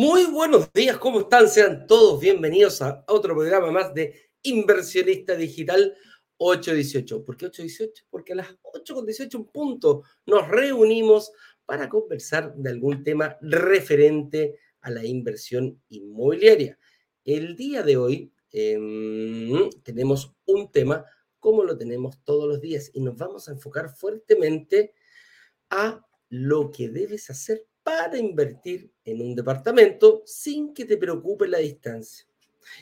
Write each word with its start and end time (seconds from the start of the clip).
Muy 0.00 0.26
buenos 0.26 0.72
días, 0.72 0.96
¿cómo 0.96 1.22
están? 1.22 1.48
Sean 1.48 1.88
todos 1.88 2.20
bienvenidos 2.20 2.80
a 2.82 3.04
otro 3.08 3.34
programa 3.34 3.72
más 3.72 3.92
de 3.94 4.30
Inversionista 4.42 5.34
Digital 5.34 5.92
818. 6.36 7.24
¿Por 7.24 7.36
qué 7.36 7.46
818? 7.46 8.04
Porque 8.08 8.32
a 8.32 8.36
las 8.36 8.46
8.18 8.62 9.34
en 9.34 9.44
punto 9.46 10.04
nos 10.24 10.46
reunimos 10.46 11.32
para 11.66 11.88
conversar 11.88 12.54
de 12.54 12.70
algún 12.70 13.02
tema 13.02 13.38
referente 13.40 14.60
a 14.82 14.90
la 14.92 15.04
inversión 15.04 15.82
inmobiliaria. 15.88 16.78
El 17.24 17.56
día 17.56 17.82
de 17.82 17.96
hoy 17.96 18.32
em, 18.52 19.68
tenemos 19.82 20.32
un 20.46 20.70
tema 20.70 21.04
como 21.40 21.64
lo 21.64 21.76
tenemos 21.76 22.22
todos 22.22 22.46
los 22.46 22.60
días 22.60 22.88
y 22.94 23.00
nos 23.00 23.16
vamos 23.16 23.48
a 23.48 23.52
enfocar 23.52 23.92
fuertemente 23.96 24.94
a 25.70 26.06
lo 26.28 26.70
que 26.70 26.88
debes 26.88 27.30
hacer 27.30 27.66
para 27.88 28.18
invertir 28.18 28.92
en 29.02 29.22
un 29.22 29.34
departamento 29.34 30.22
sin 30.26 30.74
que 30.74 30.84
te 30.84 30.98
preocupe 30.98 31.48
la 31.48 31.56
distancia. 31.56 32.26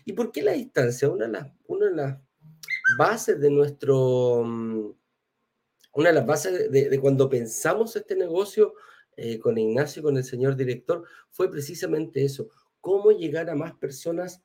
¿Y 0.05 0.12
por 0.12 0.32
qué 0.32 0.42
la 0.42 0.51
distancia? 0.51 1.09
Una 1.09 1.27
de 1.27 1.95
las, 1.95 2.19
bases 2.98 3.38
de 3.38 3.48
nuestro, 3.48 4.42
mm, 4.45 4.92
una 5.92 6.09
de 6.09 6.12
las 6.12 6.27
bases 6.27 6.73
de, 6.73 6.98
cuando 7.01 7.30
pensamos 7.30 7.95
este 7.95 8.16
negocio 8.16 8.74
eh, 9.16 9.38
con 9.38 9.57
Ignacio, 9.57 10.02
con 10.02 10.16
el 10.16 10.24
señor 10.24 10.57
director, 10.57 11.04
fue 11.30 11.49
precisamente 11.52 12.24
eso, 12.24 12.49
cómo 12.80 13.12
llegar 13.12 13.49
a 13.49 13.54
más 13.54 13.74
personas 13.74 14.43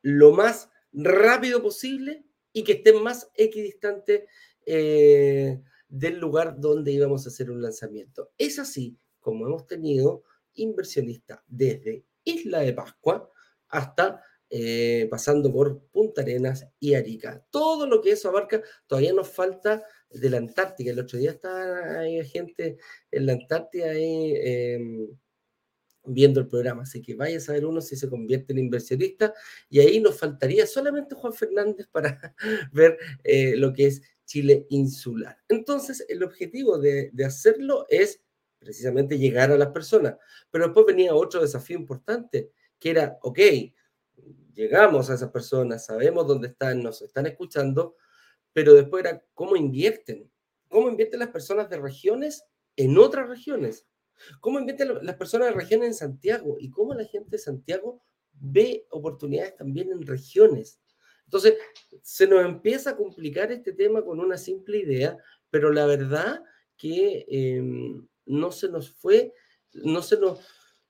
lo 0.00 0.30
más 0.30 0.70
rápido 0.92 1.60
posible 1.60 2.24
y 2.52 2.62
que 2.62 2.74
estén 2.74 3.02
más 3.02 3.32
equidistantes 3.34 4.28
eh, 4.64 5.60
del 5.88 6.20
lugar 6.20 6.60
donde 6.60 6.92
íbamos 6.92 7.26
a 7.26 7.30
hacer 7.30 7.50
un 7.50 7.60
lanzamiento. 7.60 8.30
Es 8.38 8.60
así 8.60 8.96
como 9.24 9.46
hemos 9.46 9.66
tenido 9.66 10.22
inversionistas 10.54 11.40
desde 11.46 12.04
Isla 12.24 12.60
de 12.60 12.74
Pascua 12.74 13.30
hasta 13.68 14.22
eh, 14.50 15.08
pasando 15.10 15.50
por 15.50 15.80
Punta 15.86 16.20
Arenas 16.20 16.66
y 16.78 16.94
Arica. 16.94 17.44
Todo 17.50 17.86
lo 17.86 18.02
que 18.02 18.12
eso 18.12 18.28
abarca, 18.28 18.62
todavía 18.86 19.14
nos 19.14 19.28
falta 19.28 19.82
de 20.10 20.30
la 20.30 20.36
Antártica. 20.36 20.90
El 20.90 21.00
otro 21.00 21.18
día 21.18 21.30
estaba 21.30 22.00
ahí 22.00 22.24
gente 22.26 22.76
en 23.10 23.26
la 23.26 23.32
Antártida 23.32 23.92
em, 23.94 25.08
viendo 26.04 26.38
el 26.40 26.46
programa, 26.46 26.82
así 26.82 27.00
que 27.00 27.14
vaya 27.14 27.38
a 27.38 27.40
saber 27.40 27.64
uno 27.64 27.80
si 27.80 27.96
se 27.96 28.10
convierte 28.10 28.52
en 28.52 28.58
inversionista 28.58 29.32
y 29.70 29.80
ahí 29.80 29.98
nos 29.98 30.18
faltaría 30.20 30.66
solamente 30.66 31.14
Juan 31.14 31.32
Fernández 31.32 31.88
para 31.90 32.34
ver 32.72 32.98
eh, 33.24 33.56
lo 33.56 33.72
que 33.72 33.86
es 33.86 34.02
Chile 34.26 34.66
insular. 34.68 35.38
Entonces, 35.48 36.04
el 36.08 36.22
objetivo 36.22 36.78
de 36.78 37.24
hacerlo 37.24 37.86
es 37.88 38.23
precisamente 38.64 39.18
llegar 39.18 39.52
a 39.52 39.58
las 39.58 39.68
personas. 39.68 40.16
Pero 40.50 40.64
después 40.64 40.86
venía 40.86 41.14
otro 41.14 41.42
desafío 41.42 41.78
importante, 41.78 42.50
que 42.78 42.90
era, 42.90 43.18
ok, 43.22 43.38
llegamos 44.54 45.10
a 45.10 45.14
esas 45.14 45.30
personas, 45.30 45.84
sabemos 45.84 46.26
dónde 46.26 46.48
están, 46.48 46.82
nos 46.82 47.02
están 47.02 47.26
escuchando, 47.26 47.96
pero 48.52 48.74
después 48.74 49.04
era 49.04 49.22
cómo 49.34 49.56
invierten, 49.56 50.30
cómo 50.68 50.88
invierten 50.88 51.20
las 51.20 51.30
personas 51.30 51.68
de 51.68 51.78
regiones 51.78 52.44
en 52.76 52.98
otras 52.98 53.28
regiones, 53.28 53.86
cómo 54.40 54.58
invierten 54.58 55.04
las 55.04 55.16
personas 55.16 55.48
de 55.48 55.54
regiones 55.54 55.88
en 55.88 55.94
Santiago 55.94 56.56
y 56.58 56.70
cómo 56.70 56.94
la 56.94 57.04
gente 57.04 57.32
de 57.32 57.38
Santiago 57.38 58.00
ve 58.32 58.86
oportunidades 58.90 59.56
también 59.56 59.90
en 59.92 60.06
regiones. 60.06 60.80
Entonces, 61.24 61.54
se 62.02 62.26
nos 62.26 62.44
empieza 62.44 62.90
a 62.90 62.96
complicar 62.96 63.50
este 63.50 63.72
tema 63.72 64.04
con 64.04 64.20
una 64.20 64.36
simple 64.36 64.78
idea, 64.78 65.16
pero 65.50 65.72
la 65.72 65.86
verdad 65.86 66.42
que 66.76 67.24
em, 67.28 68.06
no 68.26 68.52
se 68.52 68.68
nos 68.68 68.92
fue, 68.92 69.32
no 69.72 70.02
se 70.02 70.18
nos, 70.18 70.40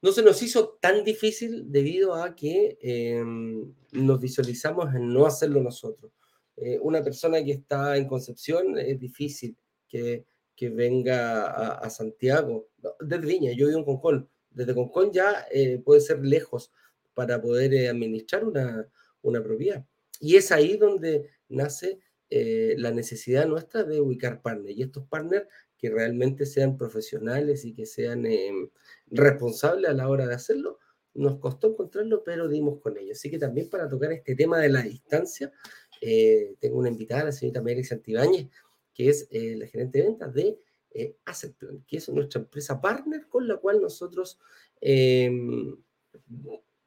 no 0.02 0.12
se 0.12 0.22
nos 0.22 0.42
hizo 0.42 0.78
tan 0.80 1.02
difícil 1.04 1.70
debido 1.70 2.14
a 2.14 2.34
que 2.34 2.78
em, 2.80 3.74
nos 3.92 4.20
visualizamos 4.20 4.94
en 4.94 5.08
no 5.08 5.26
hacerlo 5.26 5.62
nosotros. 5.62 6.12
Eh, 6.56 6.78
una 6.80 7.02
persona 7.02 7.42
que 7.42 7.52
está 7.52 7.96
en 7.96 8.06
Concepción 8.06 8.78
es 8.78 8.98
difícil 8.98 9.56
que, 9.88 10.24
que 10.54 10.68
venga 10.68 11.72
a, 11.72 11.90
Santiago, 11.90 12.68
desde 13.00 13.26
Viña, 13.26 13.52
yo 13.52 13.66
vivo 13.66 13.80
en 13.80 13.84
Concón, 13.84 14.28
desde 14.50 14.74
Concón 14.74 15.10
ya 15.12 15.46
eh, 15.50 15.80
puede 15.84 16.00
ser 16.00 16.24
lejos 16.24 16.70
para 17.12 17.40
poder 17.40 17.74
eh, 17.74 17.88
administrar 17.88 18.44
una, 18.44 18.88
una 19.22 19.42
propiedad. 19.42 19.84
Y 20.20 20.36
es 20.36 20.52
ahí 20.52 20.76
donde 20.76 21.30
nace 21.48 22.00
la 22.30 22.90
necesidad 22.90 23.46
nuestra 23.46 23.84
de 23.84 24.00
ubicar 24.00 24.42
partners. 24.42 24.76
Y 24.76 24.82
estos 24.82 25.06
partners 25.06 25.46
que 25.84 25.90
realmente 25.90 26.46
sean 26.46 26.78
profesionales 26.78 27.66
y 27.66 27.74
que 27.74 27.84
sean 27.84 28.24
em, 28.24 28.70
responsables 29.08 29.90
a 29.90 29.92
la 29.92 30.08
hora 30.08 30.26
de 30.26 30.34
hacerlo. 30.34 30.78
Nos 31.12 31.38
costó 31.40 31.66
encontrarlo, 31.68 32.24
pero 32.24 32.48
dimos 32.48 32.80
con 32.80 32.96
ello. 32.96 33.12
Así 33.12 33.30
que 33.30 33.38
también 33.38 33.68
para 33.68 33.86
tocar 33.86 34.10
este 34.10 34.34
tema 34.34 34.58
de 34.60 34.70
la 34.70 34.80
distancia, 34.80 35.52
eh, 36.00 36.54
tengo 36.58 36.78
una 36.78 36.88
invitada, 36.88 37.24
la 37.24 37.32
señorita 37.32 37.60
Mary 37.60 37.84
Santibáñez, 37.84 38.48
que 38.94 39.10
es 39.10 39.28
eh, 39.30 39.56
la 39.58 39.66
gerente 39.66 39.98
de 39.98 40.04
ventas 40.04 40.32
de 40.32 40.58
eh, 40.92 41.18
Assetplan, 41.26 41.84
que 41.86 41.98
es 41.98 42.08
nuestra 42.08 42.40
empresa 42.40 42.80
partner 42.80 43.28
con 43.28 43.46
la 43.46 43.58
cual 43.58 43.82
nosotros 43.82 44.38
em, 44.80 45.76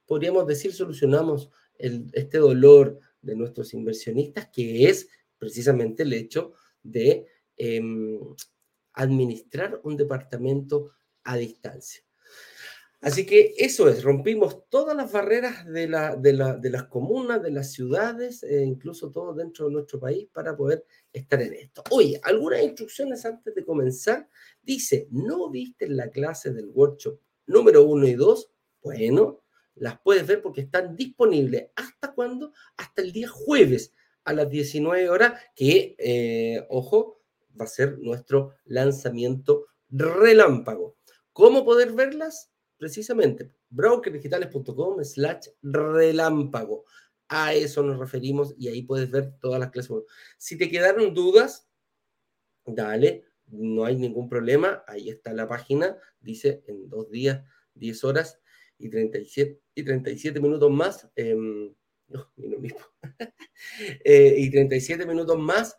podríamos 0.07 0.47
decir 0.47 0.73
solucionamos 0.73 1.51
este 1.77 2.39
dolor 2.39 2.99
de 3.21 3.35
nuestros 3.35 3.75
inversionistas, 3.75 4.47
que 4.47 4.89
es 4.89 5.07
precisamente 5.37 6.01
el 6.01 6.13
hecho 6.13 6.53
de 6.81 7.27
em, 7.57 8.19
administrar 8.97 9.79
un 9.83 9.95
departamento 9.95 10.91
a 11.23 11.37
distancia. 11.37 12.03
Así 12.99 13.27
que 13.27 13.53
eso 13.57 13.87
es, 13.87 14.03
rompimos 14.03 14.67
todas 14.69 14.97
las 14.97 15.11
barreras 15.11 15.65
de, 15.67 15.87
la, 15.87 16.15
de, 16.15 16.33
las 16.33 16.83
comunas, 16.85 17.43
de 17.43 17.51
las 17.51 17.71
ciudades, 17.71 18.41
e 18.41 18.63
incluso 18.63 19.11
todo 19.11 19.35
dentro 19.35 19.67
de 19.67 19.73
nuestro 19.73 19.99
país 19.99 20.27
para 20.33 20.57
poder 20.57 20.83
estar 21.13 21.39
en 21.41 21.53
esto. 21.53 21.83
Oye, 21.91 22.19
algunas 22.23 22.63
instrucciones 22.63 23.23
antes 23.23 23.53
de 23.53 23.63
comenzar. 23.63 24.27
Dice, 24.63 25.07
¿no 25.11 25.49
viste 25.51 25.87
la 25.87 26.09
clase 26.09 26.51
del 26.51 26.69
workshop 26.69 27.19
número 27.45 27.83
uno 27.83 28.07
y 28.07 28.15
dos? 28.15 28.51
Bueno, 28.81 29.43
las 29.75 29.99
puedes 30.01 30.25
ver 30.25 30.41
porque 30.41 30.61
están 30.61 30.95
disponibles. 30.95 31.69
¿Hasta 31.75 32.13
cuándo? 32.15 32.51
Hasta 32.77 33.03
el 33.03 33.11
día 33.11 33.27
jueves 33.27 33.93
a 34.23 34.33
las 34.33 34.49
19 34.49 35.07
horas, 35.09 35.39
que, 35.55 35.95
eh, 35.99 36.65
ojo, 36.69 37.16
va 37.59 37.65
a 37.65 37.69
ser 37.69 37.97
nuestro 37.99 38.53
lanzamiento 38.65 39.67
relámpago. 39.89 40.97
¿Cómo 41.33 41.63
poder 41.65 41.93
verlas? 41.93 42.51
Precisamente, 42.77 43.51
brokerdigitales.com 43.69 45.03
slash 45.03 45.47
relámpago. 45.61 46.85
A 47.29 47.53
eso 47.53 47.83
nos 47.83 47.99
referimos 47.99 48.55
y 48.57 48.69
ahí 48.69 48.83
puedes 48.83 49.11
ver 49.11 49.33
todas 49.39 49.59
las 49.59 49.71
clases. 49.71 49.91
Si 50.37 50.57
te 50.57 50.69
quedaron 50.69 51.13
dudas, 51.13 51.67
dale, 52.65 53.25
no 53.47 53.85
hay 53.85 53.95
ningún 53.95 54.29
problema. 54.29 54.83
Ahí 54.87 55.09
está 55.09 55.33
la 55.33 55.47
página, 55.47 55.97
dice 56.19 56.63
en 56.67 56.87
dos 56.89 57.09
días, 57.09 57.43
10 57.75 58.03
horas 58.03 58.39
y 58.77 58.89
37, 58.89 59.61
y 59.75 59.83
37 59.83 60.39
minutos 60.39 60.71
más. 60.71 61.09
Em, 61.15 61.73
no, 62.07 62.31
mismo. 62.37 62.79
eh, 64.03 64.35
y 64.37 64.49
37 64.49 65.05
minutos 65.05 65.37
más 65.37 65.77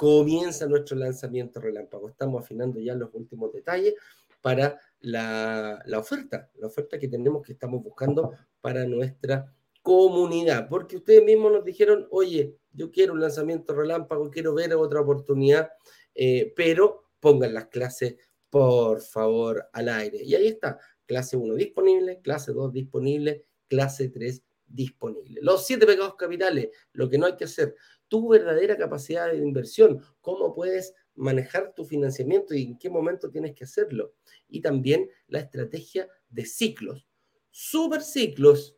comienza 0.00 0.66
nuestro 0.66 0.96
lanzamiento 0.96 1.60
relámpago. 1.60 2.08
Estamos 2.08 2.42
afinando 2.42 2.80
ya 2.80 2.94
los 2.94 3.10
últimos 3.12 3.52
detalles 3.52 3.96
para 4.40 4.80
la, 5.00 5.84
oferta, 5.98 6.50
la 6.54 6.68
oferta 6.68 6.98
que 6.98 7.06
tenemos 7.06 7.42
que 7.42 7.52
estamos 7.52 7.82
buscando 7.82 8.32
para 8.62 8.86
nuestra 8.86 9.54
comunidad, 9.82 10.70
porque 10.70 10.96
ustedes 10.96 11.22
mismos 11.22 11.52
nos 11.52 11.64
dijeron, 11.66 12.08
oye, 12.12 12.56
yo 12.72 12.90
quiero 12.90 13.12
un 13.12 13.20
lanzamiento 13.20 13.74
relámpago, 13.74 14.30
quiero 14.30 14.54
ver 14.54 14.72
otra 14.72 15.02
oportunidad, 15.02 15.68
eh, 16.14 16.50
pero 16.56 17.10
pongan 17.20 17.52
las 17.52 17.66
clases, 17.66 18.16
por 18.48 19.02
favor, 19.02 19.68
al 19.70 19.90
aire. 19.90 20.22
Y 20.24 20.34
ahí 20.34 20.46
está, 20.46 20.78
clase 21.04 21.36
1 21.36 21.56
disponible, 21.56 22.22
clase 22.22 22.54
2 22.54 22.72
disponible, 22.72 23.44
clase 23.68 24.08
3 24.08 24.42
disponible. 24.66 25.40
Los 25.42 25.66
siete 25.66 25.84
pecados 25.84 26.14
capitales, 26.14 26.70
lo 26.94 27.10
que 27.10 27.18
no 27.18 27.26
hay 27.26 27.36
que 27.36 27.44
hacer 27.44 27.74
tu 28.10 28.28
verdadera 28.28 28.76
capacidad 28.76 29.30
de 29.30 29.38
inversión, 29.38 30.02
cómo 30.20 30.52
puedes 30.52 30.94
manejar 31.14 31.72
tu 31.74 31.84
financiamiento 31.84 32.54
y 32.54 32.64
en 32.64 32.76
qué 32.76 32.90
momento 32.90 33.30
tienes 33.30 33.54
que 33.54 33.64
hacerlo. 33.64 34.14
Y 34.48 34.60
también 34.60 35.08
la 35.28 35.38
estrategia 35.38 36.08
de 36.28 36.44
ciclos, 36.44 37.06
super 37.50 38.02
ciclos 38.02 38.76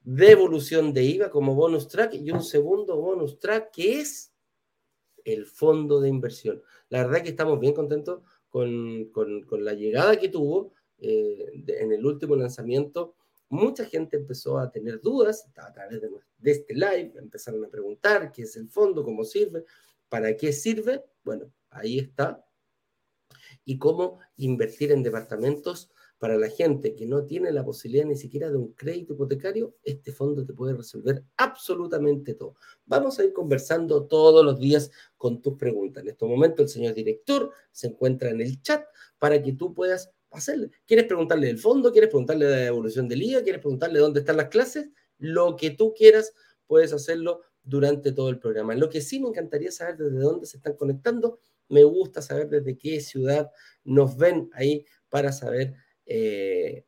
de 0.00 0.30
evolución 0.30 0.94
de 0.94 1.02
IVA 1.02 1.28
como 1.28 1.56
bonus 1.56 1.88
track 1.88 2.14
y 2.14 2.30
un 2.30 2.42
segundo 2.42 2.96
bonus 2.96 3.38
track 3.40 3.72
que 3.72 4.00
es 4.00 4.32
el 5.24 5.44
fondo 5.44 6.00
de 6.00 6.08
inversión. 6.08 6.62
La 6.88 7.04
verdad 7.04 7.22
que 7.22 7.30
estamos 7.30 7.58
bien 7.58 7.74
contentos 7.74 8.22
con, 8.48 9.10
la 9.58 9.74
llegada 9.74 10.16
que 10.16 10.28
tuvo 10.28 10.72
eh, 10.98 11.64
en 11.66 11.92
el 11.92 12.06
último 12.06 12.36
lanzamiento 12.36 13.16
mucha 13.48 13.84
gente 13.84 14.16
empezó 14.16 14.58
a 14.58 14.70
tener 14.70 15.00
dudas 15.00 15.48
a 15.56 15.72
través 15.72 16.00
de, 16.00 16.10
este 16.50 16.74
live, 16.74 17.12
empezaron 17.16 17.64
a 17.64 17.68
preguntar 17.68 18.30
qué 18.32 18.42
es 18.42 18.56
el 18.56 18.68
fondo, 18.68 19.02
cómo 19.02 19.24
sirve, 19.24 19.64
para 20.08 20.36
qué 20.36 20.52
sirve. 20.52 21.04
Bueno, 21.24 21.50
ahí 21.70 21.98
está. 21.98 22.44
Y 23.64 23.78
cómo 23.78 24.18
invertir 24.36 24.92
en 24.92 25.02
departamentos 25.02 25.90
para 26.18 26.36
la 26.36 26.48
gente 26.48 26.94
que 26.94 27.06
no 27.06 27.24
tiene 27.24 27.52
la 27.52 27.64
posibilidad 27.64 28.04
ni 28.04 28.16
siquiera 28.16 28.50
de 28.50 28.56
un 28.56 28.72
crédito 28.72 29.12
hipotecario, 29.12 29.76
este 29.84 30.12
fondo 30.12 30.44
te 30.44 30.52
puede 30.52 30.74
resolver 30.74 31.24
absolutamente 31.36 32.34
todo. 32.34 32.56
Vamos 32.86 33.18
a 33.18 33.24
ir 33.24 33.32
conversando 33.32 34.06
todos 34.06 34.44
los 34.44 34.58
días 34.58 34.90
con 35.16 35.40
tus 35.40 35.56
preguntas. 35.56 36.02
En 36.02 36.10
estos 36.10 36.28
momentos 36.28 36.64
el 36.64 36.68
señor 36.68 36.94
director 36.94 37.52
se 37.70 37.86
encuentra 37.88 38.30
en 38.30 38.40
el 38.40 38.60
chat 38.62 38.84
para 39.18 39.40
que 39.40 39.52
tú 39.52 39.72
puedas 39.74 40.10
hacerle. 40.30 40.70
¿Quieres 40.86 41.06
preguntarle 41.06 41.46
del 41.46 41.58
fondo? 41.58 41.92
¿Quieres 41.92 42.10
preguntarle 42.10 42.46
de 42.46 42.56
la 42.56 42.66
evolución 42.66 43.08
del 43.08 43.22
IA? 43.22 43.42
¿Quieres 43.42 43.60
preguntarle 43.60 43.98
dónde 43.98 44.20
están 44.20 44.36
las 44.36 44.48
clases? 44.48 44.88
Lo 45.18 45.56
que 45.56 45.70
tú 45.70 45.94
quieras, 45.94 46.32
puedes 46.66 46.92
hacerlo 46.92 47.42
durante 47.62 48.12
todo 48.12 48.30
el 48.30 48.38
programa. 48.38 48.74
Lo 48.74 48.88
que 48.88 49.00
sí 49.00 49.20
me 49.20 49.28
encantaría 49.28 49.70
saber 49.70 49.96
desde 49.96 50.18
dónde 50.18 50.46
se 50.46 50.56
están 50.56 50.74
conectando, 50.74 51.40
me 51.68 51.84
gusta 51.84 52.22
saber 52.22 52.48
desde 52.48 52.76
qué 52.78 53.00
ciudad 53.00 53.50
nos 53.84 54.16
ven 54.16 54.50
ahí 54.54 54.86
para 55.08 55.32
saber 55.32 55.74
eh, 56.06 56.84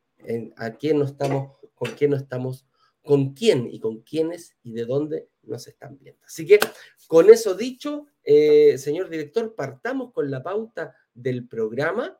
a 0.56 0.76
quién 0.76 0.98
no 0.98 1.04
estamos, 1.04 1.58
con 1.74 1.90
quién 1.92 2.12
no 2.12 2.16
estamos, 2.16 2.66
con 3.02 3.34
quién 3.34 3.68
y 3.70 3.80
con 3.80 4.00
quiénes 4.02 4.56
y 4.62 4.72
de 4.72 4.84
dónde 4.84 5.28
nos 5.42 5.66
están 5.66 5.98
viendo. 5.98 6.22
Así 6.24 6.46
que 6.46 6.58
con 7.06 7.30
eso 7.30 7.54
dicho, 7.54 8.06
eh, 8.22 8.78
señor 8.78 9.08
director, 9.08 9.54
partamos 9.54 10.12
con 10.12 10.30
la 10.30 10.42
pauta 10.42 10.94
del 11.14 11.48
programa. 11.48 12.19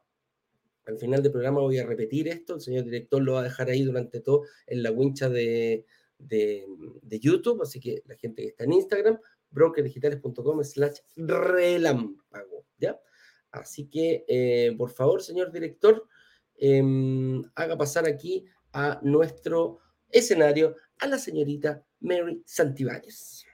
Al 0.87 0.99
final 0.99 1.23
del 1.23 1.33
programa 1.33 1.61
voy 1.61 1.79
a 1.79 1.87
repetir 1.87 2.29
esto, 2.29 2.55
el 2.55 2.61
señor 2.61 2.85
director 2.85 3.23
lo 3.23 3.35
va 3.35 3.41
a 3.41 3.45
dejar 3.45 3.69
ahí 3.69 3.83
durante 3.83 4.21
todo 4.21 4.43
en 4.67 4.83
la 4.83 4.91
wincha 4.91 5.29
de, 5.29 5.85
de, 6.19 6.67
YouTube, 7.21 7.63
así 7.63 7.81
que 7.81 8.03
la 8.07 8.17
gente 8.17 8.43
que 8.43 8.49
está 8.49 8.65
en 8.65 8.73
Instagram, 8.73 9.19
brokerdigitales.com 9.51 10.65
slash 10.65 10.99
relámpago, 11.17 12.67
¿ya? 12.79 12.99
Así 13.51 13.89
que, 13.89 14.25
eh, 14.29 14.75
por 14.79 14.91
favor, 14.91 15.23
señor 15.23 15.53
director, 15.53 16.07
Em, 16.63 17.43
haga 17.55 17.79
pasar 17.79 18.07
aquí 18.07 18.45
a 18.75 19.01
nuestro 19.03 19.79
escenario 20.11 20.77
a 20.99 21.07
la 21.07 21.19
señorita 21.19 21.83
Mary 22.01 22.43
Santibáñez. 22.45 23.47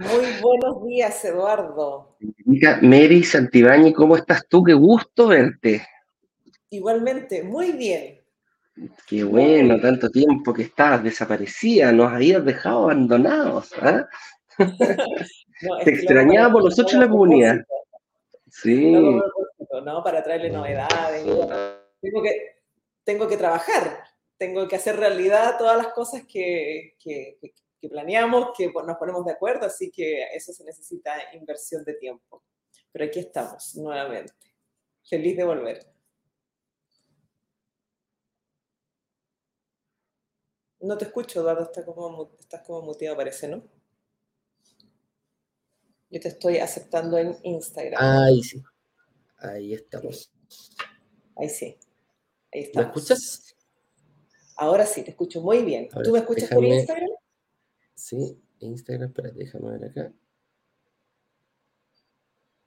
Muy 0.00 0.40
buenos 0.40 0.86
días, 0.86 1.22
Eduardo. 1.26 2.16
Mary 2.80 3.22
Santibáñez, 3.22 3.92
¿cómo 3.92 4.16
estás 4.16 4.48
tú? 4.48 4.64
Qué 4.64 4.72
gusto 4.72 5.28
verte. 5.28 5.86
Igualmente, 6.70 7.42
muy 7.42 7.72
bien. 7.72 8.18
Qué 9.06 9.24
bueno, 9.24 9.78
tanto 9.78 10.08
tiempo 10.08 10.54
que 10.54 10.62
estabas 10.62 11.04
desaparecida, 11.04 11.92
nos 11.92 12.10
habías 12.10 12.42
dejado 12.42 12.84
abandonados. 12.84 13.74
¿ah? 13.82 14.08
Te 15.84 15.90
extrañaba 15.90 16.50
por 16.50 16.64
nosotros 16.64 16.94
en 16.94 17.00
la 17.00 17.10
comunidad. 17.10 17.56
Sí. 18.48 18.92
No, 18.92 20.02
para 20.02 20.22
traerle 20.22 20.48
novedades. 20.48 21.24
Tengo 22.00 22.22
que, 22.22 22.56
tengo 23.04 23.28
que 23.28 23.36
trabajar, 23.36 24.04
tengo 24.38 24.66
que 24.66 24.76
hacer 24.76 24.96
realidad 24.96 25.58
todas 25.58 25.76
las 25.76 25.88
cosas 25.88 26.22
que, 26.26 26.96
que, 26.98 27.36
que 27.38 27.52
planeamos, 27.88 28.50
que 28.56 28.70
nos 28.70 28.96
ponemos 28.98 29.24
de 29.24 29.32
acuerdo, 29.32 29.66
así 29.66 29.90
que 29.90 30.24
eso 30.34 30.52
se 30.52 30.64
necesita 30.64 31.34
inversión 31.34 31.84
de 31.84 31.94
tiempo. 31.94 32.42
Pero 32.92 33.04
aquí 33.04 33.20
estamos 33.20 33.74
nuevamente. 33.76 34.34
Feliz 35.08 35.36
de 35.36 35.44
volver. 35.44 35.92
No 40.80 40.96
te 40.96 41.04
escucho, 41.04 41.40
Eduardo, 41.40 41.64
estás 41.64 41.84
como, 41.84 42.30
estás 42.38 42.62
como 42.62 42.82
muteado, 42.82 43.16
parece, 43.16 43.48
¿no? 43.48 43.62
Yo 46.10 46.20
te 46.20 46.28
estoy 46.28 46.58
aceptando 46.58 47.18
en 47.18 47.36
Instagram. 47.42 48.02
Ahí 48.02 48.42
sí. 48.42 48.62
Ahí 49.36 49.74
estamos. 49.74 50.32
Ahí 51.36 51.48
sí. 51.48 51.78
Ahí 52.52 52.62
estamos. 52.62 52.86
¿Me 52.86 52.92
escuchas? 52.92 53.56
Ahora 54.56 54.86
sí, 54.86 55.02
te 55.02 55.10
escucho 55.10 55.40
muy 55.40 55.62
bien. 55.62 55.88
¿Tú 56.02 56.12
me 56.12 56.18
escuchas 56.18 56.50
por 56.50 56.64
Instagram? 56.64 57.09
Sí, 58.10 58.42
Instagram, 58.58 59.10
espera, 59.10 59.30
déjame 59.30 59.78
ver 59.78 59.84
acá. 59.84 60.12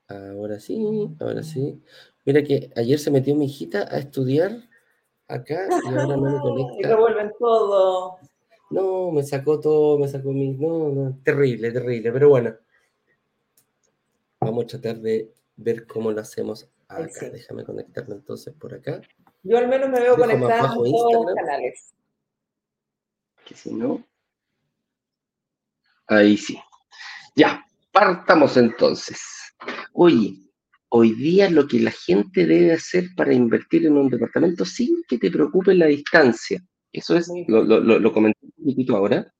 Ahora 0.07 0.57
sí, 0.57 1.13
ahora 1.19 1.43
sí. 1.43 1.83
Mira 2.23 2.41
que 2.45 2.71
ayer 2.77 2.97
se 2.97 3.11
metió 3.11 3.35
mi 3.35 3.47
hijita 3.47 3.93
a 3.93 3.97
estudiar 3.97 4.53
acá 5.27 5.67
y 5.83 5.87
ahora 5.87 6.15
no 6.15 6.21
me 6.21 6.39
conecta. 6.39 6.75
Y 6.79 6.83
revuelven 6.83 7.33
todo. 7.37 8.19
No, 8.69 9.11
me 9.11 9.21
sacó 9.23 9.59
todo, 9.59 9.99
me 9.99 10.07
sacó 10.07 10.31
mi. 10.31 10.53
No, 10.53 10.87
no, 10.87 11.19
terrible, 11.25 11.73
terrible, 11.73 12.13
pero 12.13 12.29
bueno. 12.29 12.55
Vamos 14.39 14.63
a 14.63 14.67
tratar 14.67 15.01
de 15.01 15.33
ver 15.57 15.85
cómo 15.85 16.09
lo 16.13 16.21
hacemos 16.21 16.69
acá. 16.87 17.29
Déjame 17.29 17.65
conectarme 17.65 18.15
entonces 18.15 18.53
por 18.53 18.73
acá. 18.73 19.01
Yo 19.41 19.57
al 19.57 19.67
menos 19.67 19.89
me 19.89 19.99
veo 19.99 20.15
conectado 20.15 20.85
en 20.85 20.91
todos 20.93 21.25
los 21.25 21.35
canales. 21.35 21.93
Que 23.43 23.55
si 23.55 23.73
no. 23.73 24.05
Ahí 26.07 26.37
sí. 26.37 26.59
Ya, 27.35 27.65
partamos 27.91 28.57
entonces. 28.57 29.19
Oye, 29.93 30.35
hoy 30.89 31.13
día 31.13 31.49
lo 31.49 31.67
que 31.67 31.79
la 31.79 31.91
gente 31.91 32.45
debe 32.45 32.73
hacer 32.73 33.09
para 33.15 33.33
invertir 33.33 33.85
en 33.85 33.97
un 33.97 34.09
departamento 34.09 34.65
sin 34.65 35.03
que 35.07 35.17
te 35.17 35.31
preocupe 35.31 35.73
la 35.73 35.87
distancia. 35.87 36.63
Eso 36.91 37.17
es, 37.17 37.27
lo, 37.47 37.63
lo, 37.63 38.13
comenté 38.13 38.39
un 38.57 38.71
poquito 38.71 38.95
ahora. 38.95 39.33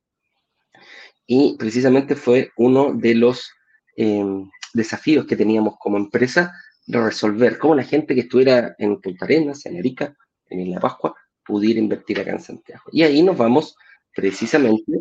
Y 1.28 1.56
precisamente 1.58 2.16
fue 2.16 2.52
uno 2.58 2.94
de 2.94 3.16
los 3.16 3.52
em, 3.96 4.50
desafíos 4.74 5.26
que 5.26 5.36
teníamos 5.36 5.76
como 5.80 5.98
empresa 5.98 6.52
de 6.86 7.00
resolver 7.02 7.58
cómo 7.60 7.76
la 7.76 7.84
gente 7.84 8.16
que 8.16 8.22
estuviera 8.22 8.76
en 8.80 9.00
Punta 9.00 9.26
Arenas, 9.26 9.66
en 9.66 9.78
Arica, 9.78 10.16
en 10.50 10.72
La 10.72 10.80
Pascua, 10.80 11.16
pudiera 11.46 11.80
invertir 11.80 12.20
acá 12.20 12.32
en 12.32 12.42
Santiago. 12.42 12.84
Y 12.92 13.04
ahí 13.04 13.22
nos 13.22 13.38
vamos 13.38 13.76
precisamente 14.16 14.92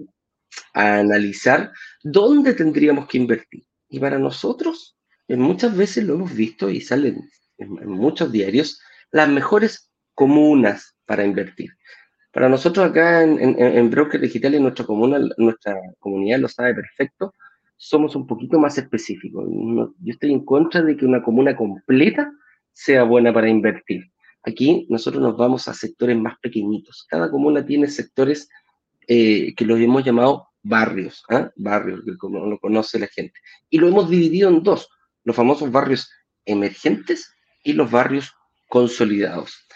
a 0.74 0.98
analizar 0.98 1.72
dónde 2.02 2.54
tendríamos 2.54 3.06
que 3.06 3.18
invertir. 3.18 3.64
Y 3.88 3.98
para 3.98 4.18
nosotros, 4.18 4.96
muchas 5.28 5.76
veces 5.76 6.04
lo 6.04 6.14
hemos 6.14 6.34
visto 6.34 6.70
y 6.70 6.80
salen 6.80 7.28
en, 7.58 7.88
muchos 7.88 8.32
diarios, 8.32 8.80
las 9.10 9.28
mejores 9.28 9.90
comunas 10.14 10.96
para 11.06 11.24
invertir. 11.24 11.70
Para 12.32 12.48
nosotros 12.48 12.88
acá 12.88 13.22
en, 13.22 13.38
en, 13.40 13.90
Broker 13.90 14.20
Digital, 14.20 14.54
en 14.54 14.62
nuestra, 14.62 14.86
comuna, 14.86 15.18
nuestra 15.36 15.78
comunidad 15.98 16.38
lo 16.38 16.48
sabe 16.48 16.74
perfecto, 16.74 17.34
somos 17.76 18.16
un 18.16 18.26
poquito 18.26 18.58
más 18.58 18.78
específicos. 18.78 19.44
yo 19.48 20.12
estoy 20.12 20.32
en 20.32 20.44
contra 20.44 20.82
de 20.82 20.96
que 20.96 21.04
una 21.04 21.22
comuna 21.22 21.56
completa 21.56 22.32
sea 22.70 23.02
buena 23.02 23.32
para 23.34 23.48
invertir. 23.48 24.10
Aquí 24.44 24.86
nosotros 24.88 25.22
nos 25.22 25.36
vamos 25.36 25.68
a 25.68 25.74
sectores 25.74 26.16
más 26.16 26.38
pequeñitos. 26.40 27.06
Cada 27.08 27.30
comuna 27.30 27.64
tiene 27.64 27.88
sectores 27.88 28.48
eh, 29.14 29.54
que 29.54 29.66
los 29.66 29.78
hemos 29.78 30.02
llamado 30.02 30.48
barrios, 30.62 31.22
¿ah? 31.28 31.50
barrios, 31.56 32.00
que 32.02 32.12
lo 32.12 32.58
conoce 32.58 32.98
la 32.98 33.08
gente. 33.08 33.38
Y 33.68 33.76
lo 33.76 33.86
hemos 33.86 34.08
dividido 34.08 34.48
en 34.48 34.62
dos 34.62 34.88
los 35.24 35.36
famosos 35.36 35.70
barrios 35.70 36.10
emergentes 36.46 37.30
y 37.62 37.74
los 37.74 37.90
barrios 37.90 38.32
consolidados. 38.70 39.66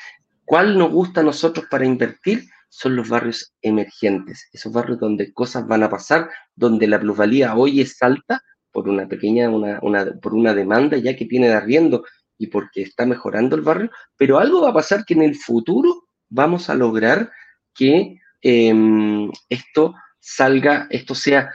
¿Cuál 0.47 0.79
nos 0.79 0.91
gusta 0.91 1.21
a 1.21 1.25
nosotros 1.25 1.67
para 1.71 1.85
invertir? 1.85 2.45
Son 2.71 2.97
los 2.97 3.11
barrios 3.11 3.55
emergentes, 3.61 4.49
esos 4.55 4.73
barrios 4.73 5.01
donde 5.01 5.35
cosas 5.35 5.67
van 5.67 5.83
a 5.83 5.91
pasar, 5.91 6.31
donde 6.55 6.87
la 6.87 6.99
plusvalía 6.99 7.55
hoy 7.57 7.83
es 7.83 8.03
alta 8.03 8.43
por 8.73 8.89
una 8.89 9.07
pequeña, 9.07 9.51
por 10.23 10.35
una 10.35 10.55
demanda 10.55 10.97
ya 10.97 11.15
que 11.15 11.27
tiene 11.27 11.49
de 11.49 11.55
arriendo 11.55 12.07
y 12.39 12.47
porque 12.47 12.81
está 12.81 13.05
mejorando 13.05 13.55
el 13.55 13.61
barrio, 13.61 13.91
pero 14.17 14.39
algo 14.39 14.63
va 14.63 14.71
a 14.71 14.81
pasar 14.81 15.05
que 15.05 15.13
en 15.13 15.23
el 15.23 15.35
futuro 15.35 16.09
vamos 16.31 16.71
a 16.71 16.75
lograr 16.75 17.31
que 17.75 18.19
em, 18.43 19.31
esto 19.49 19.95
salga, 20.21 20.87
esto 20.91 21.15
sea, 21.15 21.51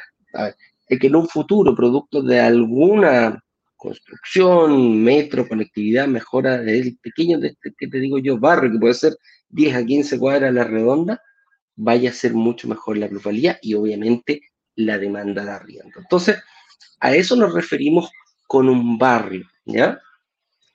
que 0.87 1.07
en 1.07 1.15
un 1.15 1.27
futuro, 1.27 1.75
producto 1.75 2.21
de 2.21 2.39
alguna 2.39 3.41
construcción, 3.75 5.03
metro, 5.03 5.47
conectividad, 5.47 6.07
mejora 6.07 6.59
del 6.59 6.97
pequeño, 7.01 7.39
de 7.39 7.49
este, 7.49 7.73
que 7.77 7.87
te 7.87 7.99
digo 7.99 8.19
yo, 8.19 8.37
barrio, 8.37 8.71
que 8.71 8.79
puede 8.79 8.93
ser 8.93 9.17
10 9.49 9.75
a 9.75 9.85
15 9.85 10.19
cuadras 10.19 10.49
a 10.49 10.53
la 10.53 10.63
redonda, 10.63 11.21
vaya 11.75 12.11
a 12.11 12.13
ser 12.13 12.33
mucho 12.33 12.67
mejor 12.67 12.97
la 12.97 13.09
plusvalía 13.09 13.57
y 13.61 13.73
obviamente 13.73 14.41
la 14.75 14.97
demanda 14.97 15.43
de 15.43 15.51
arriendo. 15.51 15.99
Entonces, 15.99 16.37
a 16.99 17.15
eso 17.15 17.35
nos 17.35 17.53
referimos 17.53 18.11
con 18.47 18.69
un 18.69 18.97
barrio, 18.97 19.49
¿ya? 19.65 19.99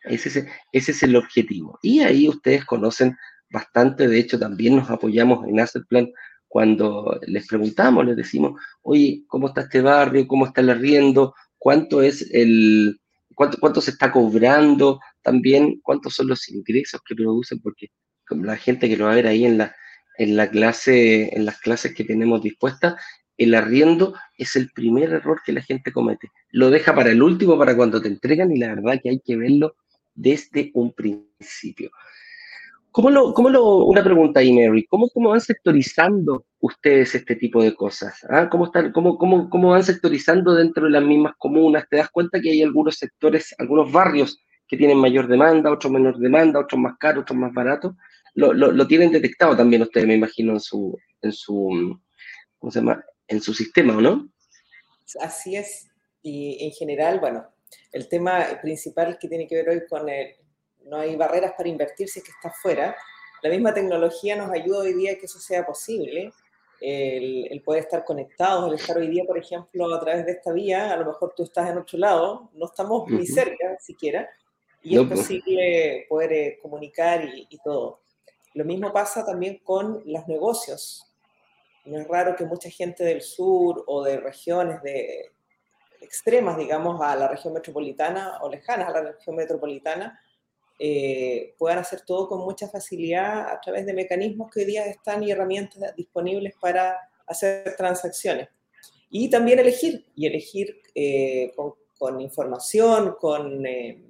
Ese 0.02 0.28
es, 0.28 0.46
ese 0.72 0.92
es 0.92 1.02
el 1.02 1.16
objetivo. 1.16 1.78
Y 1.82 2.00
ahí 2.00 2.28
ustedes 2.28 2.64
conocen 2.64 3.16
bastante, 3.50 4.08
de 4.08 4.18
hecho 4.18 4.38
también 4.38 4.76
nos 4.76 4.90
apoyamos 4.90 5.46
en 5.46 5.60
Asset 5.60 5.86
Plan 5.86 6.08
cuando 6.48 7.18
les 7.26 7.46
preguntamos, 7.46 8.06
les 8.06 8.16
decimos, 8.16 8.60
oye, 8.82 9.24
¿cómo 9.26 9.48
está 9.48 9.62
este 9.62 9.80
barrio? 9.80 10.26
¿Cómo 10.26 10.46
está 10.46 10.60
el 10.60 10.70
arriendo? 10.70 11.34
cuánto 11.66 12.00
es 12.00 12.30
el, 12.32 13.00
cuánto, 13.34 13.58
cuánto 13.58 13.80
se 13.80 13.90
está 13.90 14.12
cobrando 14.12 15.00
también, 15.22 15.80
cuántos 15.82 16.14
son 16.14 16.28
los 16.28 16.48
ingresos 16.48 17.00
que 17.04 17.16
producen, 17.16 17.60
porque 17.60 17.88
la 18.30 18.56
gente 18.56 18.88
que 18.88 18.96
lo 18.96 19.06
va 19.06 19.12
a 19.12 19.16
ver 19.16 19.26
ahí 19.26 19.44
en 19.44 19.58
la, 19.58 19.74
en 20.16 20.36
la 20.36 20.48
clase, 20.48 21.34
en 21.36 21.44
las 21.44 21.58
clases 21.58 21.92
que 21.92 22.04
tenemos 22.04 22.42
dispuestas, 22.42 22.94
el 23.36 23.52
arriendo 23.54 24.14
es 24.38 24.54
el 24.54 24.70
primer 24.70 25.10
error 25.10 25.40
que 25.44 25.52
la 25.52 25.60
gente 25.60 25.92
comete. 25.92 26.30
Lo 26.50 26.70
deja 26.70 26.94
para 26.94 27.10
el 27.10 27.22
último, 27.22 27.58
para 27.58 27.76
cuando 27.76 28.00
te 28.00 28.08
entregan, 28.08 28.52
y 28.52 28.58
la 28.58 28.74
verdad 28.74 29.00
que 29.02 29.10
hay 29.10 29.20
que 29.20 29.36
verlo 29.36 29.74
desde 30.14 30.70
un 30.74 30.92
principio. 30.92 31.90
¿Cómo 32.96 33.10
lo, 33.10 33.34
cómo 33.34 33.50
lo, 33.50 33.84
una 33.84 34.02
pregunta 34.02 34.40
ahí, 34.40 34.54
Mary, 34.54 34.86
¿cómo, 34.86 35.10
cómo 35.10 35.28
van 35.28 35.40
sectorizando 35.42 36.46
ustedes 36.60 37.14
este 37.14 37.36
tipo 37.36 37.62
de 37.62 37.74
cosas? 37.74 38.24
¿Ah? 38.30 38.48
¿Cómo, 38.48 38.64
están, 38.64 38.90
cómo, 38.90 39.18
cómo, 39.18 39.50
¿Cómo 39.50 39.72
van 39.72 39.84
sectorizando 39.84 40.54
dentro 40.54 40.86
de 40.86 40.92
las 40.92 41.02
mismas 41.02 41.34
comunas? 41.36 41.84
¿Te 41.90 41.98
das 41.98 42.08
cuenta 42.08 42.40
que 42.40 42.52
hay 42.52 42.62
algunos 42.62 42.94
sectores, 42.94 43.54
algunos 43.58 43.92
barrios 43.92 44.42
que 44.66 44.78
tienen 44.78 44.96
mayor 44.96 45.28
demanda, 45.28 45.70
otros 45.70 45.92
menor 45.92 46.16
demanda, 46.18 46.58
otros 46.58 46.80
más 46.80 46.94
caros, 46.98 47.24
otros 47.24 47.38
más 47.38 47.52
baratos? 47.52 47.94
Lo, 48.32 48.54
lo, 48.54 48.72
lo 48.72 48.86
tienen 48.86 49.12
detectado 49.12 49.54
también 49.54 49.82
ustedes, 49.82 50.06
me 50.06 50.14
imagino, 50.14 50.54
en 50.54 50.60
su, 50.60 50.98
en 51.20 51.32
su, 51.32 52.00
¿cómo 52.58 52.70
se 52.70 52.78
llama? 52.78 53.04
En 53.28 53.42
su 53.42 53.52
sistema, 53.52 53.94
¿o 53.94 54.00
no? 54.00 54.26
Así 55.20 55.54
es. 55.54 55.86
Y 56.22 56.64
en 56.64 56.70
general, 56.70 57.20
bueno, 57.20 57.44
el 57.92 58.08
tema 58.08 58.42
principal 58.62 59.18
que 59.20 59.28
tiene 59.28 59.46
que 59.46 59.56
ver 59.56 59.68
hoy 59.68 59.82
con 59.86 60.08
el, 60.08 60.28
no 60.86 60.98
hay 60.98 61.16
barreras 61.16 61.52
para 61.56 61.68
invertir 61.68 62.08
si 62.08 62.20
es 62.20 62.24
que 62.24 62.30
está 62.30 62.50
fuera. 62.50 62.96
La 63.42 63.50
misma 63.50 63.74
tecnología 63.74 64.36
nos 64.36 64.50
ayuda 64.50 64.80
hoy 64.80 64.94
día 64.94 65.12
a 65.12 65.14
que 65.16 65.26
eso 65.26 65.38
sea 65.38 65.66
posible. 65.66 66.32
El, 66.80 67.62
poder 67.64 67.84
estar 67.84 68.04
conectados, 68.04 68.68
el 68.68 68.78
estar 68.78 68.96
hoy 68.98 69.08
día, 69.08 69.24
por 69.24 69.38
ejemplo, 69.38 69.92
a 69.94 70.00
través 70.00 70.26
de 70.26 70.32
esta 70.32 70.52
vía, 70.52 70.92
a 70.92 70.96
lo 70.96 71.06
mejor 71.06 71.32
tú 71.34 71.42
estás 71.42 71.70
en 71.70 71.78
otro 71.78 71.98
lado, 71.98 72.50
no 72.52 72.66
estamos 72.66 73.08
ni 73.08 73.26
cerca 73.26 73.78
siquiera, 73.80 74.28
y 74.82 74.98
es 74.98 75.06
pues. 75.06 75.20
posible 75.20 76.06
poder 76.08 76.32
eh, 76.32 76.58
comunicar 76.60 77.24
y, 77.24 77.46
y, 77.48 77.58
todo. 77.58 78.00
Lo 78.52 78.64
mismo 78.64 78.92
pasa 78.92 79.24
también 79.24 79.58
con 79.64 80.02
los 80.04 80.28
negocios. 80.28 81.10
No 81.86 81.98
es 81.98 82.06
raro 82.06 82.36
que 82.36 82.44
mucha 82.44 82.68
gente 82.68 83.04
del 83.04 83.22
sur 83.22 83.82
o 83.86 84.04
de 84.04 84.18
regiones 84.18 84.82
de 84.82 85.32
extremas, 86.02 86.58
digamos, 86.58 87.00
a 87.00 87.16
la 87.16 87.28
región 87.28 87.54
metropolitana 87.54 88.38
o 88.42 88.50
lejanas 88.50 88.88
a 88.88 88.92
la 88.92 89.12
región 89.12 89.36
metropolitana, 89.36 90.20
eh, 90.78 91.54
puedan 91.58 91.78
hacer 91.78 92.02
todo 92.02 92.28
con 92.28 92.40
mucha 92.40 92.68
facilidad 92.68 93.48
a 93.48 93.60
través 93.60 93.86
de 93.86 93.94
mecanismos 93.94 94.50
que 94.50 94.60
hoy 94.60 94.66
día 94.66 94.86
están 94.86 95.22
y 95.22 95.30
herramientas 95.30 95.96
disponibles 95.96 96.54
para 96.60 96.96
hacer 97.26 97.74
transacciones. 97.76 98.48
Y 99.08 99.30
también 99.30 99.58
elegir, 99.58 100.06
y 100.14 100.26
elegir 100.26 100.80
eh, 100.94 101.54
con, 101.98 102.20
información, 102.20 103.16
con, 103.18 103.64
eh, 103.64 104.04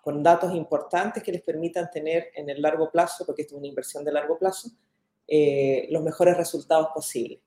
con, 0.00 0.22
datos 0.22 0.54
importantes 0.54 1.22
que 1.22 1.32
les 1.32 1.42
permitan 1.42 1.90
tener 1.90 2.28
en 2.34 2.48
el 2.48 2.62
largo 2.62 2.90
plazo, 2.90 3.26
porque 3.26 3.42
esto 3.42 3.56
es 3.56 3.58
una 3.58 3.68
inversión 3.68 4.04
de 4.04 4.12
largo 4.12 4.38
plazo, 4.38 4.70
los 5.90 6.02
mejores 6.02 6.38
resultados 6.38 6.88
posibles. 6.94 7.40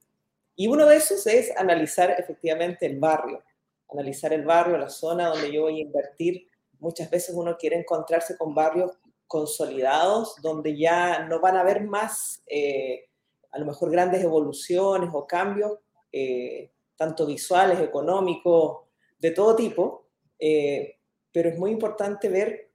Y 0.55 0.67
uno 0.67 0.85
de 0.85 0.97
esos 0.97 1.25
es 1.25 1.55
analizar 1.57 2.11
efectivamente 2.11 2.85
el 2.85 2.99
barrio, 2.99 3.41
analizar 3.89 4.31
el 4.33 4.45
barrio, 4.45 4.77
la 4.77 4.89
zona 4.89 5.29
donde 5.29 5.51
yo 5.51 5.63
voy 5.63 5.79
a 5.79 5.83
invertir 5.83 6.50
muchas 6.81 7.09
veces 7.09 7.33
uno 7.35 7.55
quiere 7.57 7.77
encontrarse 7.77 8.37
con 8.37 8.53
barrios 8.53 8.91
consolidados 9.27 10.35
donde 10.41 10.77
ya 10.77 11.25
no 11.25 11.39
van 11.39 11.55
a 11.55 11.61
haber 11.61 11.85
más, 11.85 12.43
eh, 12.47 13.05
a 13.51 13.59
lo 13.59 13.65
mejor, 13.65 13.89
grandes 13.91 14.21
evoluciones 14.23 15.09
o 15.13 15.25
cambios, 15.25 15.79
eh, 16.11 16.71
tanto 16.97 17.25
visuales, 17.25 17.79
económicos, 17.79 18.87
de 19.19 19.31
todo 19.31 19.55
tipo, 19.55 20.07
eh, 20.37 20.97
pero 21.31 21.49
es 21.49 21.57
muy 21.57 21.71
importante 21.71 22.27
ver 22.27 22.71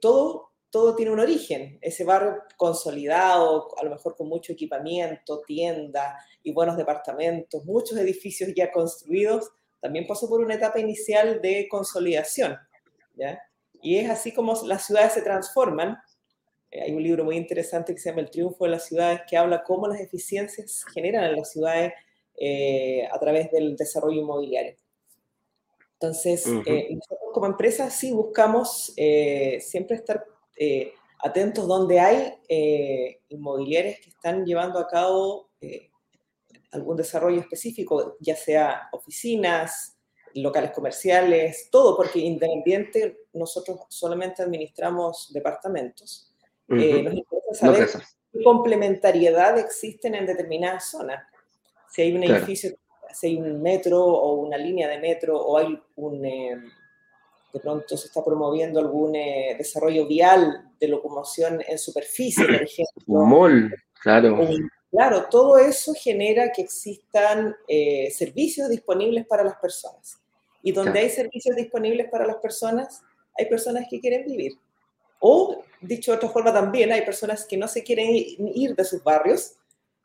todo. 0.00 0.52
Todo 0.70 0.96
tiene 0.96 1.12
un 1.12 1.20
origen, 1.20 1.78
ese 1.82 2.02
barrio 2.02 2.42
consolidado, 2.56 3.68
a 3.78 3.84
lo 3.84 3.90
mejor 3.90 4.16
con 4.16 4.28
mucho 4.28 4.52
equipamiento, 4.52 5.40
tienda 5.46 6.18
y 6.42 6.52
buenos 6.52 6.76
departamentos, 6.76 7.64
muchos 7.64 7.96
edificios 7.96 8.50
ya 8.56 8.72
construidos, 8.72 9.52
también 9.80 10.04
pasó 10.04 10.28
por 10.28 10.40
una 10.40 10.54
etapa 10.54 10.80
inicial 10.80 11.40
de 11.40 11.68
consolidación 11.70 12.58
y 13.82 13.98
es 13.98 14.10
así 14.10 14.32
como 14.32 14.54
las 14.64 14.86
ciudades 14.86 15.12
se 15.12 15.22
transforman. 15.22 15.98
Eh, 16.70 16.82
hay 16.82 16.92
un 16.92 17.02
libro 17.02 17.24
muy 17.24 17.36
interesante 17.36 17.94
que 17.94 18.00
se 18.00 18.10
llama 18.10 18.22
El 18.22 18.30
triunfo 18.30 18.64
de 18.64 18.70
las 18.70 18.86
ciudades 18.86 19.20
que 19.28 19.36
habla 19.36 19.62
cómo 19.62 19.86
las 19.86 20.00
eficiencias 20.00 20.84
generan 20.92 21.24
en 21.24 21.36
las 21.36 21.50
ciudades 21.50 21.92
eh, 22.36 23.06
a 23.10 23.18
través 23.18 23.50
del 23.50 23.76
desarrollo 23.76 24.20
inmobiliario. 24.20 24.76
Entonces, 25.92 26.46
eh, 26.66 26.88
nosotros 26.90 27.30
como 27.32 27.46
empresa 27.46 27.88
sí 27.88 28.12
buscamos 28.12 28.92
siempre 29.60 29.96
estar 29.96 30.24
atentos 31.22 31.66
donde 31.66 32.00
hay 32.00 32.34
inmobiliarias 33.28 34.00
que 34.00 34.10
están 34.10 34.44
llevando 34.44 34.78
a 34.78 34.86
cabo 34.86 35.50
algún 36.72 36.96
desarrollo 36.96 37.40
específico, 37.40 38.16
ya 38.20 38.36
sea 38.36 38.88
oficinas, 38.92 39.93
locales 40.42 40.72
comerciales, 40.72 41.68
todo, 41.70 41.96
porque 41.96 42.18
independiente 42.18 43.26
nosotros 43.32 43.80
solamente 43.88 44.42
administramos 44.42 45.32
departamentos. 45.32 46.32
Eh, 46.68 47.02
nos 47.02 47.14
interesa 47.14 47.54
saber 47.54 47.88
qué 48.32 48.42
complementariedad 48.42 49.58
existen 49.58 50.14
en 50.14 50.26
determinadas 50.26 50.90
zonas. 50.90 51.22
Si 51.88 52.02
hay 52.02 52.16
un 52.16 52.24
edificio, 52.24 52.70
si 53.12 53.28
hay 53.28 53.36
un 53.36 53.62
metro 53.62 54.02
o 54.02 54.34
una 54.34 54.56
línea 54.56 54.88
de 54.88 54.98
metro 54.98 55.40
o 55.40 55.56
hay 55.56 55.78
un... 55.96 56.24
Eh, 56.24 56.56
de 57.52 57.60
pronto 57.60 57.96
se 57.96 58.08
está 58.08 58.24
promoviendo 58.24 58.80
algún 58.80 59.14
eh, 59.14 59.54
desarrollo 59.56 60.08
vial 60.08 60.72
de 60.80 60.88
locomoción 60.88 61.62
en 61.68 61.78
superficie, 61.78 62.44
por 62.44 62.54
ejemplo. 62.62 63.04
Un 63.06 63.28
mall, 63.28 63.74
claro. 64.02 64.40
claro, 64.90 65.26
todo 65.30 65.58
eso 65.58 65.94
genera 65.94 66.50
que 66.50 66.62
existan 66.62 67.54
servicios 68.10 68.68
disponibles 68.68 69.24
para 69.28 69.44
las 69.44 69.54
personas. 69.58 70.23
Y 70.64 70.72
donde 70.72 70.98
hay 70.98 71.10
servicios 71.10 71.54
disponibles 71.54 72.08
para 72.10 72.26
las 72.26 72.36
personas, 72.36 73.02
hay 73.38 73.46
personas 73.46 73.86
que 73.88 74.00
quieren 74.00 74.24
vivir. 74.24 74.58
O, 75.20 75.62
dicho 75.80 76.10
de 76.10 76.16
otra 76.16 76.30
forma 76.30 76.52
también, 76.52 76.90
hay 76.90 77.02
personas 77.02 77.44
que 77.44 77.58
no 77.58 77.68
se 77.68 77.84
quieren 77.84 78.08
ir 78.08 78.74
de 78.74 78.84
sus 78.84 79.04
barrios 79.04 79.56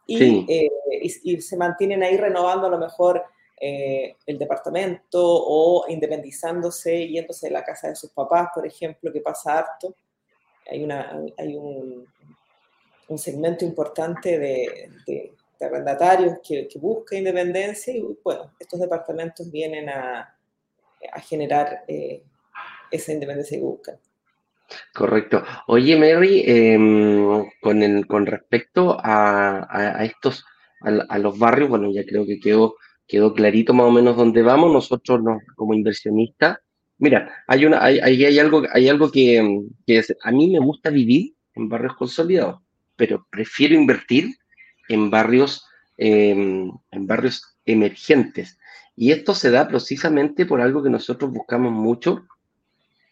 y, 0.05 0.45
eh, 0.51 0.69
y, 1.23 1.39
se 1.39 1.55
mantienen 1.55 2.03
ahí 2.03 2.17
renovando 2.17 2.67
a 2.67 2.69
lo 2.69 2.77
mejor 2.77 3.23
eh, 3.61 4.17
el 4.25 4.37
departamento 4.37 5.21
o 5.23 5.85
independizándose, 5.87 7.07
yéndose 7.07 7.47
de 7.47 7.53
la 7.53 7.63
casa 7.63 7.87
de 7.87 7.95
sus 7.95 8.11
papás, 8.11 8.49
por 8.53 8.67
ejemplo, 8.67 9.13
que 9.13 9.21
pasa 9.21 9.59
harto. 9.59 9.95
Hay, 10.69 10.83
una, 10.83 11.23
hay 11.37 11.55
un, 11.55 12.05
un 13.07 13.17
segmento 13.17 13.63
importante 13.63 14.37
de, 14.37 14.91
de, 15.07 15.33
arrendatarios 15.61 16.39
que, 16.45 16.67
que 16.67 16.79
busca 16.79 17.17
independencia 17.17 17.93
y 17.93 18.17
bueno, 18.23 18.53
estos 18.59 18.79
departamentos 18.79 19.49
vienen 19.51 19.89
a, 19.89 20.38
a 21.13 21.19
generar 21.21 21.83
eh, 21.87 22.23
esa 22.91 23.13
independencia 23.13 23.57
que 23.57 23.63
buscan. 23.63 23.95
Correcto. 24.93 25.43
Oye, 25.67 25.97
Mary, 25.97 26.43
em, 26.45 27.49
con, 27.61 28.03
con 28.03 28.25
respecto 28.25 28.97
a, 29.01 30.05
estos, 30.05 30.45
a, 30.81 31.17
los 31.17 31.37
barrios, 31.39 31.69
bueno, 31.69 31.91
ya 31.91 32.05
creo 32.05 32.25
que 32.25 32.39
quedó, 32.39 32.75
quedó 33.07 33.33
clarito 33.33 33.73
más 33.73 33.87
o 33.87 33.91
menos 33.91 34.15
dónde 34.15 34.43
vamos. 34.43 34.71
Nosotros, 34.71 35.21
como 35.55 35.73
inversionistas, 35.73 36.59
mira, 36.97 37.43
hay, 37.47 37.65
una, 37.65 37.83
hay, 37.83 37.99
hay, 37.99 38.39
algo, 38.39 38.63
hay 38.71 38.89
algo 38.89 39.11
que, 39.11 39.39
a 39.39 40.31
mí 40.31 40.51
me 40.51 40.59
gusta 40.59 40.89
vivir 40.89 41.33
en 41.55 41.69
barrios 41.69 41.95
consolidados, 41.95 42.61
pero 42.95 43.25
prefiero 43.29 43.75
invertir 43.75 44.35
en 44.87 45.09
barrios, 45.09 45.65
em, 45.97 46.71
en 46.91 47.07
barrios 47.07 47.57
emergentes. 47.71 48.57
Y 48.95 49.11
esto 49.11 49.33
se 49.33 49.49
da 49.51 49.67
precisamente 49.67 50.45
por 50.45 50.61
algo 50.61 50.83
que 50.83 50.89
nosotros 50.89 51.31
buscamos 51.31 51.71
mucho, 51.71 52.25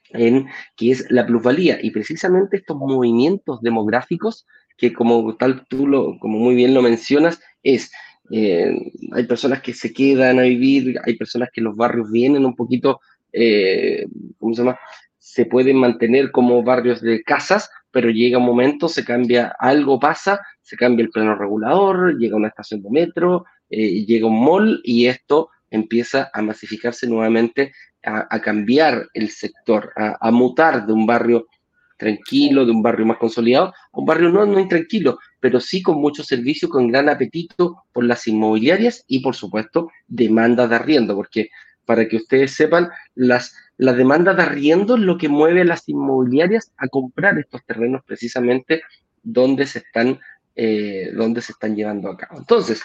en, 0.09 0.47
que 0.75 0.91
es 0.91 1.09
la 1.09 1.25
plusvalía. 1.25 1.79
Y 1.81 1.91
precisamente 1.91 2.57
estos 2.57 2.77
movimientos 2.77 3.61
demográficos, 3.61 4.45
que 4.77 4.93
como 4.93 5.35
tal 5.35 5.65
tú 5.67 5.87
lo, 5.87 6.17
como 6.19 6.39
muy 6.39 6.55
bien 6.55 6.73
lo 6.73 6.81
mencionas, 6.81 7.39
es, 7.63 7.91
eh, 8.31 8.73
hay 9.13 9.23
personas 9.23 9.61
que 9.61 9.73
se 9.73 9.93
quedan 9.93 10.39
a 10.39 10.43
vivir, 10.43 10.99
hay 11.05 11.15
personas 11.15 11.49
que 11.53 11.61
los 11.61 11.75
barrios 11.75 12.11
vienen 12.11 12.45
un 12.45 12.55
poquito, 12.55 12.99
eh, 13.31 14.05
¿cómo 14.37 14.53
se 14.53 14.61
llama? 14.61 14.79
Se 15.17 15.45
pueden 15.45 15.77
mantener 15.77 16.31
como 16.31 16.63
barrios 16.63 17.01
de 17.01 17.23
casas, 17.23 17.69
pero 17.91 18.09
llega 18.09 18.37
un 18.37 18.45
momento, 18.45 18.89
se 18.89 19.03
cambia, 19.03 19.55
algo 19.59 19.99
pasa, 19.99 20.41
se 20.61 20.75
cambia 20.75 21.03
el 21.03 21.09
plano 21.09 21.35
regulador, 21.35 22.17
llega 22.17 22.35
una 22.35 22.49
estación 22.49 22.81
de 22.81 22.89
metro, 22.89 23.45
eh, 23.69 24.05
llega 24.05 24.27
un 24.27 24.43
mall 24.43 24.81
y 24.83 25.07
esto 25.07 25.50
empieza 25.69 26.29
a 26.33 26.41
masificarse 26.41 27.07
nuevamente, 27.07 27.74
a, 28.03 28.39
cambiar 28.39 29.09
el 29.13 29.29
sector, 29.29 29.91
a, 29.97 30.31
mutar 30.31 30.86
de 30.86 30.93
un 30.93 31.05
barrio 31.05 31.47
tranquilo, 31.97 32.65
de 32.65 32.71
un 32.71 32.81
barrio 32.81 33.05
más 33.05 33.17
consolidado, 33.17 33.67
a 33.67 34.00
un 34.00 34.05
barrio 34.05 34.29
no, 34.29 34.45
no 34.45 34.59
intranquilo, 34.59 35.19
pero 35.41 35.59
sí 35.59 35.81
con 35.81 36.00
mucho 36.00 36.24
servicio, 36.24 36.69
con 36.69 36.88
gran 36.88 37.09
apetito 37.09 37.83
por 37.91 38.05
las 38.05 38.25
inmobiliarias 38.27 39.03
y, 39.07 39.19
por 39.19 39.36
supuesto, 39.36 39.89
demanda 40.07 40.67
de 40.67 40.75
arriendo, 40.75 41.15
porque 41.15 41.50
para 41.86 42.07
que 42.07 42.17
ustedes 42.17 42.51
sepan, 42.51 42.89
las, 43.15 43.55
la 43.77 43.93
demanda 43.93 44.33
de 44.33 44.43
arriendo 44.43 44.95
es 44.95 45.01
lo 45.01 45.17
que 45.17 45.29
mueve 45.29 45.62
a 45.62 45.65
las 45.65 45.88
inmobiliarias 45.88 46.71
a 46.77 46.88
comprar 46.88 47.38
estos 47.39 47.63
terrenos 47.65 48.03
precisamente 48.05 48.83
donde 49.24 49.65
se 49.65 49.79
están, 49.79 50.19
eh, 50.55 51.12
donde 51.13 51.41
se 51.41 51.53
están 51.53 51.75
llevando 51.75 52.09
a 52.09 52.17
cabo. 52.17 52.39
Entonces, 52.39 52.81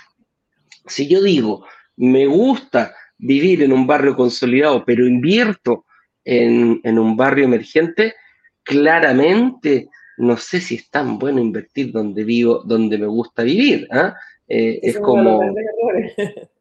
si 0.86 1.08
yo 1.08 1.22
digo, 1.22 1.66
me 1.96 2.26
gusta 2.26 2.94
vivir 3.18 3.62
en 3.62 3.72
un 3.72 3.86
barrio 3.86 4.16
consolidado, 4.16 4.84
pero 4.84 5.06
invierto 5.06 5.84
en, 6.24 6.80
en 6.82 6.98
un 6.98 7.16
barrio 7.16 7.44
emergente, 7.44 8.14
claramente 8.62 9.88
no 10.18 10.36
sé 10.36 10.60
si 10.60 10.76
es 10.76 10.90
tan 10.90 11.18
bueno 11.18 11.40
invertir 11.40 11.92
donde 11.92 12.24
vivo, 12.24 12.62
donde 12.64 12.98
me 12.98 13.06
gusta 13.06 13.42
vivir. 13.42 13.88
¿ah? 13.90 14.14
Eh, 14.48 14.80
es 14.82 14.98
como... 14.98 15.40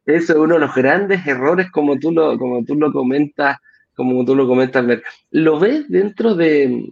Eso 0.03 0.33
es 0.33 0.39
uno 0.39 0.55
de 0.55 0.61
los 0.61 0.73
grandes 0.73 1.25
errores, 1.27 1.69
como 1.69 1.97
tú 1.99 2.11
lo, 2.11 2.37
como 2.37 2.65
tú 2.65 2.75
lo 2.75 2.91
comentas, 2.91 3.57
como 3.95 4.25
tú 4.25 4.35
lo 4.35 4.47
comentas, 4.47 4.83
¿Lo 5.29 5.59
ves 5.59 5.87
dentro 5.89 6.33
de, 6.33 6.89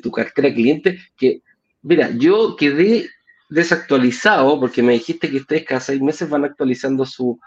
tu 0.00 0.10
cartera 0.12 0.54
cliente? 0.54 0.98
Que, 1.16 1.42
mira, 1.82 2.10
yo 2.16 2.54
quedé 2.56 3.08
desactualizado 3.50 4.58
porque 4.58 4.82
me 4.82 4.92
dijiste 4.94 5.28
que 5.28 5.38
ustedes 5.38 5.64
cada 5.64 5.80
seis 5.80 6.00
meses 6.00 6.28
van 6.28 6.44
actualizando 6.44 7.04
su, 7.04 7.38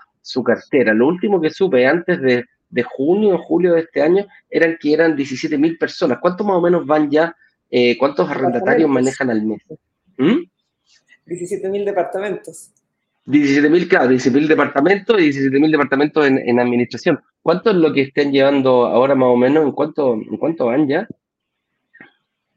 cartera. 0.46 0.94
Lo 0.94 1.08
último 1.08 1.42
que 1.42 1.50
supe 1.50 1.88
antes 1.88 2.22
de, 2.22 2.46
junio 2.84 3.36
o 3.36 3.38
julio 3.38 3.74
de 3.74 3.82
este 3.82 4.02
año 4.02 4.26
eran 4.50 4.78
que 4.80 4.94
eran 4.94 5.16
17 5.16 5.58
mil 5.58 5.78
personas. 5.78 6.20
¿Cuántos 6.20 6.46
más 6.46 6.58
o 6.58 6.62
menos 6.62 6.86
van 6.86 7.10
ya? 7.10 7.36
Eh, 7.70 7.98
¿Cuántos 7.98 8.30
arrendatarios 8.30 8.90
manejan 8.90 9.30
al 9.30 9.44
mes? 9.44 9.62
¿Mm? 10.18 10.44
17.000 11.26 11.86
departamentos. 11.86 12.72
17.000, 13.26 13.88
claro, 13.88 14.12
17.000 14.12 14.48
departamentos 14.48 15.22
y 15.22 15.32
17.000 15.32 15.72
departamentos 15.72 16.28
en, 16.28 16.38
en, 16.38 16.60
administración. 16.60 17.20
¿Cuánto 17.42 17.70
es 17.70 17.78
lo 17.78 17.94
que 17.94 18.02
estén 18.02 18.34
llevando 18.34 18.86
ahora 18.86 19.16
más 19.16 19.30
o 19.30 19.38
menos? 19.38 19.64
¿En 19.64 19.72
cuánto, 19.72 20.16
en 20.16 20.38
cuánto 20.38 20.66
van 20.66 20.88
ya? 20.88 21.08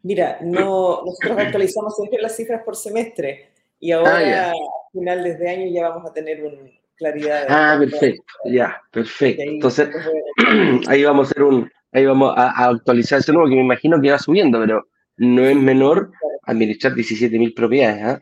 Mira, 0.07 0.39
no, 0.41 1.03
nosotros 1.05 1.39
actualizamos 1.39 1.97
siempre 1.97 2.23
las 2.23 2.37
cifras 2.37 2.63
por 2.65 2.77
semestre 2.77 3.51
y 3.81 3.91
ahora, 3.91 4.51
ah, 4.51 4.51
al 4.51 4.93
final 4.93 5.25
de 5.25 5.31
este 5.31 5.49
año, 5.49 5.67
ya 5.73 5.89
vamos 5.89 6.09
a 6.09 6.13
tener 6.13 6.45
una 6.45 6.71
claridad. 6.97 7.47
ah, 7.49 7.77
perfecto, 7.79 8.25
ya, 8.45 8.81
perfecto. 8.91 9.43
Entonces, 9.43 9.89
ahí 10.87 11.03
vamos 11.03 11.27
a 11.27 11.31
hacer 11.31 11.43
un, 11.43 11.71
ahí 11.91 12.07
vamos 12.07 12.33
a, 12.37 12.69
actualizar 12.69 13.19
ese 13.19 13.33
nuevo 13.33 13.49
que 13.49 13.57
me 13.57 13.63
imagino 13.63 14.01
que 14.01 14.13
va 14.13 14.19
subiendo, 14.19 14.61
pero 14.61 14.87
no 15.17 15.45
es 15.45 15.57
menor 15.57 16.13
administrar 16.45 16.93
17.000 16.95 17.55
propiedades. 17.55 18.05
¿ah? 18.05 18.21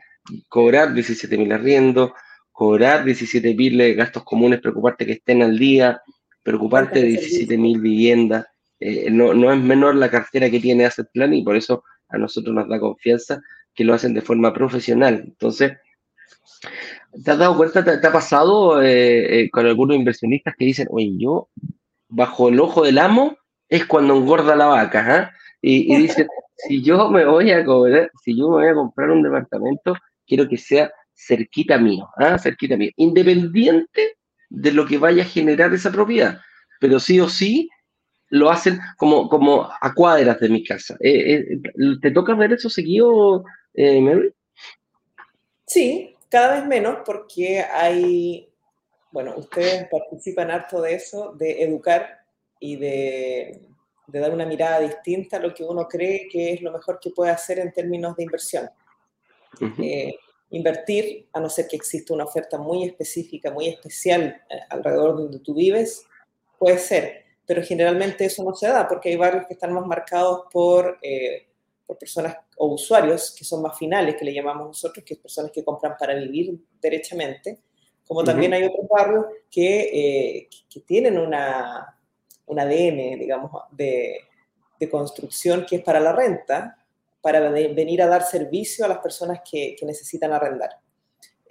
cobrar 0.48 0.94
17 0.94 1.36
mil 1.36 1.52
arriendo, 1.52 2.14
cobrar 2.52 3.04
17 3.04 3.54
mil 3.54 3.94
gastos 3.94 4.24
comunes, 4.24 4.60
preocuparte 4.60 5.06
que 5.06 5.12
estén 5.12 5.42
al 5.42 5.58
día, 5.58 6.00
preocuparte 6.42 7.00
de 7.00 7.08
17 7.08 7.58
mil 7.58 7.80
viviendas. 7.80 8.46
Eh, 8.86 9.10
no, 9.10 9.50
es 9.50 9.60
menor 9.62 9.94
la 9.94 10.10
cartera 10.10 10.50
que 10.50 10.60
tiene 10.60 10.84
Asset 10.84 11.08
Plan 11.10 11.32
y 11.32 11.42
por 11.42 11.56
eso 11.56 11.84
a 12.10 12.18
nosotros 12.18 12.54
nos 12.54 12.68
da 12.68 12.78
confianza 12.78 13.40
que 13.74 13.82
lo 13.82 13.94
hacen 13.94 14.12
de 14.12 14.20
forma 14.20 14.52
profesional. 14.52 15.22
Entonces, 15.24 15.72
¿te 17.24 17.30
has 17.30 17.38
dado 17.38 17.56
cuenta, 17.56 17.82
te, 17.82 18.06
ha 18.06 18.12
pasado 18.12 18.82
eh, 18.82 19.40
eh, 19.40 19.50
con 19.50 19.64
algunos 19.64 19.96
inversionistas 19.96 20.54
que 20.58 20.66
dicen, 20.66 20.88
oye, 20.90 21.14
yo 21.16 21.48
bajo 22.10 22.50
el 22.50 22.60
ojo 22.60 22.84
del 22.84 22.98
amo 22.98 23.38
es 23.70 23.86
cuando 23.86 24.18
engorda 24.18 24.54
la 24.54 24.66
vaca, 24.66 25.06
¿ah? 25.08 25.30
y, 25.62 25.90
y 25.90 25.96
dicen, 26.02 26.28
si 26.54 26.82
yo 26.82 27.08
me 27.08 27.24
voy 27.24 27.52
a 27.52 27.64
cobrar, 27.64 28.10
si 28.22 28.36
yo 28.36 28.50
me 28.50 28.56
voy 28.56 28.66
a 28.66 28.74
comprar 28.74 29.10
un 29.10 29.22
departamento, 29.22 29.96
quiero 30.26 30.46
que 30.46 30.58
sea 30.58 30.92
cerquita 31.14 31.78
mío, 31.78 32.06
¿ah? 32.18 32.38
cerquita 32.38 32.76
mío, 32.76 32.90
independiente 32.96 34.18
de 34.50 34.72
lo 34.72 34.84
que 34.84 34.98
vaya 34.98 35.22
a 35.22 35.26
generar 35.26 35.72
esa 35.72 35.90
propiedad, 35.90 36.38
pero 36.80 37.00
sí 37.00 37.18
o 37.18 37.30
sí 37.30 37.70
lo 38.34 38.50
hacen 38.50 38.80
como, 38.96 39.28
como 39.28 39.62
a 39.62 39.94
cuadras 39.94 40.40
de 40.40 40.48
mi 40.48 40.64
casa. 40.64 40.96
Eh, 41.00 41.38
eh, 41.38 41.60
¿Te 42.02 42.10
toca 42.10 42.34
ver 42.34 42.52
eso 42.52 42.68
seguido, 42.68 43.44
eh, 43.74 44.00
Mary? 44.00 44.34
Sí, 45.66 46.16
cada 46.28 46.56
vez 46.56 46.66
menos 46.66 46.98
porque 47.06 47.60
hay, 47.60 48.48
bueno, 49.12 49.34
ustedes 49.36 49.86
participan 49.88 50.50
harto 50.50 50.82
de 50.82 50.94
eso, 50.94 51.32
de 51.38 51.62
educar 51.62 52.24
y 52.58 52.76
de, 52.76 53.60
de 54.08 54.18
dar 54.18 54.32
una 54.32 54.46
mirada 54.46 54.80
distinta 54.80 55.36
a 55.36 55.40
lo 55.40 55.54
que 55.54 55.62
uno 55.62 55.86
cree 55.86 56.28
que 56.28 56.54
es 56.54 56.60
lo 56.60 56.72
mejor 56.72 56.98
que 57.00 57.10
puede 57.10 57.30
hacer 57.30 57.60
en 57.60 57.72
términos 57.72 58.16
de 58.16 58.24
inversión. 58.24 58.68
Eh, 59.80 60.12
invertir, 60.50 61.28
a 61.32 61.38
no 61.38 61.48
ser 61.48 61.68
que 61.68 61.76
exista 61.76 62.12
una 62.12 62.24
oferta 62.24 62.58
muy 62.58 62.84
específica, 62.84 63.52
muy 63.52 63.68
especial 63.68 64.42
eh, 64.50 64.58
alrededor 64.70 65.16
donde 65.16 65.38
tú 65.38 65.54
vives, 65.54 66.04
puede 66.58 66.78
ser, 66.78 67.23
pero 67.46 67.62
generalmente 67.62 68.24
eso 68.24 68.42
no 68.42 68.54
se 68.54 68.68
da 68.68 68.86
porque 68.88 69.10
hay 69.10 69.16
barrios 69.16 69.46
que 69.46 69.54
están 69.54 69.72
más 69.72 69.86
marcados 69.86 70.44
por, 70.50 70.98
eh, 71.02 71.46
por 71.86 71.98
personas 71.98 72.36
o 72.56 72.68
usuarios 72.68 73.34
que 73.36 73.44
son 73.44 73.62
más 73.62 73.78
finales, 73.78 74.16
que 74.16 74.24
le 74.24 74.34
llamamos 74.34 74.68
nosotros, 74.68 75.04
que 75.04 75.14
es 75.14 75.20
personas 75.20 75.50
que 75.52 75.64
compran 75.64 75.96
para 75.98 76.14
vivir 76.14 76.58
derechamente, 76.80 77.60
como 78.06 78.22
también 78.22 78.52
hay 78.52 78.64
otros 78.64 78.86
barrios 78.88 79.26
que, 79.50 80.48
que 80.68 80.80
tienen 80.80 81.18
una, 81.18 81.98
un 82.46 82.60
ADN, 82.60 83.18
digamos, 83.18 83.50
de, 83.70 84.20
de 84.78 84.90
construcción 84.90 85.64
que 85.68 85.76
es 85.76 85.82
para 85.82 86.00
la 86.00 86.12
renta, 86.12 86.78
para 87.20 87.48
venir 87.50 88.02
a 88.02 88.06
dar 88.06 88.22
servicio 88.22 88.84
a 88.84 88.88
las 88.88 88.98
personas 88.98 89.40
que, 89.50 89.76
necesitan 89.82 90.32
arrendar. 90.32 90.78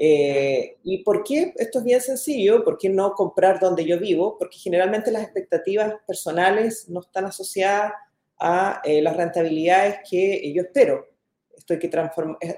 Eh, 0.05 0.79
¿Y 0.83 1.01
por 1.01 1.23
qué? 1.23 1.53
Esto 1.55 1.79
es 1.79 1.85
bien 1.85 2.01
sencillo. 2.01 2.61
¿Por 2.65 2.77
qué 2.77 2.89
no 2.89 3.13
comprar 3.13 3.57
donde 3.61 3.85
yo 3.85 3.97
vivo? 3.97 4.37
Porque 4.37 4.57
generalmente 4.57 5.11
las 5.11 5.23
expectativas 5.23 5.93
personales 6.05 6.89
no 6.89 6.99
están 6.99 7.23
asociadas 7.23 7.93
a 8.37 8.81
eh, 8.83 9.01
las 9.01 9.15
rentabilidades 9.15 9.99
que 10.09 10.51
yo 10.51 10.63
espero. 10.63 11.07
Esto 11.55 11.75
hay, 11.75 11.79
que 11.79 11.89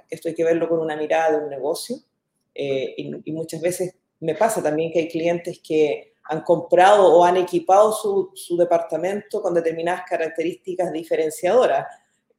esto 0.10 0.28
hay 0.28 0.34
que 0.34 0.44
verlo 0.44 0.68
con 0.68 0.80
una 0.80 0.98
mirada 0.98 1.38
de 1.38 1.44
un 1.44 1.50
negocio. 1.52 1.98
Eh, 2.56 2.96
y, 2.98 3.32
muchas 3.32 3.62
veces 3.62 3.94
me 4.22 4.34
pasa 4.34 4.64
también 4.64 4.92
que 4.92 5.02
hay 5.02 5.08
clientes 5.08 5.60
que 5.60 6.16
han 6.24 6.42
comprado 6.42 7.14
o 7.14 7.24
han 7.24 7.38
equipado 7.38 7.92
su, 7.92 8.32
su 8.34 8.58
departamento 8.58 9.44
con 9.44 9.54
determinadas 9.54 10.02
características 10.10 10.92
diferenciadoras 10.92 11.86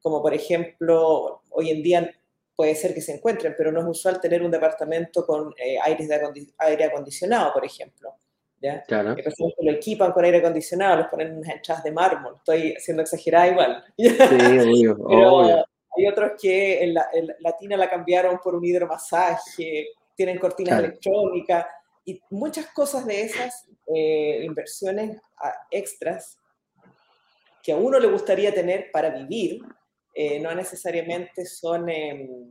como 0.06 0.22
por 0.22 0.32
ejemplo, 0.32 1.42
hoy 1.50 1.70
en 1.70 1.82
día 1.82 2.14
puede 2.56 2.74
ser 2.74 2.94
que 2.94 3.02
se 3.02 3.14
encuentren, 3.14 3.54
pero 3.56 3.70
no 3.70 3.80
es 3.80 3.86
usual 3.86 4.20
tener 4.20 4.42
un 4.42 4.50
departamento 4.50 5.24
con 5.26 5.54
eh, 5.58 5.78
aires 5.80 6.08
de 6.08 6.46
aire 6.58 6.84
acondicionado, 6.84 7.52
por 7.52 7.64
ejemplo. 7.64 8.14
¿ya? 8.60 8.82
Claro. 8.84 9.14
Que 9.14 9.22
lo 9.60 9.72
equipan 9.72 10.12
con 10.12 10.24
aire 10.24 10.38
acondicionado, 10.38 10.96
les 10.96 11.08
ponen 11.08 11.36
unas 11.36 11.54
entradas 11.54 11.84
de 11.84 11.92
mármol. 11.92 12.36
Estoy 12.38 12.74
siendo 12.78 13.02
exagerada 13.02 13.48
igual. 13.48 13.84
Sí, 13.96 14.86
obvio, 14.86 14.96
pero 15.06 15.66
Hay 15.96 16.06
otros 16.10 16.32
que 16.40 16.82
en 16.82 16.94
la, 16.94 17.56
tina 17.58 17.76
la 17.76 17.90
cambiaron 17.90 18.38
por 18.42 18.54
un 18.54 18.64
hidromasaje, 18.64 19.88
tienen 20.14 20.38
cortinas 20.38 20.78
electrónicas 20.78 21.66
y 22.06 22.20
muchas 22.30 22.66
cosas 22.68 23.04
de 23.04 23.22
esas 23.22 23.66
eh, 23.94 24.42
inversiones 24.44 25.20
ah, 25.38 25.54
extras 25.70 26.38
que 27.62 27.72
a 27.72 27.76
uno 27.76 27.98
le 27.98 28.06
gustaría 28.06 28.54
tener 28.54 28.90
para 28.92 29.10
vivir, 29.10 29.60
eh, 30.18 30.40
no 30.40 30.55
necesariamente 30.55 31.44
son 31.44 31.90
em, 31.90 32.48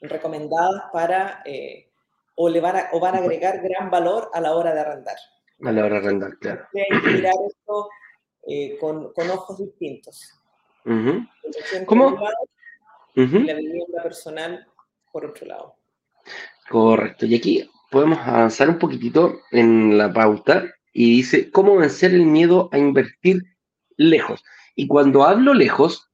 recomendadas 0.00 0.84
para 0.90 1.42
eh, 1.44 1.90
o, 2.36 2.48
le 2.48 2.58
van 2.58 2.76
a, 2.76 2.88
o 2.92 3.00
van 3.00 3.16
a 3.16 3.18
agregar 3.18 3.60
gran 3.60 3.90
valor 3.90 4.30
a 4.32 4.40
la 4.40 4.56
hora 4.56 4.72
de 4.72 4.80
arrendar. 4.80 5.16
A 5.62 5.72
la 5.72 5.84
hora 5.84 6.00
de 6.00 6.06
arrendar, 6.06 6.38
claro. 6.38 6.64
Hay 6.72 7.00
que 7.02 7.10
mirar 7.10 7.34
esto 7.46 7.90
eh, 8.48 8.78
con, 8.80 9.12
con, 9.12 9.28
ojos 9.28 9.58
distintos. 9.58 10.40
¿Cómo? 11.84 12.18
la 13.14 13.54
vivienda 13.54 14.02
personal 14.02 14.66
por 15.12 15.26
otro 15.26 15.48
lado. 15.48 15.74
Correcto. 16.70 17.26
Y 17.26 17.34
aquí 17.34 17.70
podemos 17.90 18.20
avanzar 18.20 18.70
un 18.70 18.78
poquitito 18.78 19.40
en 19.50 19.98
la 19.98 20.10
pauta 20.10 20.64
y 20.94 21.16
dice, 21.16 21.50
¿cómo 21.50 21.76
vencer 21.76 22.14
el 22.14 22.24
miedo 22.24 22.70
a 22.72 22.78
invertir 22.78 23.42
lejos? 23.98 24.42
Y 24.74 24.86
cuando 24.86 25.24
hablo 25.24 25.52
lejos, 25.52 26.09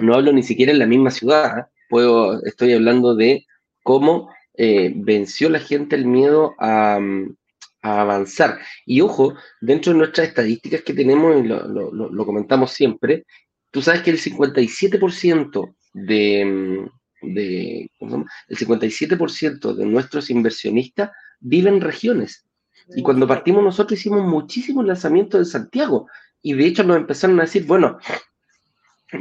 no 0.00 0.14
hablo 0.14 0.32
ni 0.32 0.42
siquiera 0.42 0.72
en 0.72 0.78
la 0.78 0.86
misma 0.86 1.10
ciudad, 1.10 1.58
¿eh? 1.58 1.64
Puedo, 1.88 2.42
estoy 2.44 2.72
hablando 2.72 3.14
de 3.14 3.46
cómo 3.82 4.30
eh, 4.56 4.92
venció 4.96 5.48
la 5.48 5.60
gente 5.60 5.96
el 5.96 6.06
miedo 6.06 6.54
a, 6.58 6.98
avanzar. 7.82 8.58
Y 8.86 9.02
ojo, 9.02 9.34
dentro 9.60 9.92
de 9.92 9.98
nuestras 9.98 10.28
estadísticas 10.28 10.82
que 10.82 10.94
tenemos, 10.94 11.44
y 11.44 11.46
lo, 11.46 12.24
comentamos 12.24 12.70
siempre, 12.72 13.26
tú 13.70 13.82
sabes 13.82 14.00
que 14.00 14.10
el 14.10 14.18
57% 14.18 15.74
de, 15.92 16.88
de 17.20 17.90
el 18.00 18.58
57% 18.58 19.74
de 19.74 19.84
nuestros 19.84 20.30
inversionistas 20.30 21.10
viven 21.40 21.74
en 21.74 21.80
regiones. 21.82 22.46
Y 22.96 23.02
cuando 23.02 23.28
partimos 23.28 23.62
nosotros 23.62 24.00
hicimos 24.00 24.24
muchísimos 24.24 24.86
lanzamientos 24.86 25.40
en 25.40 25.46
Santiago. 25.46 26.08
Y 26.40 26.54
de 26.54 26.66
hecho 26.66 26.84
nos 26.84 26.96
empezaron 26.96 27.38
a 27.38 27.44
decir, 27.44 27.66
bueno, 27.66 27.98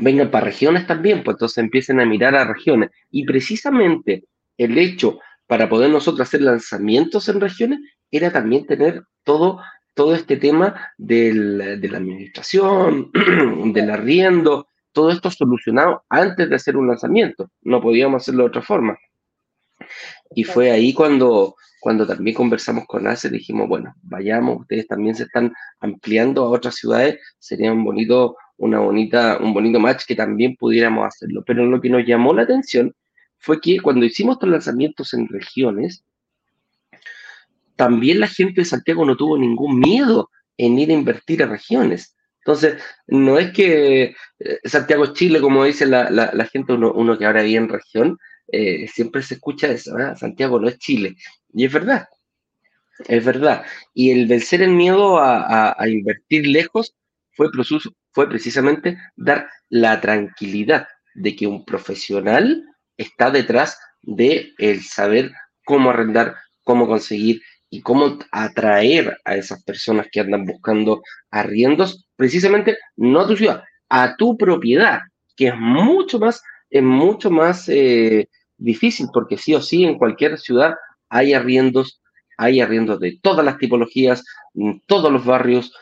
vengan 0.02 0.32
para 0.32 0.46
regiones 0.46 0.88
también, 0.88 1.24
pues 1.24 1.36
entonces 1.36 1.58
empiecen 1.58 2.00
a 2.00 2.06
mirar 2.06 2.36
a 2.36 2.46
regiones. 2.46 2.90
Y 3.12 3.26
precisamente 3.26 4.26
el 4.58 4.78
hecho 4.78 5.20
para 5.48 5.70
poder 5.70 5.90
nosotros 5.90 6.28
hacer 6.28 6.42
lanzamientos 6.42 7.28
en 7.30 7.42
regiones 7.42 7.80
era 8.12 8.32
también 8.32 8.66
tener 8.66 9.04
todo 9.24 9.60
todo 9.94 10.16
este 10.16 10.38
tema 10.38 10.94
de 10.98 11.34
la 11.34 11.98
administración, 11.98 13.12
del 13.74 13.90
arriendo, 13.90 14.68
todo 14.92 15.12
esto 15.12 15.30
solucionado 15.32 16.04
antes 16.10 16.50
de 16.50 16.56
hacer 16.56 16.78
un 16.78 16.88
lanzamiento. 16.88 17.50
No 17.62 17.82
podíamos 17.82 18.24
hacerlo 18.24 18.44
de 18.44 18.50
otra 18.50 18.62
forma. 18.62 18.98
Y 20.36 20.44
fue 20.44 20.72
ahí 20.72 20.94
cuando, 20.94 21.56
cuando 21.80 22.08
también 22.08 22.36
conversamos 22.36 22.86
con 22.88 23.08
ACE, 23.08 23.30
dijimos, 23.30 23.68
bueno, 23.68 23.94
vayamos, 24.02 24.62
ustedes 24.62 24.88
también 24.88 25.16
se 25.16 25.24
están 25.24 25.54
ampliando 25.80 26.44
a 26.44 26.50
otras 26.50 26.76
ciudades, 26.76 27.20
sería 27.40 27.72
un 27.72 27.84
bonito, 27.84 28.36
una 28.64 28.80
bonita, 28.80 29.38
un 29.40 29.54
bonito 29.54 29.80
match 29.80 30.06
que 30.06 30.16
también 30.16 30.56
pudiéramos 30.56 31.06
hacerlo. 31.08 31.44
Pero 31.46 31.66
lo 31.66 31.82
que 31.82 31.90
nos 31.90 32.06
llamó 32.06 32.34
la 32.34 32.44
atención 32.44 32.94
fue 33.38 33.60
que 33.60 33.80
cuando 33.80 34.06
hicimos 34.06 34.36
estos 34.36 34.50
lanzamientos 34.50 35.14
en 35.14 35.28
regiones, 35.28 36.04
también 37.76 38.20
la 38.20 38.28
gente 38.28 38.62
de 38.62 38.66
Santiago 38.66 39.06
no 39.06 39.18
tuvo 39.18 39.38
ningún 39.38 39.80
miedo 39.80 40.30
en 40.58 40.80
ir 40.80 40.90
a 40.92 40.94
invertir 40.94 41.44
a 41.44 41.48
regiones. 41.48 42.16
Entonces, 42.40 42.82
no 43.08 43.38
es 43.38 43.52
que 43.52 44.16
eh, 44.40 44.60
Santiago 44.64 45.14
Chile, 45.14 45.42
como 45.42 45.64
dice 45.66 45.86
la, 45.86 46.10
la, 46.10 46.46
gente, 46.46 46.74
uno, 46.74 46.92
uno, 46.94 47.18
que 47.18 47.26
ahora 47.26 47.42
vive 47.42 47.58
en 47.58 47.70
región, 47.70 48.18
eh, 48.48 48.88
siempre 48.88 49.24
se 49.24 49.36
escucha 49.36 49.68
eso, 49.72 49.94
¿verdad? 49.96 50.18
Santiago 50.18 50.60
no 50.60 50.68
es 50.68 50.78
Chile. 50.78 51.16
Y 51.54 51.66
es 51.66 51.72
verdad, 51.72 52.08
es 53.08 53.26
verdad. 53.26 53.66
Y 53.94 54.12
el 54.12 54.28
vencer 54.28 54.62
el 54.62 54.72
miedo 54.72 55.20
a, 55.20 55.76
a, 55.78 55.90
invertir 55.90 56.48
lejos 56.48 56.96
fue, 57.32 57.50
fue 58.14 58.30
precisamente 58.30 58.98
dar 59.16 59.50
la 59.70 60.00
tranquilidad 60.00 60.88
de 61.16 61.36
que 61.36 61.48
un 61.48 61.66
profesional 61.66 62.64
está 62.98 63.32
detrás 63.32 63.78
de 64.02 64.54
el 64.58 64.82
saber 64.84 65.32
cómo 65.66 65.90
arrendar, 65.90 66.36
cómo 66.64 66.88
conseguir 66.88 67.42
y 67.70 67.82
cómo 67.82 68.20
atraer 68.32 69.18
a 69.26 69.36
esas 69.36 69.64
personas 69.64 70.08
que 70.12 70.20
andan 70.20 70.46
buscando 70.46 71.02
arriendos, 71.32 72.08
precisamente 72.16 72.78
no 72.96 73.22
a 73.22 73.28
tu 73.28 73.36
ciudad, 73.36 73.64
a 73.90 74.16
tu 74.16 74.38
propiedad, 74.38 75.00
que 75.36 75.48
es 75.48 75.56
mucho 75.58 76.20
más, 76.20 76.42
es 76.70 76.84
mucho 76.84 77.32
más 77.32 77.68
eh, 77.70 78.30
difícil, 78.58 79.08
porque 79.12 79.38
sí 79.38 79.56
o 79.56 79.62
sí 79.62 79.86
en 79.86 79.98
cualquier 79.98 80.38
ciudad 80.38 80.76
hay 81.10 81.34
arriendos, 81.34 82.00
hay 82.44 82.62
arriendos 82.62 83.00
de 83.00 83.20
todas 83.22 83.46
las 83.46 83.58
tipologías, 83.58 84.24
en 84.56 84.82
todos 84.86 85.12
los 85.12 85.26
barrios, 85.26 85.74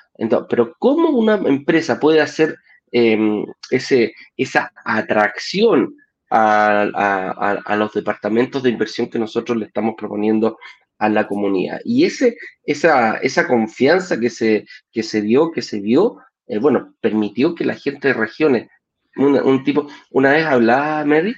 pero 0.50 0.76
¿cómo 0.80 1.10
una 1.10 1.36
empresa 1.36 2.00
puede 2.00 2.22
hacer 2.22 2.58
em, 2.92 3.46
ese, 3.70 4.14
esa 4.38 4.72
atracción 4.86 5.96
a, 6.30 7.60
a, 7.66 7.76
los 7.76 7.92
departamentos 7.92 8.64
de 8.64 8.70
inversión 8.70 9.10
que 9.10 9.20
nosotros 9.20 9.58
le 9.58 9.66
estamos 9.66 9.96
proponiendo 9.98 10.58
a 10.98 11.10
la 11.10 11.28
comunidad. 11.28 11.82
Y 11.84 12.06
ese, 12.06 12.38
esa, 12.64 13.18
esa 13.18 13.48
confianza 13.48 14.20
que 14.20 14.30
se, 14.30 14.66
que 14.92 15.04
se 15.04 15.22
dio, 15.22 15.52
que 15.52 15.62
se 15.62 15.82
vio, 15.82 16.18
eh, 16.48 16.60
bueno, 16.60 16.94
permitió 17.02 17.56
que 17.56 17.66
la 17.66 17.76
gente 17.76 18.10
de 18.10 18.14
regiones, 18.14 18.70
un 19.16 19.64
tipo, 19.64 19.88
una 20.12 20.32
vez 20.32 20.46
hablaba 20.46 21.04
Mary 21.04 21.36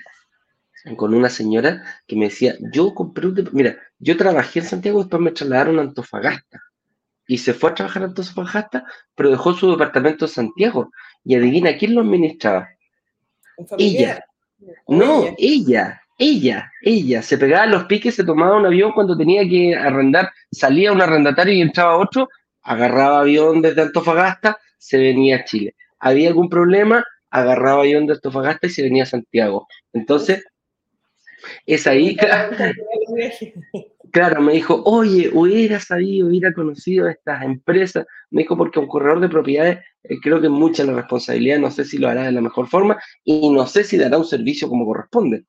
con 0.97 1.13
una 1.13 1.29
señora 1.29 1.81
que 2.07 2.15
me 2.15 2.25
decía, 2.25 2.55
yo 2.73 2.93
compré 2.93 3.27
un, 3.27 3.49
mira, 3.53 3.77
yo 4.03 4.17
trabajé 4.17 4.59
en 4.59 4.65
Santiago, 4.65 4.99
después 4.99 5.21
me 5.21 5.31
trasladaron 5.31 5.79
a 5.79 5.83
Antofagasta. 5.83 6.61
Y 7.25 7.37
se 7.37 7.53
fue 7.53 7.71
a 7.71 7.75
trabajar 7.75 8.03
a 8.03 8.05
Antofagasta, 8.07 8.85
pero 9.15 9.31
dejó 9.31 9.53
su 9.53 9.71
departamento 9.71 10.25
en 10.25 10.31
Santiago. 10.31 10.91
Y 11.23 11.35
adivina, 11.35 11.77
¿quién 11.77 11.95
lo 11.95 12.01
administraba? 12.01 12.67
Ella. 13.77 14.25
No, 14.87 15.33
ella 15.37 16.03
ella, 16.17 16.71
ella, 16.81 17.21
se 17.21 17.37
pegaba 17.37 17.65
los 17.65 17.85
piques, 17.85 18.15
se 18.15 18.23
tomaba 18.23 18.57
un 18.57 18.65
avión 18.65 18.91
cuando 18.91 19.17
tenía 19.17 19.47
que 19.47 19.75
arrendar, 19.75 20.31
salía 20.51 20.91
un 20.91 21.01
arrendatario 21.01 21.53
y 21.53 21.61
entraba 21.61 21.97
otro, 21.97 22.29
agarraba 22.61 23.21
avión 23.21 23.61
desde 23.61 23.81
Antofagasta, 23.81 24.57
se 24.77 24.97
venía 24.97 25.37
a 25.37 25.43
Chile. 25.43 25.75
Había 25.99 26.29
algún 26.29 26.49
problema, 26.49 27.03
agarraba 27.29 27.81
avión 27.81 28.05
de 28.05 28.13
Antofagasta 28.13 28.67
y 28.67 28.69
se 28.69 28.83
venía 28.83 29.03
a 29.03 29.07
Santiago. 29.07 29.67
Entonces, 29.91 30.45
es 31.65 31.87
ahí, 31.87 32.15
claro, 34.13 34.41
me 34.41 34.53
dijo, 34.53 34.81
oye, 34.85 35.29
hubiera 35.33 35.79
sabido, 35.79 36.27
hubiera 36.27 36.53
conocido 36.53 37.09
estas 37.09 37.43
empresas, 37.43 38.05
me 38.29 38.43
dijo, 38.43 38.55
porque 38.55 38.79
un 38.79 38.87
corredor 38.87 39.19
de 39.19 39.27
propiedades 39.27 39.79
eh, 40.03 40.19
creo 40.21 40.39
que 40.39 40.47
es 40.47 40.53
mucha 40.53 40.85
la 40.85 40.93
responsabilidad, 40.93 41.59
no 41.59 41.71
sé 41.71 41.83
si 41.83 41.97
lo 41.97 42.07
hará 42.07 42.23
de 42.23 42.31
la 42.31 42.41
mejor 42.41 42.67
forma 42.67 42.97
y 43.25 43.49
no 43.49 43.67
sé 43.67 43.83
si 43.83 43.97
dará 43.97 44.17
un 44.17 44.25
servicio 44.25 44.69
como 44.69 44.85
corresponde 44.85 45.45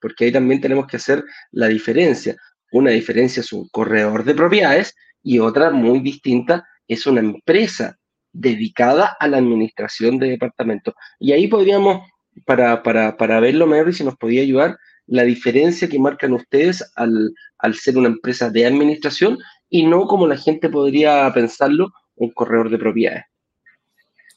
porque 0.00 0.26
ahí 0.26 0.32
también 0.32 0.60
tenemos 0.60 0.86
que 0.86 0.96
hacer 0.96 1.24
la 1.52 1.68
diferencia. 1.68 2.36
Una 2.72 2.90
diferencia 2.90 3.40
es 3.40 3.52
un 3.52 3.68
corredor 3.68 4.24
de 4.24 4.34
propiedades 4.34 4.94
y 5.22 5.38
otra 5.38 5.70
muy 5.70 6.00
distinta 6.00 6.64
es 6.86 7.06
una 7.06 7.20
empresa 7.20 7.98
dedicada 8.32 9.16
a 9.18 9.28
la 9.28 9.38
administración 9.38 10.18
de 10.18 10.28
departamentos. 10.28 10.94
Y 11.18 11.32
ahí 11.32 11.48
podríamos, 11.48 12.08
para, 12.44 12.82
para, 12.82 13.16
para 13.16 13.40
verlo, 13.40 13.66
Mary, 13.66 13.92
si 13.92 14.04
nos 14.04 14.16
podía 14.16 14.42
ayudar, 14.42 14.76
la 15.06 15.22
diferencia 15.22 15.88
que 15.88 15.98
marcan 15.98 16.32
ustedes 16.32 16.84
al, 16.96 17.34
al 17.58 17.74
ser 17.74 17.96
una 17.96 18.08
empresa 18.08 18.50
de 18.50 18.66
administración 18.66 19.38
y 19.68 19.86
no 19.86 20.06
como 20.06 20.26
la 20.26 20.36
gente 20.36 20.68
podría 20.68 21.30
pensarlo, 21.32 21.92
un 22.16 22.30
corredor 22.30 22.70
de 22.70 22.78
propiedades. 22.78 23.24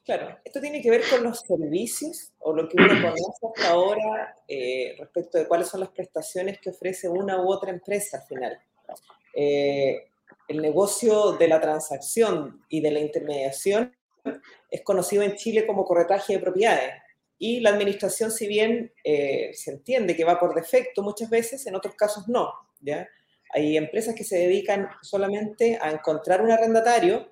Claro, 0.10 0.40
esto 0.44 0.60
tiene 0.60 0.82
que 0.82 0.90
ver 0.90 1.04
con 1.08 1.24
los 1.24 1.42
servicios 1.42 2.32
o 2.40 2.52
lo 2.52 2.68
que 2.68 2.78
uno 2.78 2.88
conoce 3.02 3.46
hasta 3.48 3.70
ahora 3.72 4.36
eh, 4.48 4.96
respecto 4.98 5.38
de 5.38 5.48
cuáles 5.48 5.68
son 5.68 5.82
las 5.82 5.90
prestaciones 5.90 6.60
que 6.60 6.72
ofrece 6.72 7.08
una 7.08 7.40
u 7.42 7.52
otra 7.52 7.70
empresa 7.70 8.18
al 8.18 8.24
final. 8.24 8.60
Eh, 9.36 10.08
el 10.48 10.62
negocio 10.62 11.34
de 11.34 11.48
la 11.48 11.62
transacción 11.62 12.66
y 12.70 12.82
de 12.82 12.92
la 12.92 13.00
intermediación 13.00 13.96
es 14.72 14.82
conocido 14.82 15.22
en 15.22 15.36
Chile 15.36 15.68
como 15.68 15.86
corretaje 15.86 16.34
de 16.34 16.40
propiedades. 16.40 16.94
Y 17.40 17.62
la 17.62 17.72
administración, 17.72 18.32
si 18.32 18.48
bien 18.48 18.92
eh, 19.04 19.52
se 19.54 19.72
entiende 19.72 20.16
que 20.16 20.26
va 20.26 20.40
por 20.40 20.54
defecto 20.54 21.02
muchas 21.02 21.30
veces, 21.30 21.66
en 21.66 21.76
otros 21.76 21.96
casos 21.96 22.28
no. 22.28 22.52
¿ya? 22.82 23.08
Hay 23.54 23.78
empresas 23.78 24.14
que 24.14 24.24
se 24.24 24.38
dedican 24.38 24.90
solamente 25.02 25.80
a 25.82 25.90
encontrar 25.90 26.42
un 26.42 26.52
arrendatario 26.52 27.32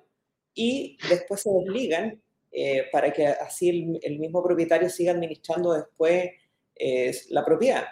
y 0.54 0.98
después 1.08 1.42
se 1.42 1.50
desligan 1.50 2.20
eh, 2.50 2.86
para 2.90 3.12
que 3.12 3.26
así 3.26 4.00
el, 4.02 4.18
mismo 4.18 4.42
propietario 4.42 4.88
siga 4.88 5.12
administrando 5.12 5.74
después 5.74 6.30
eh, 6.74 7.16
la 7.28 7.44
propiedad. 7.44 7.84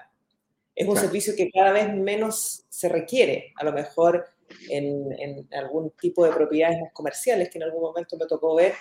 Es 0.75 0.89
un 0.89 0.97
servicio 0.97 1.35
que 1.37 1.51
cada 1.51 1.73
vez 1.73 1.93
menos 1.95 2.65
se 2.69 2.89
requiere, 2.89 3.53
a 3.57 3.65
lo 3.65 3.73
mejor 3.73 4.27
en, 4.69 5.47
algún 5.53 5.91
tipo 5.91 6.25
de 6.25 6.33
propiedades 6.33 6.81
más 6.81 6.93
comerciales 6.93 7.51
que 7.51 7.59
en 7.59 7.65
algún 7.65 7.83
momento 7.83 8.17
me 8.17 8.27
tocó 8.27 8.55
ver, 8.55 8.73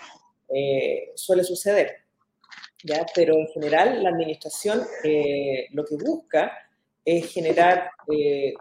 eh, 0.49 1.11
suele 1.15 1.43
suceder. 1.43 2.04
¿Ya? 2.85 3.05
Pero 3.13 3.35
en 3.35 3.47
general 3.47 4.01
la 4.01 4.09
administración 4.09 4.79
lo 5.71 5.85
que 5.85 5.95
busca 5.95 6.51
es 7.03 7.31
generar 7.31 7.91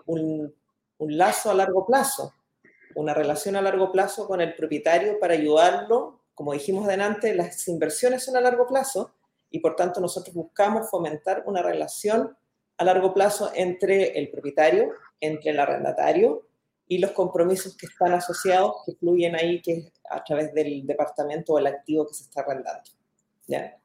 un, 0.07 0.55
un 0.99 1.19
lazo 1.19 1.51
a 1.51 1.55
largo 1.55 1.87
plazo, 1.87 2.33
una 2.95 3.15
relación 3.15 3.57
a 3.57 3.63
largo 3.63 3.91
plazo 3.93 4.27
con 4.27 4.41
el 4.41 4.55
propietario 4.55 5.19
para 5.19 5.35
ayudarlo 5.35 6.25
como 6.35 6.53
dijimos 6.53 6.87
adelante, 6.87 7.35
las 7.35 7.67
inversiones 7.69 8.25
son 8.25 8.37
a 8.37 8.41
largo 8.41 8.67
plazo 8.67 9.15
y 9.51 9.61
por 9.61 9.77
tanto 9.77 10.01
nosotros 10.01 10.35
buscamos 10.35 10.91
fomentar 10.91 11.45
una 11.47 11.63
relación 11.63 12.37
a 12.77 12.85
largo 12.85 13.15
plazo 13.15 13.53
entre 13.55 14.19
el 14.19 14.31
propietario, 14.31 14.91
entre 15.21 15.53
el 15.53 15.61
arrendatario 15.61 16.49
y 16.89 16.99
los 16.99 17.13
compromisos 17.13 17.77
que 17.77 17.87
están 17.87 18.13
asociados, 18.13 18.83
que 18.85 18.95
fluyen 18.97 19.37
ahí 19.37 19.63
que 19.63 19.93
a 20.11 20.23
través 20.25 20.53
del 20.53 20.85
departamento 20.85 21.53
o 21.53 21.59
el 21.59 21.69
activo 21.69 22.07
que 22.07 22.15
se 22.15 22.25
está 22.25 22.41
arrendando. 22.41 22.91
¿ya? 23.47 23.79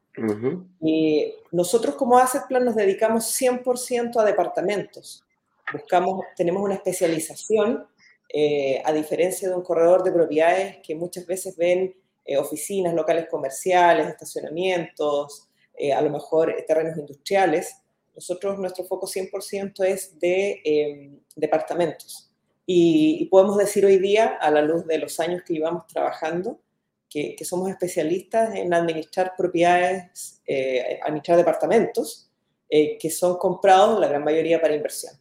Y 0.80 1.34
nosotros 1.52 1.94
como 1.94 2.18
Asset 2.18 2.44
nos 2.50 2.74
dedicamos 2.74 3.24
100% 3.40 4.20
a 4.20 4.24
departamentos. 4.24 5.24
Buscamos, 5.72 6.24
tenemos 6.36 6.62
una 6.62 6.74
especialización, 6.74 7.86
eh, 8.32 8.82
a 8.84 8.92
diferencia 8.92 9.48
de 9.48 9.54
un 9.54 9.62
corredor 9.62 10.02
de 10.02 10.12
propiedades 10.12 10.78
que 10.82 10.94
muchas 10.94 11.26
veces 11.26 11.56
ven 11.56 11.94
eh, 12.24 12.36
oficinas, 12.36 12.94
locales 12.94 13.26
comerciales, 13.28 14.06
estacionamientos, 14.06 15.48
eh, 15.76 15.92
a 15.92 16.02
lo 16.02 16.10
mejor 16.10 16.50
eh, 16.50 16.62
terrenos 16.66 16.96
industriales. 16.96 17.74
Nosotros, 18.14 18.58
nuestro 18.58 18.84
foco 18.84 19.06
100% 19.06 19.84
es 19.84 20.18
de 20.20 20.60
em, 20.64 21.20
departamentos. 21.34 22.30
Y, 22.66 23.26
podemos 23.30 23.56
decir 23.56 23.84
hoy 23.84 23.98
día, 23.98 24.36
a 24.40 24.50
la 24.50 24.62
luz 24.62 24.86
de 24.86 24.98
los 24.98 25.18
años 25.18 25.42
que 25.44 25.54
llevamos 25.54 25.86
trabajando, 25.86 26.60
que, 27.10 27.36
somos 27.44 27.68
especialistas 27.68 28.54
en 28.54 28.72
administrar 28.72 29.34
propiedades, 29.36 30.40
administrar 31.04 31.36
departamentos, 31.36 32.30
que 32.70 33.10
son 33.10 33.36
comprados 33.36 33.98
la 33.98 34.06
gran 34.08 34.22
mayoría 34.22 34.60
para 34.60 34.76
inversión. 34.76 35.20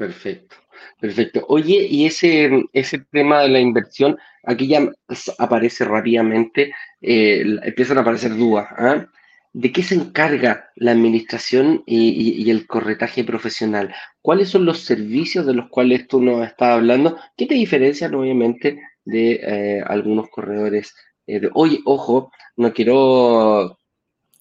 Perfecto, 0.00 0.56
perfecto. 0.98 1.44
Oye, 1.48 1.86
y 1.86 2.06
ese, 2.06 2.50
ese 2.72 3.00
tema 3.12 3.42
de 3.42 3.50
la 3.50 3.60
inversión, 3.60 4.16
aquí 4.44 4.66
ya 4.66 4.90
aparece 5.36 5.84
rápidamente, 5.84 6.72
eh, 7.02 7.44
empiezan 7.62 7.98
a 7.98 8.00
aparecer 8.00 8.34
dudas. 8.34 8.66
¿ah? 8.78 9.06
¿De 9.52 9.72
qué 9.72 9.82
se 9.82 9.96
encarga 9.96 10.70
la 10.76 10.92
administración 10.92 11.82
y, 11.84 12.50
el 12.50 12.66
corretaje 12.66 13.24
profesional? 13.24 13.94
¿Cuáles 14.22 14.48
son 14.48 14.64
los 14.64 14.80
servicios 14.80 15.44
de 15.44 15.52
los 15.52 15.68
cuales 15.68 16.08
tú 16.08 16.22
nos 16.22 16.46
estás 16.46 16.76
hablando? 16.76 17.18
¿Qué 17.36 17.44
te 17.44 17.52
diferencia, 17.52 18.08
obviamente, 18.08 18.80
de 19.04 19.40
eh, 19.42 19.82
algunos 19.86 20.28
corredores. 20.30 20.94
Eh, 21.26 21.40
de, 21.40 21.50
Oye, 21.54 21.80
ojo, 21.84 22.30
no 22.56 22.72
quiero 22.72 23.76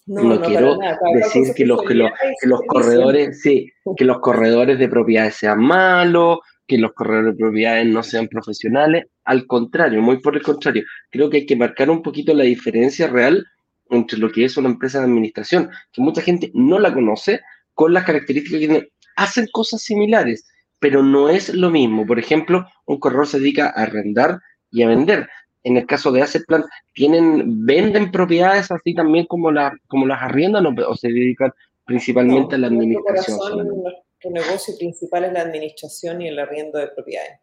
no, 0.10 0.42
quiero 0.42 0.80
decir 1.14 1.54
que 1.56 1.66
los, 1.68 1.84
que 1.84 1.94
los, 1.94 2.10
que 2.42 2.48
los 2.48 2.62
corredores, 2.68 3.42
sí, 3.42 3.72
que 3.96 4.06
los 4.06 4.20
corredores 4.20 4.80
de 4.80 4.90
propiedades 4.90 5.36
sean 5.36 5.60
malos, 5.60 6.40
que 6.66 6.80
los 6.80 6.94
corredores 6.94 7.34
de 7.34 7.44
propiedades 7.44 7.86
no 7.86 8.02
sean 8.02 8.28
profesionales. 8.28 9.06
Al 9.24 9.46
contrario, 9.46 10.02
muy 10.02 10.20
por 10.20 10.36
el 10.36 10.42
contrario, 10.42 10.84
creo 11.12 11.30
que 11.30 11.38
hay 11.38 11.46
que 11.46 11.56
marcar 11.56 11.92
un 11.92 12.02
poquito 12.02 12.34
la 12.34 12.44
diferencia 12.44 13.08
real 13.08 13.46
entre 13.92 14.18
lo 14.18 14.32
que 14.32 14.46
es 14.46 14.58
una 14.58 14.70
empresa 14.70 14.98
de 14.98 15.06
administración, 15.06 15.70
que 15.92 16.02
mucha 16.02 16.22
gente 16.22 16.50
no 16.56 16.80
la 16.80 16.92
conoce, 16.92 17.42
con 17.76 17.94
las 17.94 18.04
características 18.04 18.60
que 18.60 18.68
tiene. 18.68 18.88
Hacen 19.16 19.48
cosas 19.52 19.82
similares, 19.84 20.48
pero 20.80 21.04
no 21.04 21.30
es 21.30 21.54
lo 21.54 21.70
mismo. 21.70 22.08
Por 22.08 22.18
ejemplo, 22.18 22.66
un 22.86 23.00
corredor 23.00 23.28
se 23.28 23.40
dedica 23.40 23.68
a 23.68 23.84
arrendar 23.84 24.40
y 24.72 24.84
a 24.84 24.88
vender 24.88 25.28
en 25.64 25.78
el 25.78 25.86
caso 25.86 26.12
de 26.12 26.22
Asset 26.22 26.46
Plan, 26.46 26.64
¿tienen, 26.94 27.66
venden 27.66 28.12
propiedades 28.12 28.72
así 28.72 28.94
también 28.94 29.26
como, 29.26 29.52
la, 29.52 29.74
como 29.88 30.06
las 30.06 30.22
arriendan 30.22 30.66
o, 30.66 30.96
se 30.96 31.10
dedican 31.10 31.52
principalmente 31.86 32.56
a 32.56 32.60
la 32.60 32.68
administración? 32.68 33.38
Nuestro 33.68 34.32
negocio 34.32 34.74
principal 34.78 35.26
es 35.26 35.34
la 35.34 35.42
administración 35.42 36.22
y 36.22 36.28
el 36.28 36.40
arriendo 36.40 36.80
de 36.80 36.88
propiedades. 36.88 37.40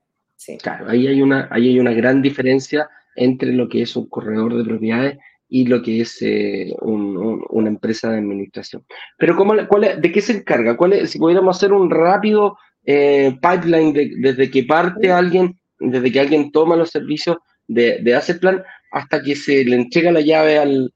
Claro, 0.63 0.89
ahí 0.89 1.07
hay, 1.07 1.23
una, 1.23 1.49
ahí 1.51 1.69
hay 1.69 1.81
una 1.81 1.93
gran 1.93 2.23
diferencia 2.23 2.89
entre 3.15 3.53
lo 3.53 3.69
que 3.69 3.83
es 3.83 3.97
un 3.97 4.09
corredor 4.09 4.57
de 4.57 4.65
propiedades 4.65 5.19
y 5.49 5.67
lo 5.67 5.83
que 5.83 6.03
es 6.03 6.21
eh, 6.21 6.75
una 6.81 7.69
empresa 7.69 8.11
de 8.11 8.19
administración. 8.19 8.85
Pero 9.17 9.37
¿cómo, 9.37 9.55
cuál 9.69 10.01
¿de 10.01 10.13
qué 10.13 10.21
se 10.21 10.33
encarga? 10.33 10.77
¿Cuál 10.77 10.93
es, 10.95 11.11
si 11.11 11.19
pudiéramos 11.19 11.57
hacer 11.57 11.73
un 11.73 11.91
rápido 11.91 12.59
eh, 12.85 13.37
pipeline 13.41 13.93
desde 14.21 14.51
que 14.51 14.65
parte 14.65 15.11
alguien, 15.11 15.59
desde 15.79 16.13
que 16.13 16.21
alguien 16.21 16.53
toma 16.53 16.77
los 16.77 16.91
servicios 16.91 17.37
de, 17.67 17.99
de 18.03 18.35
Plan 18.41 18.65
hasta 18.91 19.23
que 19.23 19.37
se 19.37 19.65
le 19.65 19.77
entrega 19.77 20.13
la 20.13 20.21
llave 20.21 20.59
al, 20.59 20.93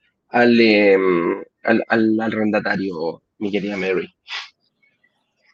em, 0.61 1.43
al, 1.65 1.85
al, 1.89 2.21
arrendatario, 2.21 3.23
mi 3.39 3.51
querida 3.51 3.77
Mary. 3.77 4.09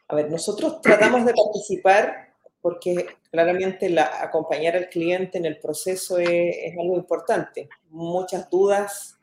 A 0.09 0.15
ver, 0.15 0.31
nosotros 0.31 0.81
tratamos 0.81 1.25
de 1.25 1.33
participar 1.33 2.27
porque 2.61 3.07
claramente 3.31 3.89
la, 3.89 4.21
acompañar 4.21 4.75
al 4.75 4.89
cliente 4.89 5.37
en 5.37 5.45
el 5.45 5.59
proceso 5.59 6.17
es, 6.17 6.73
algo 6.79 6.95
importante. 6.95 7.69
Muchas 7.89 8.49
dudas, 8.49 9.17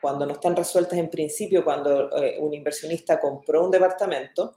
cuando 0.00 0.26
no 0.26 0.32
están 0.32 0.56
resueltas 0.56 0.98
en 0.98 1.10
principio, 1.10 1.64
cuando 1.64 2.16
eh, 2.16 2.36
un 2.38 2.54
inversionista 2.54 3.20
compró 3.20 3.64
un 3.64 3.70
departamento, 3.70 4.56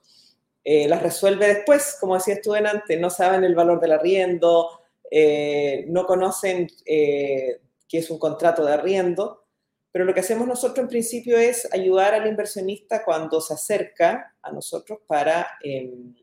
eh, 0.64 0.88
las 0.88 1.04
resuelve 1.04 1.48
después, 1.48 1.98
como 2.00 2.16
decías 2.16 2.40
tú 2.42 2.54
antes, 2.54 3.00
no 3.00 3.10
saben 3.10 3.44
el 3.44 3.56
valor 3.56 3.80
del 3.80 3.92
arriendo, 3.92 4.83
eh, 5.16 5.86
no 5.90 6.08
conocen 6.08 6.68
eh, 6.88 7.62
qué 7.88 8.00
es 8.00 8.10
un 8.10 8.18
contrato 8.18 8.66
de 8.66 8.74
arriendo, 8.74 9.46
pero 9.92 10.06
lo 10.06 10.14
que 10.16 10.22
hacemos 10.22 10.48
nosotros 10.48 10.80
en 10.80 10.88
principio 10.88 11.38
es 11.38 11.72
ayudar 11.72 12.16
al 12.16 12.26
inversionista 12.26 13.06
cuando 13.06 13.40
se 13.40 13.54
acerca 13.54 14.34
a 14.42 14.52
nosotros 14.52 15.02
para 15.06 15.48
em, 15.62 16.16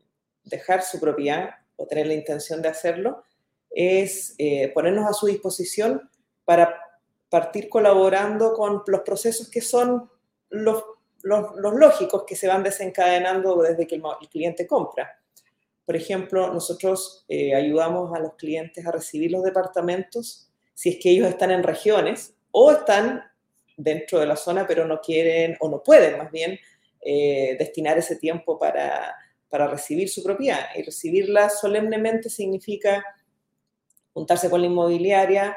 dejar 0.43 0.83
su 0.83 0.99
propiedad 0.99 1.51
o 1.77 1.87
tener 1.87 2.05
la 2.05 2.15
intención 2.15 2.61
de 2.61 2.67
hacerlo, 2.67 3.23
es 3.69 4.35
eh, 4.37 4.69
ponernos 4.73 5.09
a 5.09 5.13
su 5.13 5.27
disposición 5.27 6.09
para 6.43 6.77
partir 7.29 7.69
colaborando 7.69 8.53
con 8.53 8.83
los 8.87 9.01
procesos 9.03 9.49
que 9.49 9.61
son 9.61 10.11
los, 10.49 10.83
los 11.23 11.73
lógicos 11.75 12.25
que 12.27 12.35
se 12.35 12.49
van 12.49 12.61
desencadenando 12.61 13.61
desde 13.61 13.87
que 13.87 13.95
el 13.95 14.03
cliente 14.29 14.67
compra. 14.67 15.20
Por 15.85 15.95
ejemplo, 15.95 16.53
nosotros 16.53 17.25
eh, 17.27 17.55
ayudamos 17.55 18.15
a 18.15 18.19
los 18.19 18.35
clientes 18.35 18.85
a 18.85 18.91
recibir 18.91 19.31
los 19.31 19.43
departamentos 19.43 20.47
si 20.73 20.89
es 20.89 20.97
que 20.97 21.11
ellos 21.11 21.27
están 21.27 21.51
en 21.51 21.63
regiones 21.63 22.33
o 22.51 22.71
están 22.71 23.23
dentro 23.77 24.19
de 24.19 24.25
la 24.25 24.35
zona, 24.35 24.65
pero 24.67 24.85
no 24.85 25.01
quieren 25.01 25.57
o 25.59 25.69
no 25.69 25.83
pueden 25.83 26.17
más 26.17 26.31
bien 26.31 26.59
eh, 27.01 27.55
destinar 27.57 27.97
ese 27.97 28.15
tiempo 28.15 28.57
para, 28.59 29.15
para 29.49 29.67
recibir 29.67 30.09
su 30.09 30.23
propiedad. 30.23 30.67
Y 30.75 30.83
recibirla 30.83 31.49
solemnemente 31.49 32.29
significa 32.29 33.03
juntarse 34.13 34.49
con 34.49 34.61
la 34.61 34.67
inmobiliaria, 34.67 35.55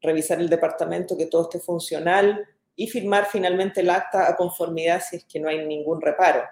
revisar 0.00 0.40
el 0.40 0.48
departamento, 0.48 1.16
que 1.16 1.26
todo 1.26 1.42
esté 1.42 1.60
funcional 1.60 2.46
y 2.74 2.88
firmar 2.88 3.26
finalmente 3.26 3.80
el 3.80 3.90
acta 3.90 4.28
a 4.28 4.36
conformidad 4.36 5.02
si 5.02 5.16
es 5.16 5.24
que 5.24 5.38
no 5.40 5.48
hay 5.48 5.66
ningún 5.66 6.00
reparo. 6.00 6.42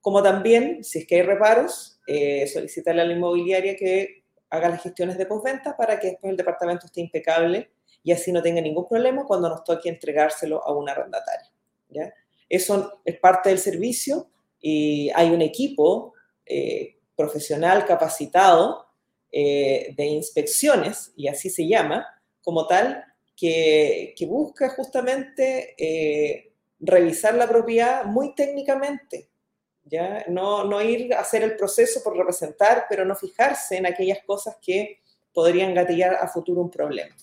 Como 0.00 0.22
también, 0.22 0.82
si 0.84 1.00
es 1.00 1.06
que 1.06 1.16
hay 1.16 1.22
reparos, 1.22 1.99
eh, 2.12 2.44
solicitarle 2.48 3.02
a 3.02 3.04
la 3.04 3.12
inmobiliaria 3.12 3.76
que 3.76 4.24
haga 4.50 4.68
las 4.68 4.82
gestiones 4.82 5.16
de 5.16 5.26
postventa 5.26 5.76
para 5.76 6.00
que 6.00 6.08
después 6.08 6.32
el 6.32 6.36
departamento 6.36 6.86
esté 6.86 7.00
impecable 7.02 7.70
y 8.02 8.10
así 8.10 8.32
no 8.32 8.42
tenga 8.42 8.60
ningún 8.60 8.88
problema 8.88 9.24
cuando 9.24 9.48
nos 9.48 9.62
toque 9.62 9.88
entregárselo 9.88 10.60
a 10.66 10.72
un 10.72 10.88
arrendatario. 10.88 11.48
¿ya? 11.88 12.12
Eso 12.48 13.00
es 13.04 13.16
parte 13.20 13.50
del 13.50 13.60
servicio 13.60 14.28
y 14.60 15.08
hay 15.14 15.30
un 15.30 15.40
equipo 15.40 16.14
eh, 16.44 16.96
profesional 17.14 17.86
capacitado 17.86 18.86
eh, 19.30 19.94
de 19.96 20.06
inspecciones, 20.06 21.12
y 21.14 21.28
así 21.28 21.48
se 21.48 21.68
llama, 21.68 22.04
como 22.42 22.66
tal, 22.66 23.04
que, 23.36 24.14
que 24.16 24.26
busca 24.26 24.70
justamente 24.70 25.76
revisar 26.80 27.34
la 27.34 27.48
propiedad 27.48 28.04
muy 28.04 28.34
técnicamente, 28.34 29.29
¿ya? 29.90 30.24
No, 30.28 30.64
no 30.64 30.80
ir 30.80 31.12
a 31.12 31.20
hacer 31.20 31.42
el 31.42 31.56
proceso 31.56 32.02
por 32.02 32.16
representar, 32.16 32.86
pero 32.88 33.04
no 33.04 33.16
fijarse 33.16 33.76
en 33.76 33.86
aquellas 33.86 34.24
cosas 34.24 34.56
que 34.62 35.00
podrían 35.34 35.74
gatillar 35.74 36.14
a 36.14 36.28
futuro 36.28 36.60
un 36.60 36.70
problema, 36.70 37.14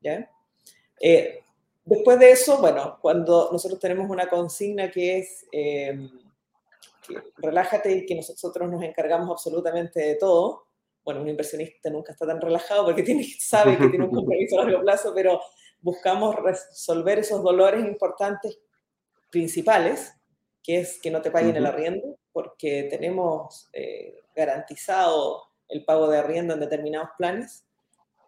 ¿ya? 0.00 0.30
Eh, 1.00 1.40
después 1.84 2.18
de 2.18 2.30
eso, 2.30 2.58
bueno, 2.60 2.98
cuando 3.00 3.48
nosotros 3.50 3.80
tenemos 3.80 4.08
una 4.10 4.28
consigna 4.28 4.90
que 4.90 5.18
es 5.18 5.46
eh, 5.50 6.08
relájate 7.38 7.90
y 7.92 8.06
que 8.06 8.14
nosotros 8.14 8.70
nos 8.70 8.82
encargamos 8.82 9.30
absolutamente 9.30 10.00
de 10.00 10.14
todo, 10.16 10.66
bueno, 11.02 11.22
un 11.22 11.28
inversionista 11.28 11.88
nunca 11.88 12.12
está 12.12 12.26
tan 12.26 12.40
relajado 12.40 12.84
porque 12.84 13.02
tiene, 13.02 13.26
sabe 13.38 13.78
que 13.78 13.88
tiene 13.88 14.04
un 14.04 14.14
compromiso 14.14 14.60
a 14.60 14.64
largo 14.64 14.82
plazo, 14.82 15.12
pero 15.14 15.40
buscamos 15.80 16.36
resolver 16.36 17.20
esos 17.20 17.42
dolores 17.42 17.82
importantes 17.84 18.58
principales 19.30 20.12
que 20.62 20.80
es 20.80 21.00
que 21.00 21.10
no 21.10 21.22
te 21.22 21.30
paguen 21.30 21.56
el 21.56 21.66
arriendo, 21.66 22.09
porque 22.32 22.84
tenemos 22.84 23.68
eh, 23.72 24.22
garantizado 24.34 25.44
el 25.68 25.84
pago 25.84 26.08
de 26.08 26.18
arriendo 26.18 26.54
en 26.54 26.60
determinados 26.60 27.10
planes, 27.16 27.64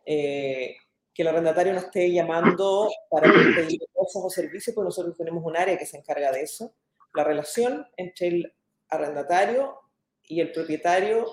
eh, 0.07 0.77
que 1.15 1.23
el 1.23 1.29
arrendatario 1.29 1.73
no 1.73 1.81
esté 1.81 2.11
llamando 2.11 2.91
para 3.11 3.31
pedir 3.31 3.81
cosas 3.93 4.23
o 4.25 4.31
servicios, 4.31 4.75
porque 4.75 4.87
nosotros 4.87 5.17
tenemos 5.17 5.45
un 5.45 5.57
área 5.57 5.77
que 5.77 5.87
se 5.87 5.99
encarga 5.99 6.33
de 6.33 6.43
eso. 6.43 6.75
La 7.15 7.25
relación 7.25 7.87
entre 7.97 8.29
el 8.29 8.55
arrendatario 8.89 9.79
y 10.25 10.41
el 10.41 10.53
propietario 10.53 11.27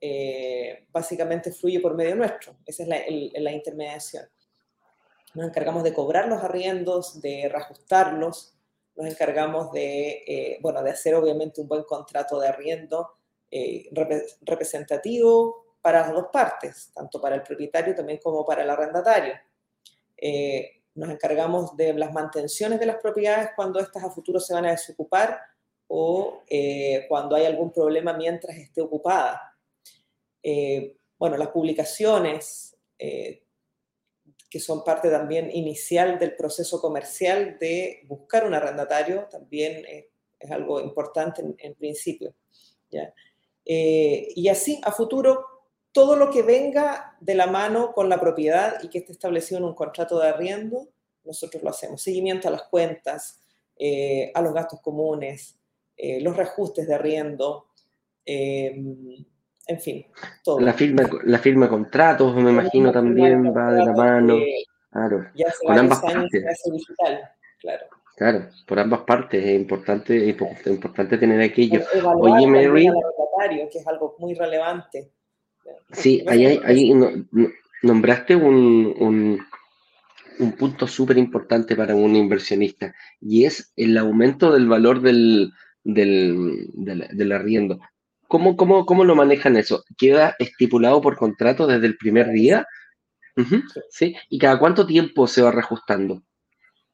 eh, 0.00 0.86
básicamente 0.90 1.52
fluye 1.52 1.80
por 1.80 1.94
medio 1.94 2.16
nuestro. 2.16 2.56
Esa 2.66 2.82
es 2.82 2.88
la, 2.88 3.00
la 3.40 3.52
intermediación. 3.52 4.28
Nos 5.34 5.48
encargamos 5.48 5.82
de 5.82 5.94
cobrar 5.94 6.28
los 6.28 6.42
arriendos, 6.42 7.20
de 7.20 7.48
reajustarlos, 7.50 8.53
nos 8.96 9.06
encargamos 9.06 9.72
de, 9.72 10.22
eh, 10.26 10.58
bueno, 10.60 10.82
de 10.82 10.90
hacer 10.90 11.14
obviamente 11.14 11.60
un 11.60 11.68
buen 11.68 11.82
contrato 11.84 12.38
de 12.38 12.48
arriendo 12.48 13.10
eh, 13.50 13.88
representativo 14.42 15.76
para 15.80 16.00
las 16.02 16.12
dos 16.12 16.26
partes, 16.32 16.90
tanto 16.94 17.20
para 17.20 17.34
el 17.34 17.42
propietario 17.42 17.94
también 17.94 18.18
como 18.22 18.44
para 18.44 18.62
el 18.62 18.70
arrendatario. 18.70 19.34
Eh, 20.16 20.82
nos 20.94 21.10
encargamos 21.10 21.76
de 21.76 21.92
las 21.94 22.12
mantenciones 22.12 22.78
de 22.78 22.86
las 22.86 22.96
propiedades 22.96 23.50
cuando 23.56 23.80
estas 23.80 24.04
a 24.04 24.10
futuro 24.10 24.38
se 24.38 24.54
van 24.54 24.66
a 24.66 24.70
desocupar 24.70 25.40
o 25.88 26.42
cuando 27.08 27.36
hay 27.36 27.44
algún 27.44 27.70
problema 27.70 28.12
mientras 28.14 28.56
esté 28.56 28.80
ocupada. 28.80 29.56
bueno, 31.18 31.36
las 31.36 31.48
publicaciones, 31.48 32.76
que 34.54 34.60
son 34.60 34.84
parte 34.84 35.10
también 35.10 35.50
inicial 35.52 36.16
del 36.16 36.36
proceso 36.36 36.80
comercial 36.80 37.58
de 37.58 38.04
buscar 38.06 38.46
un 38.46 38.54
arrendatario, 38.54 39.26
también 39.28 39.84
es, 39.84 40.06
algo 40.48 40.80
importante 40.80 41.42
en, 41.58 41.74
principio. 41.74 42.32
¿ya? 42.88 43.12
Eh, 43.64 44.28
y 44.36 44.46
así, 44.46 44.80
a 44.84 44.92
futuro, 44.92 45.44
todo 45.90 46.14
lo 46.14 46.30
que 46.30 46.42
venga 46.42 47.16
de 47.20 47.34
la 47.34 47.48
mano 47.48 47.92
con 47.92 48.08
la 48.08 48.20
propiedad 48.20 48.80
y 48.80 48.90
que 48.90 48.98
esté 48.98 49.10
establecido 49.10 49.58
en 49.58 49.64
un 49.64 49.74
contrato 49.74 50.20
de 50.20 50.28
arriendo, 50.28 50.86
nosotros 51.24 51.60
lo 51.64 51.70
hacemos. 51.70 52.00
Seguimiento 52.00 52.46
a 52.46 52.52
las 52.52 52.62
cuentas, 52.62 53.40
eh, 53.76 54.30
a 54.36 54.40
los 54.40 54.54
gastos 54.54 54.80
comunes, 54.80 55.58
eh, 55.96 56.20
los 56.20 56.36
reajustes 56.36 56.86
de 56.86 56.94
arriendo, 56.94 57.66
en 59.66 59.80
fin, 59.80 60.06
todo. 60.42 60.60
La 60.60 60.72
firma, 60.72 61.02
la 61.24 61.38
firma 61.38 61.66
de 61.66 61.70
contratos, 61.70 62.34
me 62.36 62.50
imagino, 62.50 62.92
también 62.92 63.54
va 63.56 63.72
de 63.72 63.84
la 63.84 63.92
mano. 63.92 64.36
Claro, 64.90 65.26
ya 65.34 65.46
con 65.64 65.78
ambas 65.78 66.00
partes. 66.00 66.62
Digital, 66.70 67.30
claro. 67.60 67.86
Claro, 68.16 68.48
por 68.66 68.78
ambas 68.78 69.00
partes 69.00 69.44
es 69.44 69.56
importante, 69.56 70.30
es 70.30 70.36
importante 70.66 71.18
tener 71.18 71.40
aquello. 71.40 71.80
Oye, 72.20 72.46
Mary. 72.46 72.88
que 73.72 73.78
es 73.78 73.86
algo 73.88 74.14
muy 74.18 74.34
relevante. 74.34 75.10
Sí, 75.92 76.24
ahí, 76.28 76.60
ahí 76.64 76.92
nombraste 77.82 78.36
un, 78.36 79.40
un, 80.38 80.52
punto 80.52 80.86
súper 80.86 81.18
importante 81.18 81.74
para 81.74 81.94
un 81.94 82.14
inversionista 82.14 82.94
y 83.20 83.44
es 83.44 83.72
el 83.76 83.96
aumento 83.98 84.52
del 84.52 84.68
valor 84.68 85.00
del, 85.00 85.52
del, 85.82 87.32
arriendo. 87.32 87.80
¿Cómo, 88.34 88.56
cómo, 88.56 88.84
¿Cómo 88.84 89.04
lo 89.04 89.14
manejan 89.14 89.56
eso? 89.56 89.84
¿Queda 89.96 90.34
estipulado 90.40 91.00
por 91.00 91.16
contrato 91.16 91.68
desde 91.68 91.86
el 91.86 91.96
primer 91.96 92.30
día? 92.30 92.66
¿Sí? 93.90 94.16
¿Y 94.28 94.40
cada 94.40 94.58
cuánto 94.58 94.84
tiempo 94.84 95.28
se 95.28 95.40
va 95.40 95.52
reajustando? 95.52 96.20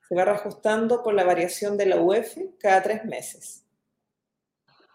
Se 0.06 0.14
va 0.14 0.26
reajustando 0.26 1.02
por 1.02 1.14
la 1.14 1.24
variación 1.24 1.78
de 1.78 1.86
la 1.86 1.98
UEF 1.98 2.36
cada 2.58 2.82
tres 2.82 3.06
meses. 3.06 3.64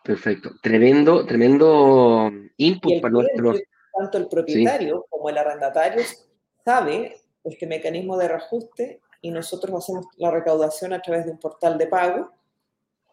Perfecto. 0.03 0.51
Tremendo, 0.61 1.25
tremendo 1.25 2.31
input 2.57 3.01
para 3.01 3.11
nuestros. 3.11 3.63
Tanto 3.97 4.19
el 4.19 4.27
propietario 4.27 5.07
como 5.09 5.31
el 5.31 5.39
arrendatario 5.39 6.03
sabe 6.63 7.23
este 7.43 7.65
mecanismo 7.65 8.19
de 8.19 8.27
reajuste 8.27 9.01
y 9.19 9.31
nosotros 9.31 9.75
hacemos 9.83 10.05
la 10.17 10.29
recaudación 10.29 10.93
a 10.93 11.01
través 11.01 11.25
de 11.25 11.31
un 11.31 11.39
portal 11.39 11.79
de 11.79 11.87
pago. 11.87 12.31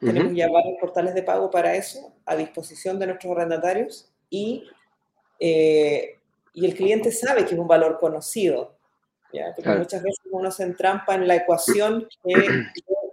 Tenemos 0.04 0.34
ya 0.34 0.50
varios 0.50 0.78
portales 0.80 1.14
de 1.14 1.22
pago 1.22 1.50
para 1.50 1.74
eso 1.76 2.12
a 2.26 2.34
disposición 2.34 2.98
de 2.98 3.06
nuestros 3.06 3.32
arrendatarios 3.32 4.12
y, 4.28 4.64
eh, 5.38 6.18
y 6.54 6.66
el 6.66 6.74
cliente 6.74 7.12
sabe 7.12 7.44
que 7.44 7.54
es 7.54 7.60
un 7.60 7.68
valor 7.68 7.98
conocido. 8.00 8.76
¿ya? 9.32 9.52
Porque 9.54 9.70
muchas 9.70 10.02
veces 10.02 10.20
uno 10.30 10.50
se 10.50 10.64
entrampa 10.64 11.14
en 11.14 11.28
la 11.28 11.36
ecuación 11.36 12.08
que 12.24 12.34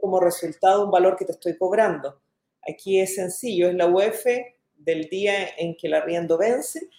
como 0.02 0.20
resultado 0.20 0.86
un 0.86 0.92
valor 0.92 1.16
que 1.16 1.26
te 1.26 1.34
estoy 1.34 1.56
cobrando 1.58 2.20
Aquí 2.68 3.00
es 3.00 3.16
sencillo, 3.16 3.70
es 3.70 3.76
la 3.76 3.88
UF 3.88 4.26
del 4.78 5.10
día 5.10 5.50
en 5.58 5.76
que 5.76 5.88
el 5.88 5.94
arriendo 5.94 6.38
vence, 6.38 6.90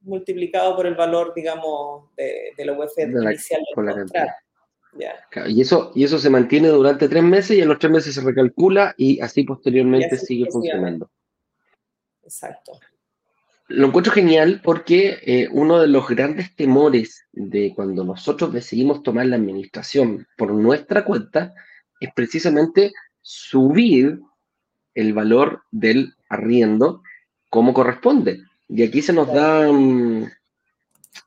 multiplicado 0.00 0.76
por 0.76 0.86
el 0.86 0.94
valor, 0.94 1.32
digamos, 1.34 2.14
de, 2.16 2.52
la 2.58 2.72
UF 2.72 2.98
inicial 2.98 3.62
del 3.74 3.94
contrato. 3.94 4.32
Y, 5.48 5.60
eso, 5.60 5.92
y 5.94 6.04
eso 6.04 6.18
se 6.18 6.30
mantiene 6.30 6.68
durante 6.68 7.08
tres 7.08 7.22
meses 7.22 7.56
y 7.56 7.60
en 7.60 7.68
los 7.68 7.78
tres 7.78 7.92
meses 7.92 8.14
se 8.14 8.20
recalcula 8.20 8.94
y 8.96 9.20
así 9.20 9.42
posteriormente 9.44 10.16
sigue 10.16 10.50
funcionando. 10.50 11.10
Exacto. 12.22 12.72
Lo 13.68 13.88
encuentro 13.88 14.12
genial 14.12 14.60
porque 14.62 15.18
eh, 15.22 15.48
uno 15.50 15.80
de 15.80 15.88
los 15.88 16.08
grandes 16.08 16.54
temores 16.54 17.24
de 17.32 17.72
cuando 17.74 18.04
nosotros 18.04 18.52
decidimos 18.52 19.02
tomar 19.02 19.26
la 19.26 19.36
administración 19.36 20.26
por 20.36 20.52
nuestra 20.52 21.04
cuenta 21.04 21.54
es 21.98 22.10
precisamente 22.14 22.92
subir 23.20 24.20
el 24.94 25.12
valor 25.12 25.62
del 25.72 26.14
arriendo 26.28 27.02
como 27.50 27.74
corresponde. 27.74 28.40
Y 28.68 28.82
aquí 28.82 29.02
se 29.02 29.12
nos 29.12 29.32
da, 29.32 29.68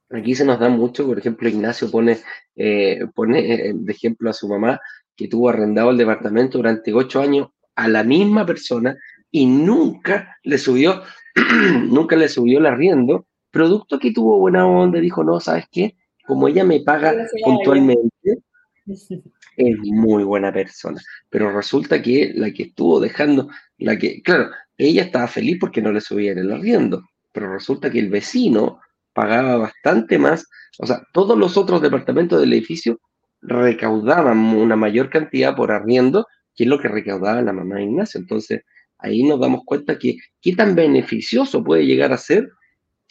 aquí 0.10 0.36
se 0.36 0.46
nos 0.46 0.60
da 0.60 0.70
mucho, 0.70 1.06
por 1.06 1.20
ejemplo, 1.20 1.48
Ignacio 1.48 1.92
pone, 1.92 2.20
eh, 2.56 3.06
pone 3.14 3.54
eh, 3.54 3.74
de 3.76 3.92
ejemplo 3.92 4.30
a 4.30 4.34
su 4.34 4.48
mamá 4.48 4.80
que 5.16 5.28
tuvo 5.28 5.50
arrendado 5.50 5.92
el 5.92 5.98
departamento 5.98 6.58
durante 6.58 6.94
ocho 6.94 7.22
años 7.22 7.50
a 7.76 7.88
la 7.88 8.04
misma 8.04 8.46
persona 8.46 8.98
y 9.32 9.46
nunca 9.46 10.38
le 10.44 10.58
subió, 10.58 11.04
nunca 11.90 12.16
le 12.16 12.30
subió 12.30 12.60
el 12.60 12.66
arriendo, 12.66 13.28
producto 13.52 14.00
que 14.00 14.12
tuvo 14.12 14.40
buena 14.40 14.68
onda, 14.68 15.00
dijo, 15.00 15.24
no, 15.24 15.40
¿sabes 15.40 15.66
qué? 15.72 15.96
Como 16.26 16.48
ella 16.48 16.64
me 16.64 16.82
paga 16.82 17.16
puntualmente, 17.44 18.40
es 18.86 19.78
muy 19.80 20.24
buena 20.24 20.52
persona. 20.52 21.02
Pero 21.30 21.52
resulta 21.52 22.02
que 22.02 22.32
la 22.36 22.52
que 22.52 22.64
estuvo 22.64 23.00
dejando, 23.00 23.50
la 23.78 23.98
que, 23.98 24.22
claro, 24.22 24.50
ella 24.78 25.04
estaba 25.04 25.28
feliz 25.28 25.58
porque 25.60 25.82
no 25.82 25.92
le 25.92 26.02
subían 26.02 26.38
el 26.38 26.52
arriendo, 26.52 27.04
pero 27.32 27.52
resulta 27.52 27.90
que 27.90 28.00
el 28.00 28.10
vecino 28.10 28.80
pagaba 29.20 29.58
bastante 29.58 30.18
más, 30.18 30.48
o 30.80 30.86
sea, 30.86 31.04
todos 31.12 31.38
los 31.38 31.58
otros 31.58 31.82
departamentos 31.82 32.40
del 32.40 32.54
edificio 32.54 33.02
recaudaban 33.42 34.38
una 34.38 34.78
mayor 34.78 35.10
cantidad 35.10 35.54
por 35.54 35.74
arriendo 35.74 36.26
que 36.56 36.64
es 36.64 36.70
lo 36.70 36.80
que 36.80 36.88
recaudaba 36.88 37.42
la 37.42 37.52
mamá 37.52 37.76
de 37.76 37.84
Ignacio. 37.84 38.18
Entonces, 38.18 38.64
ahí 38.98 39.24
nos 39.24 39.42
damos 39.42 39.62
cuenta 39.66 40.00
que 40.00 40.16
qué 40.42 40.56
tan 40.56 40.74
beneficioso 40.74 41.62
puede 41.62 41.86
llegar 41.86 42.14
a 42.14 42.18
ser 42.18 42.50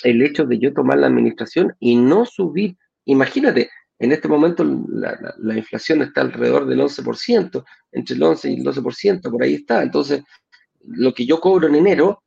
el 0.02 0.22
hecho 0.22 0.46
de 0.46 0.58
yo 0.58 0.72
tomar 0.72 0.96
la 0.96 1.08
administración 1.08 1.74
y 1.78 1.96
no 1.96 2.24
subir. 2.24 2.76
Imagínate, 3.04 3.68
en 3.98 4.12
este 4.12 4.28
momento 4.28 4.64
la, 4.88 5.56
inflación 5.58 6.00
está 6.00 6.22
alrededor 6.22 6.66
del 6.66 6.80
11%, 6.80 7.64
entre 7.92 8.16
el 8.16 8.22
11 8.22 8.50
y 8.50 8.54
el 8.54 8.64
12%, 8.64 9.30
por 9.30 9.42
ahí 9.42 9.54
está. 9.54 9.82
Entonces, 9.82 10.22
lo 10.84 11.12
que 11.12 11.26
yo 11.26 11.38
cobro 11.38 11.68
en 11.68 11.74
enero 11.74 12.22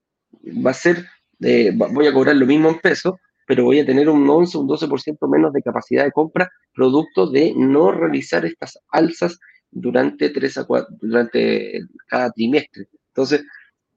va 0.46 0.70
a 0.70 0.76
ser, 0.76 1.08
eh, 1.39 1.72
voy 1.74 2.06
a 2.06 2.13
cobrar 2.13 2.36
lo 2.36 2.46
mismo 2.46 2.70
en 2.70 2.80
pesos, 2.80 3.15
pero 3.52 3.66
voy 3.66 3.82
a 3.82 3.86
tener 3.86 4.08
un 4.08 4.30
11, 4.30 4.60
un 4.60 4.66
12% 4.66 5.30
menos 5.30 5.52
de 5.52 5.62
capacidad 5.62 6.06
de 6.06 6.14
compra, 6.14 6.50
producto 6.74 7.30
de 7.30 7.54
no 7.54 7.92
realizar 7.92 8.46
estas 8.46 8.80
alzas 8.92 9.38
durante, 9.70 10.30
tres 10.30 10.58
a 10.58 10.66
durante 11.02 11.82
cada 12.08 12.32
trimestre. 12.32 12.86
Entonces, 13.08 13.44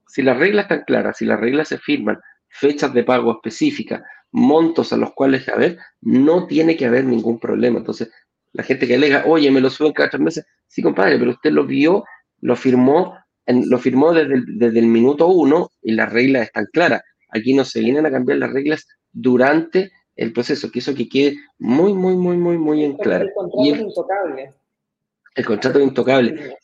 si 0.08 0.22
las 0.22 0.38
reglas 0.38 0.64
están 0.64 0.82
claras, 0.84 1.18
si 1.18 1.24
las 1.24 1.38
reglas 1.38 1.68
se 1.68 1.78
firman, 1.78 2.18
fechas 2.48 2.92
de 2.92 3.04
pago 3.04 3.30
específicas, 3.30 4.02
montos 4.32 4.92
a 4.92 4.96
los 4.96 5.12
cuales 5.14 5.48
haber, 5.48 5.78
no 6.00 6.48
tiene 6.48 6.76
que 6.76 6.86
haber 6.86 7.04
ningún 7.04 7.38
problema. 7.38 7.78
Entonces, 7.78 8.10
la 8.54 8.64
gente 8.64 8.88
que 8.88 8.96
alega, 8.96 9.22
oye, 9.24 9.52
me 9.52 9.60
lo 9.60 9.70
suben 9.70 9.92
cada 9.92 10.10
tres 10.10 10.20
meses, 10.20 10.44
sí, 10.66 10.82
compadre, 10.82 11.16
pero 11.16 11.30
usted 11.30 11.52
lo 11.52 11.64
vio, 11.64 12.02
lo 12.40 12.56
firmó, 12.56 13.16
lo 13.46 13.78
firmó 13.78 14.12
desde 14.12 14.42
desde 14.48 14.80
el 14.80 14.86
minuto 14.88 15.28
uno 15.28 15.70
y 15.80 15.92
las 15.92 16.12
reglas 16.12 16.42
están 16.42 16.66
claras. 16.72 17.02
Aquí 17.28 17.54
no 17.54 17.64
se 17.64 17.78
vienen 17.78 18.04
a 18.04 18.10
cambiar 18.10 18.38
las 18.38 18.52
reglas 18.52 18.84
durante 19.14 19.92
el 20.16 20.32
proceso, 20.32 20.70
que 20.70 20.80
eso 20.80 20.94
que 20.94 21.08
quede 21.08 21.36
muy, 21.58 21.94
muy, 21.94 22.16
muy, 22.16 22.36
muy, 22.36 22.58
muy 22.58 22.84
en 22.84 22.96
claro. 22.96 23.24
El 23.24 23.32
contrato 23.32 23.74
es 23.74 23.80
intocable. 23.80 24.52
El 25.34 25.44
contrato 25.46 25.78
es 25.78 25.84
intocable. 25.84 26.56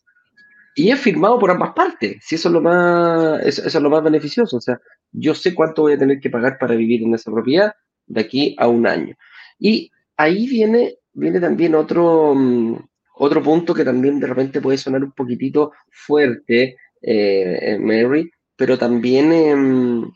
Y 0.75 0.91
es 0.91 1.01
firmado 1.01 1.39
por 1.39 1.51
ambas 1.51 1.73
partes, 1.73 2.19
si 2.21 2.37
eso 2.37 2.49
es 2.49 2.53
lo 2.53 2.61
más, 2.61 3.45
eso 3.45 3.67
es 3.67 3.75
lo 3.75 3.91
más 3.91 4.05
beneficioso. 4.05 4.57
O 4.57 4.61
sea, 4.61 4.79
yo 5.11 5.35
sé 5.35 5.55
cuánto 5.55 5.83
voy 5.83 5.95
a 5.95 5.99
tener 5.99 6.21
que 6.21 6.31
pagar 6.31 6.59
para 6.59 6.75
vivir 6.75 7.03
en 7.03 7.15
esa 7.15 7.31
propiedad 7.31 7.75
de 8.07 8.21
aquí 8.21 8.55
a 8.59 8.69
un 8.69 8.87
año. 8.87 9.17
Y 9.59 9.91
ahí 10.17 10.47
viene, 10.47 10.99
viene 11.13 11.41
también 11.41 11.75
otro, 11.75 12.35
mm, 12.35 12.77
otro 13.17 13.43
punto 13.43 13.75
que 13.75 13.85
también 13.85 14.21
de 14.21 14.27
repente 14.27 14.61
puede 14.61 14.79
sonar 14.79 15.03
un 15.03 15.13
poquitito 15.13 15.73
fuerte, 15.91 16.77
eh, 17.03 17.79
Mary, 17.81 18.31
pero 18.57 18.79
también, 18.79 19.33
em, 19.33 20.11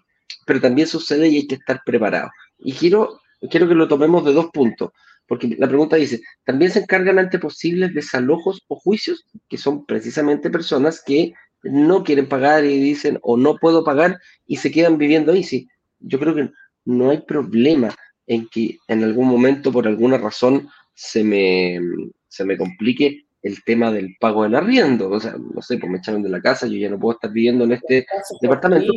pero 0.46 0.61
también 0.61 0.87
sucede 0.88 1.28
y 1.28 1.37
hay 1.37 1.46
que 1.46 1.57
estar 1.57 1.83
preparado. 1.85 2.30
Y 2.59 2.72
quiero, 2.72 3.20
quiero 3.50 3.68
que 3.68 3.74
lo 3.74 3.88
tomemos 3.88 4.24
de 4.24 4.33
dos 4.33 4.46
puntos, 4.52 4.90
porque 5.26 5.57
la 5.59 5.68
pregunta 5.68 5.96
dice, 5.96 6.20
¿también 6.44 6.70
se 6.70 6.80
encargan 6.80 7.18
ante 7.18 7.38
posibles 7.38 7.94
desalojos 7.94 8.62
o 8.68 8.76
juicios? 8.76 9.24
Que 9.48 9.59
son 9.59 9.87
precisamente 9.87 10.50
personas 10.50 11.02
que 11.04 11.33
no 11.62 12.04
quieren 12.04 12.28
pagar 12.28 12.64
y 12.64 12.78
dicen 12.78 13.18
o 13.22 13.37
no 13.37 13.57
puedo 13.57 13.85
pagar 13.85 14.18
y 14.46 14.57
se 14.57 14.70
quedan 14.70 14.98
viviendo 14.98 15.33
ahí. 15.33 15.42
Sí, 15.42 15.68
yo 15.98 16.18
creo 16.18 16.35
que 16.35 16.50
no 16.85 17.11
hay 17.11 17.22
problema 17.22 17.94
en 18.26 18.48
que 18.48 18.78
en 18.88 19.02
algún 19.02 19.28
momento 19.28 19.72
por 19.72 19.87
alguna 19.87 20.18
razón 20.18 20.68
se 20.94 21.24
me, 21.24 21.80
se 22.28 22.44
me 22.44 22.57
complique 22.57 23.24
el 23.44 23.62
tema 23.62 23.92
del 23.92 24.16
pago 24.18 24.42
del 24.42 24.54
arriendo. 24.54 25.11
O 25.11 25.20
sea, 25.20 25.37
no 25.38 25.62
sé, 25.62 25.78
pues 25.78 25.92
me 25.92 25.98
echaron 25.98 26.22
de 26.22 26.30
la 26.30 26.40
casa, 26.40 26.66
yo 26.66 26.76
ya 26.76 26.90
no 26.90 26.98
puedo 26.98 27.14
estar 27.14 27.30
viviendo 27.30 27.64
en 27.64 27.72
este 27.72 28.07
departamento. 28.40 28.92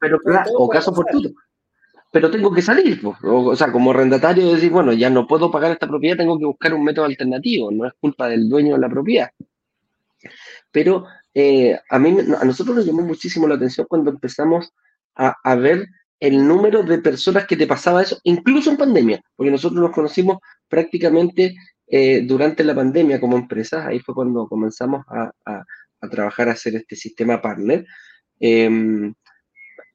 pero 0.00 0.18
claro, 0.18 0.50
o 0.54 0.68
caso 0.68 0.92
fortuito. 0.92 1.30
Pero 2.12 2.30
tengo 2.30 2.52
que 2.52 2.62
salir, 2.62 3.00
pues. 3.00 3.16
o, 3.22 3.54
sea, 3.54 3.70
como 3.70 3.92
arrendatario 3.92 4.52
decir, 4.52 4.72
bueno, 4.72 4.92
ya 4.92 5.10
no 5.10 5.28
puedo 5.28 5.50
pagar 5.50 5.70
esta 5.70 5.86
propiedad, 5.86 6.16
tengo 6.16 6.38
que 6.38 6.46
buscar 6.46 6.74
un 6.74 6.82
método 6.82 7.04
alternativo, 7.04 7.70
no 7.70 7.86
es 7.86 7.92
culpa 8.00 8.28
del 8.28 8.48
dueño 8.48 8.74
de 8.74 8.80
la 8.80 8.88
propiedad. 8.88 9.30
Pero 10.72 11.04
eh, 11.34 11.78
a, 11.88 11.98
mí, 11.98 12.16
a 12.40 12.44
nosotros 12.44 12.74
nos 12.74 12.86
llamó 12.86 13.02
muchísimo 13.02 13.46
la 13.46 13.54
atención 13.54 13.86
cuando 13.88 14.10
empezamos 14.10 14.72
a, 15.14 15.54
ver 15.54 15.86
el 16.18 16.46
número 16.48 16.82
de 16.82 16.98
personas 16.98 17.46
que 17.46 17.56
te 17.56 17.66
pasaba 17.66 18.02
eso, 18.02 18.18
incluso 18.24 18.70
en 18.70 18.78
pandemia, 18.78 19.22
porque 19.36 19.50
nosotros 19.50 19.80
nos 19.80 19.92
conocimos 19.92 20.38
prácticamente 20.68 21.54
eh, 21.92 22.22
durante 22.24 22.62
la 22.62 22.74
pandemia 22.74 23.18
como 23.18 23.36
empresas, 23.36 23.84
ahí 23.84 23.98
fue 23.98 24.14
cuando 24.14 24.46
comenzamos 24.46 25.04
a, 25.08 25.32
trabajar, 26.08 26.48
a 26.48 26.52
hacer 26.52 26.76
este 26.76 26.94
sistema 26.94 27.42
partner. 27.42 27.84
Em, 28.38 29.12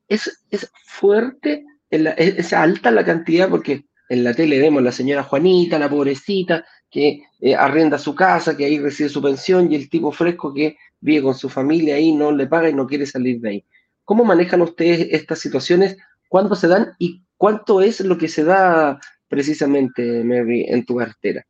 es, 0.10 0.46
es, 0.52 0.70
fuerte, 0.86 1.64
es, 1.89 2.52
alta 2.52 2.91
la 2.91 3.06
cantidad, 3.06 3.50
porque 3.50 3.86
en 4.10 4.26
la 4.26 4.34
tele 4.34 4.60
vemos 4.60 4.82
a 4.82 4.84
la 4.84 4.91
señora 4.91 5.24
Juanita, 5.24 5.80
la 5.80 5.89
pobrecita, 5.89 6.66
que 6.91 7.24
eh, 7.39 7.56
arrienda 7.56 7.98
su 7.98 8.14
casa, 8.14 8.58
que 8.58 8.66
ahí 8.66 8.78
recibe 8.78 9.08
su 9.08 9.22
pensión, 9.22 9.72
y 9.72 9.76
el 9.76 9.89
tipo 9.89 10.12
fresco 10.12 10.54
que 10.54 10.78
vive 11.00 11.24
con 11.24 11.36
su 11.36 11.48
familia 11.48 11.96
ahí, 11.96 12.12
no 12.12 12.34
le 12.34 12.46
paga 12.48 12.70
y 12.70 12.74
no 12.74 12.88
quiere 12.88 13.06
salir 13.06 13.39
de 13.39 13.50
ahí. 13.50 13.66
¿Cómo 14.04 14.26
manejan 14.26 14.62
ustedes 14.62 15.08
estas 15.12 15.39
situaciones? 15.39 15.96
¿Cuándo 16.28 16.56
se 16.56 16.68
dan 16.68 16.91
y 17.00 17.24
cuánto 17.38 17.80
es 17.80 18.02
lo 18.02 18.18
que 18.18 18.28
se 18.28 18.43
da 18.43 19.00
precisamente, 19.30 20.26
Mary, 20.26 20.66
en 20.68 20.86
tu 20.86 20.98
cartera? 20.98 21.46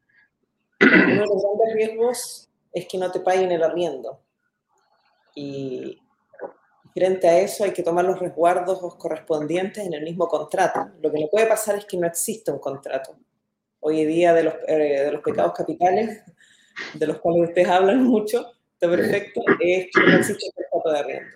Uno 0.80 0.92
de 0.92 1.16
los 1.16 1.44
grandes 1.44 1.74
riesgos 1.74 2.50
es 2.74 2.88
que 2.88 2.98
no 2.98 3.12
te 3.12 3.20
paguen 3.20 3.52
el 3.52 3.64
arriendo. 3.64 4.20
Y 5.34 6.02
frente 6.94 7.28
a 7.28 7.40
eso 7.40 7.64
hay 7.64 7.72
que 7.72 7.84
tomar 7.84 8.06
los 8.06 8.20
resguardos 8.20 8.96
correspondientes 8.96 9.86
en 9.86 9.94
el 9.94 10.04
mismo 10.04 10.28
contrato. 10.28 10.92
Lo 11.02 11.12
que 11.12 11.20
no 11.20 11.28
puede 11.28 11.46
pasar 11.48 11.76
es 11.76 11.86
que 11.86 11.98
no 11.98 12.08
exista 12.08 12.54
un 12.54 12.60
contrato. 12.60 13.18
hoy 13.80 14.04
día 14.06 14.34
de 14.34 14.44
los, 14.44 14.56
eh, 14.68 15.04
de 15.06 15.12
los 15.12 15.22
pecados 15.22 15.54
capitales, 15.54 16.24
de 16.96 17.08
los 17.08 17.20
cuales 17.20 17.50
ustedes 17.50 17.68
hablan 17.68 18.04
mucho, 18.04 18.52
está 18.74 18.90
perfecto, 18.90 19.42
es 19.60 19.88
que 19.94 20.02
no 20.02 20.18
existe 20.18 20.50
contrato 20.70 20.92
de 20.92 21.00
arriendo. 21.00 21.30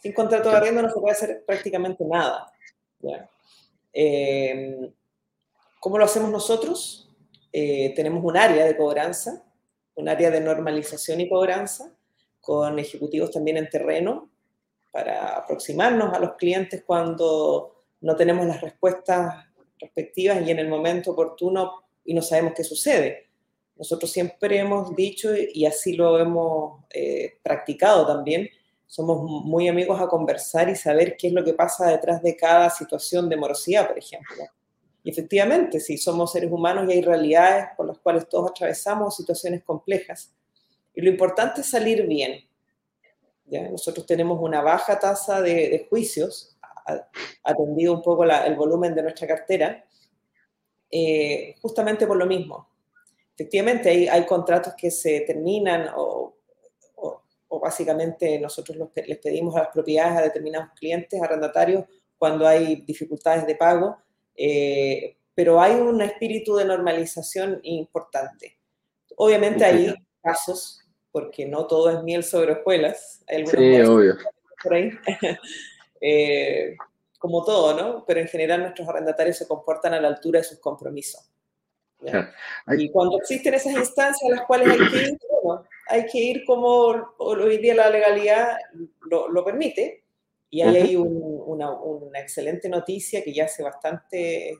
Sin 0.00 0.12
contrato 0.12 0.50
de 0.50 0.56
arriendo 0.56 0.82
no 0.82 0.88
se 0.88 1.00
puede 1.00 1.12
hacer 1.12 1.44
prácticamente 1.44 2.04
nada. 2.04 2.50
Eh, 3.92 4.90
¿Cómo 5.80 5.98
lo 5.98 6.04
hacemos 6.04 6.30
nosotros? 6.30 7.07
Eh, 7.52 7.92
tenemos 7.96 8.24
un 8.24 8.36
área 8.36 8.64
de 8.64 8.76
cobranza, 8.76 9.44
un 9.94 10.08
área 10.08 10.30
de 10.30 10.40
normalización 10.40 11.20
y 11.20 11.28
cobranza, 11.28 11.92
con 12.40 12.78
ejecutivos 12.78 13.30
también 13.30 13.56
en 13.56 13.68
terreno, 13.68 14.30
para 14.90 15.36
aproximarnos 15.36 16.14
a 16.14 16.18
los 16.18 16.32
clientes 16.34 16.82
cuando 16.86 17.84
no 18.00 18.16
tenemos 18.16 18.46
las 18.46 18.60
respuestas 18.60 19.46
respectivas 19.78 20.46
y 20.46 20.50
en 20.50 20.58
el 20.58 20.68
momento 20.68 21.12
oportuno 21.12 21.84
y 22.04 22.14
no 22.14 22.22
sabemos 22.22 22.54
qué 22.56 22.64
sucede. 22.64 23.28
Nosotros 23.76 24.10
siempre 24.10 24.58
hemos 24.58 24.94
dicho, 24.96 25.30
y 25.36 25.64
así 25.66 25.92
lo 25.92 26.18
hemos 26.18 26.84
eh, 26.90 27.38
practicado 27.42 28.06
también, 28.06 28.48
somos 28.86 29.22
muy 29.44 29.68
amigos 29.68 30.00
a 30.00 30.08
conversar 30.08 30.68
y 30.70 30.74
saber 30.74 31.16
qué 31.16 31.28
es 31.28 31.32
lo 31.34 31.44
que 31.44 31.52
pasa 31.52 31.90
detrás 31.90 32.22
de 32.22 32.34
cada 32.34 32.70
situación 32.70 33.28
de 33.28 33.36
morosidad, 33.36 33.86
por 33.86 33.98
ejemplo. 33.98 34.44
Efectivamente, 35.08 35.80
si 35.80 35.96
somos 35.96 36.32
seres 36.32 36.52
humanos 36.52 36.84
y 36.86 36.92
hay 36.92 37.00
realidades 37.00 37.68
por 37.78 37.86
las 37.86 37.96
cuales 37.96 38.28
todos 38.28 38.50
atravesamos 38.50 39.16
situaciones 39.16 39.64
complejas. 39.64 40.34
Y 40.94 41.00
lo 41.00 41.08
importante 41.08 41.62
es 41.62 41.70
salir 41.70 42.06
bien. 42.06 42.46
¿ya? 43.46 43.70
Nosotros 43.70 44.04
tenemos 44.04 44.38
una 44.38 44.60
baja 44.60 44.98
tasa 44.98 45.40
de, 45.40 45.86
juicios, 45.88 46.58
atendido 47.42 47.94
un 47.94 48.02
poco 48.02 48.24
el 48.24 48.54
volumen 48.54 48.94
de 48.94 49.02
nuestra 49.02 49.26
cartera, 49.26 49.82
eh, 50.90 51.54
justamente 51.62 52.06
por 52.06 52.18
lo 52.18 52.26
mismo. 52.26 52.68
Efectivamente, 53.34 53.88
hay, 53.88 54.08
hay 54.08 54.26
contratos 54.26 54.74
que 54.76 54.90
se 54.90 55.20
terminan 55.20 55.88
o, 55.96 56.36
o, 56.96 57.58
básicamente 57.58 58.38
nosotros 58.38 58.76
les 58.94 59.18
pedimos 59.20 59.56
a 59.56 59.60
las 59.60 59.68
propiedades 59.68 60.18
a 60.18 60.22
determinados 60.22 60.68
clientes, 60.78 61.22
arrendatarios, 61.22 61.86
cuando 62.18 62.46
hay 62.46 62.82
dificultades 62.82 63.46
de 63.46 63.54
pago, 63.54 63.96
eh, 64.38 65.16
pero 65.34 65.60
hay 65.60 65.74
un 65.74 66.00
espíritu 66.00 66.56
de 66.56 66.64
normalización 66.64 67.60
importante. 67.64 68.58
Obviamente 69.16 69.64
hay 69.64 69.94
casos, 70.22 70.80
porque 71.10 71.46
no 71.46 71.66
todo 71.66 71.90
es 71.90 72.02
miel 72.02 72.22
sobre 72.22 72.52
hojuelas. 72.52 73.24
sí, 73.28 73.80
obvio. 73.82 74.16
Por 74.62 74.74
ahí. 74.74 74.90
Eh, 76.00 76.76
como 77.18 77.44
todo, 77.44 77.76
¿no? 77.76 78.04
Pero 78.06 78.20
en 78.20 78.28
general 78.28 78.60
nuestros 78.60 78.88
arrendatarios 78.88 79.36
se 79.36 79.48
comportan 79.48 79.94
a 79.94 80.00
la 80.00 80.06
altura 80.06 80.38
de 80.38 80.44
sus 80.44 80.60
compromisos. 80.60 81.28
Y 82.68 82.90
cuando 82.90 83.18
existen 83.18 83.54
esas 83.54 83.72
instancias 83.72 84.30
a 84.30 84.36
las 84.36 84.46
cuales 84.46 84.68
hay 84.68 84.78
que 84.88 85.02
ir, 85.02 85.18
bueno, 85.42 85.64
hay 85.88 86.06
que 86.06 86.18
ir 86.18 86.44
como 86.44 87.14
hoy 87.18 87.58
día 87.58 87.74
la 87.74 87.90
legalidad 87.90 88.56
lo, 89.10 89.28
lo 89.28 89.44
permite, 89.44 90.04
y 90.50 90.62
ahí 90.62 90.76
hay 90.76 90.96
una, 90.96 91.70
una, 91.72 92.20
excelente 92.20 92.68
noticia 92.68 93.22
que 93.22 93.34
ya 93.34 93.44
hace 93.44 93.62
bastante 93.62 94.50
eh, 94.50 94.56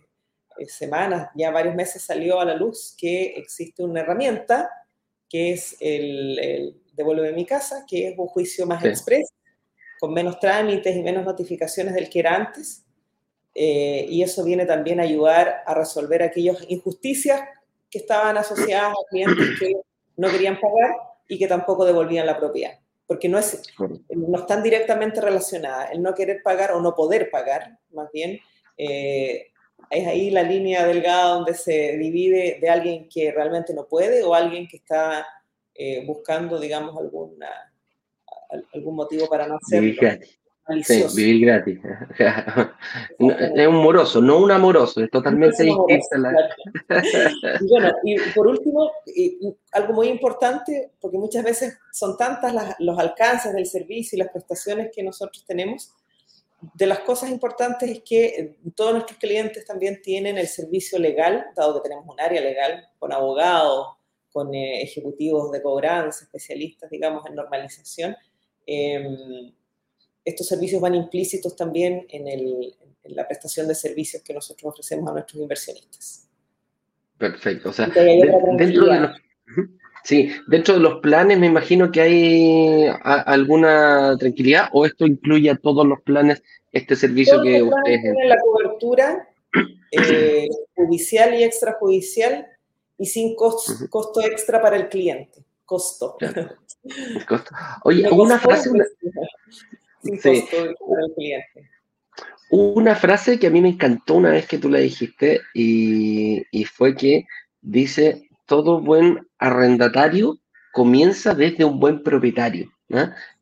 semanas, 0.67 1.31
ya 1.35 1.51
varios 1.51 1.75
meses 1.75 2.03
salió 2.03 2.41
a 2.41 2.45
la 2.45 2.55
luz, 2.55 2.95
que 2.99 3.35
existe 3.37 3.83
una 3.83 4.01
herramienta 4.01 4.71
que 5.29 5.53
es 5.53 5.77
el, 5.81 6.39
el 6.39 6.83
Devuelve 6.93 7.33
mi 7.33 7.47
casa, 7.47 7.85
que 7.89 8.09
es 8.09 8.19
un 8.19 8.27
juicio 8.27 8.67
más 8.67 8.85
express, 8.85 9.33
con 10.01 10.13
menos 10.13 10.41
trámites 10.41 10.97
y 10.97 11.03
menos 11.03 11.25
notificaciones 11.25 11.95
del 11.95 12.09
que 12.11 12.19
era 12.21 12.35
antes. 12.35 12.85
Eh, 13.55 14.07
y 14.09 14.23
eso 14.23 14.45
viene 14.45 14.67
también 14.67 15.01
a 15.01 15.05
ayudar 15.05 15.63
a 15.67 15.75
resolver 15.75 16.23
aquellas 16.23 16.59
injusticias 16.69 17.41
que 17.91 17.99
estaban 17.99 18.37
asociadas 18.37 18.93
a 18.93 19.11
clientes 19.11 19.59
que 19.59 19.75
no 20.17 20.31
querían 20.31 20.59
pagar 20.61 20.95
y 21.29 21.39
que 21.39 21.47
tampoco 21.47 21.85
devolvían 21.85 22.27
la 22.27 22.39
propiedad 22.39 22.79
porque 23.09 23.29
no, 23.29 23.39
es, 23.39 23.63
no 24.11 24.39
están 24.39 24.63
directamente 24.63 25.21
relacionadas. 25.23 25.91
El 25.93 26.03
no 26.03 26.15
querer 26.15 26.43
pagar 26.45 26.73
o 26.73 26.81
no 26.81 26.95
poder 26.95 27.31
pagar, 27.31 27.79
más 27.91 28.13
bien, 28.13 28.39
eh, 28.77 29.47
es 29.89 30.07
ahí 30.07 30.31
la 30.31 30.43
línea 30.43 30.87
delgada 30.87 31.31
donde 31.31 31.55
se 31.55 31.97
divide 31.97 32.59
de 32.61 32.69
alguien 32.69 33.09
que 33.09 33.33
realmente 33.33 33.73
no 33.73 33.87
puede 33.89 34.23
o 34.23 34.35
alguien 34.35 34.69
que 34.69 34.77
está 34.77 35.27
eh, 35.75 36.05
buscando, 36.05 36.61
digamos, 36.61 36.99
alguna, 36.99 37.49
algún 38.75 38.97
motivo 38.97 39.27
para 39.27 39.47
no 39.47 39.57
hacerlo. 39.57 39.89
Sí, 40.83 41.05
vivir 41.17 41.47
gratis. 41.47 41.81
es 43.19 43.67
un 43.67 43.77
moroso, 43.77 44.21
no 44.21 44.39
un 44.39 44.51
amoroso, 44.51 45.03
es 45.03 45.11
totalmente 45.11 45.65
distinto. 45.65 45.87
y 47.61 47.69
bueno, 47.69 47.93
y 48.05 48.19
por 48.35 48.47
último, 48.47 48.91
algo 49.73 49.95
muy 49.95 50.09
importante, 50.09 50.93
porque 51.01 51.17
muchas 51.17 51.43
veces 51.45 51.79
son 51.93 52.17
tantas 52.19 52.77
los 52.81 52.99
alcances 52.99 53.55
del 53.55 53.67
servicio 53.67 54.17
y 54.17 54.19
las 54.21 54.31
prestaciones 54.31 54.91
que 54.95 55.03
nosotros 55.03 55.45
tenemos, 55.47 55.95
de 56.61 56.87
las 56.87 57.01
cosas 57.01 57.31
importantes 57.31 57.89
es 57.89 58.03
que 58.03 58.27
eh, 58.27 58.57
todos 58.75 58.93
nuestros 58.93 59.19
clientes 59.19 59.65
también 59.65 60.03
tienen 60.03 60.39
el 60.39 60.49
servicio 60.49 60.99
legal, 60.99 61.47
dado 61.55 61.75
que 61.75 61.89
tenemos 61.89 62.07
un 62.09 62.21
área 62.21 62.41
legal 62.41 62.89
con 62.99 63.13
abogados, 63.13 63.97
con 64.33 64.53
eh, 64.55 64.83
ejecutivos 64.83 65.53
de 65.53 65.63
cobranza, 65.63 66.25
especialistas, 66.25 66.91
digamos, 66.91 67.25
en 67.27 67.37
normalización. 67.37 68.17
Eh, 68.67 69.53
estos 70.29 70.47
servicios 70.47 70.81
van 70.81 70.95
implícitos 70.95 71.57
también 71.57 72.07
en, 72.11 72.75
la 73.05 73.27
prestación 73.27 73.67
de 73.67 73.75
servicios 73.75 74.23
que 74.23 74.35
nosotros 74.35 74.73
ofrecemos 74.73 75.09
a 75.11 75.15
nuestros 75.15 75.41
inversionistas. 75.41 76.29
Perfecto. 77.17 77.71
O 77.71 77.73
sea, 77.73 77.87
dentro 77.87 78.87
de 78.87 79.01
los, 79.01 79.17
sí, 80.05 80.31
dentro 80.47 80.75
de 80.75 80.81
los 80.81 81.01
planes 81.01 81.39
me 81.39 81.47
imagino 81.47 81.91
que 81.91 82.01
hay 82.03 82.87
alguna 83.03 84.17
tranquilidad 84.19 84.69
o 84.73 84.85
esto 84.85 85.07
incluye 85.07 85.51
a 85.51 85.57
todos 85.57 85.87
los 85.87 86.03
planes 86.03 86.43
este 86.71 86.95
servicio 86.97 87.41
que 87.43 87.63
ustedes 87.63 88.03
tienen 88.03 88.29
la 88.29 88.39
cobertura 88.41 89.29
eh, 89.93 90.49
judicial 90.75 91.33
y 91.35 91.45
extrajudicial 91.45 92.47
y 92.99 93.07
sin 93.07 93.35
costo, 93.35 94.21
extra 94.21 94.61
para 94.61 94.77
el 94.77 94.89
cliente. 94.89 95.45
Costo. 95.65 96.17
costo. 97.29 97.55
Oye, 97.85 98.07
una 98.11 98.39
frase, 98.39 98.71
sí. 100.03 100.45
Una 102.51 102.95
frase 102.95 103.39
que 103.39 103.47
a 103.47 103.51
mí 103.51 103.61
me 103.61 103.69
encantó 103.69 104.15
una 104.15 104.31
vez 104.31 104.47
que 104.47 104.59
tú 104.59 104.71
la 104.71 104.79
dijiste 104.79 105.43
y, 105.53 106.45
fue 106.65 106.95
que 106.95 107.27
dice, 107.61 108.29
todo 108.47 108.81
buen 108.81 109.27
arrendatario 109.39 110.39
comienza 110.73 111.35
desde 111.35 111.65
un 111.65 111.79
buen 111.79 112.03
propietario. 112.03 112.71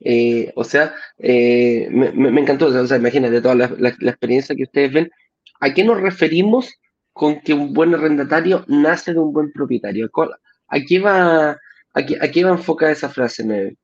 Eh, 0.00 0.52
o 0.56 0.64
sea, 0.64 0.94
eh, 1.18 1.88
me, 1.90 2.40
encantó, 2.40 2.66
o 2.66 2.86
sea, 2.86 2.96
imagínate 2.96 3.40
toda 3.40 3.54
la, 3.54 3.88
experiencia 3.88 4.56
que 4.56 4.64
ustedes 4.64 4.92
ven. 4.92 5.10
¿A 5.60 5.72
qué 5.72 5.84
nos 5.84 6.00
referimos 6.00 6.74
con 7.12 7.40
que 7.40 7.54
un 7.54 7.72
buen 7.72 7.94
arrendatario 7.94 8.64
nace 8.66 9.12
de 9.12 9.20
un 9.20 9.32
buen 9.32 9.52
propietario? 9.52 10.10
¿A 10.68 10.80
qué 10.80 10.98
va, 10.98 11.50
a 11.94 12.30
qué, 12.32 12.44
va 12.44 12.50
enfocada 12.50 12.90
esa 12.90 13.08
frase, 13.08 13.44
Neve? 13.44 13.76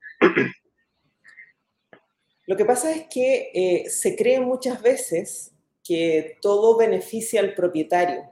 Lo 2.46 2.56
que 2.56 2.64
pasa 2.64 2.90
es 2.90 3.06
que 3.08 3.50
eh, 3.54 3.88
se 3.88 4.16
cree 4.16 4.40
muchas 4.40 4.82
veces 4.82 5.52
que 5.84 6.38
todo 6.40 6.76
beneficia 6.76 7.40
al 7.40 7.54
propietario, 7.54 8.28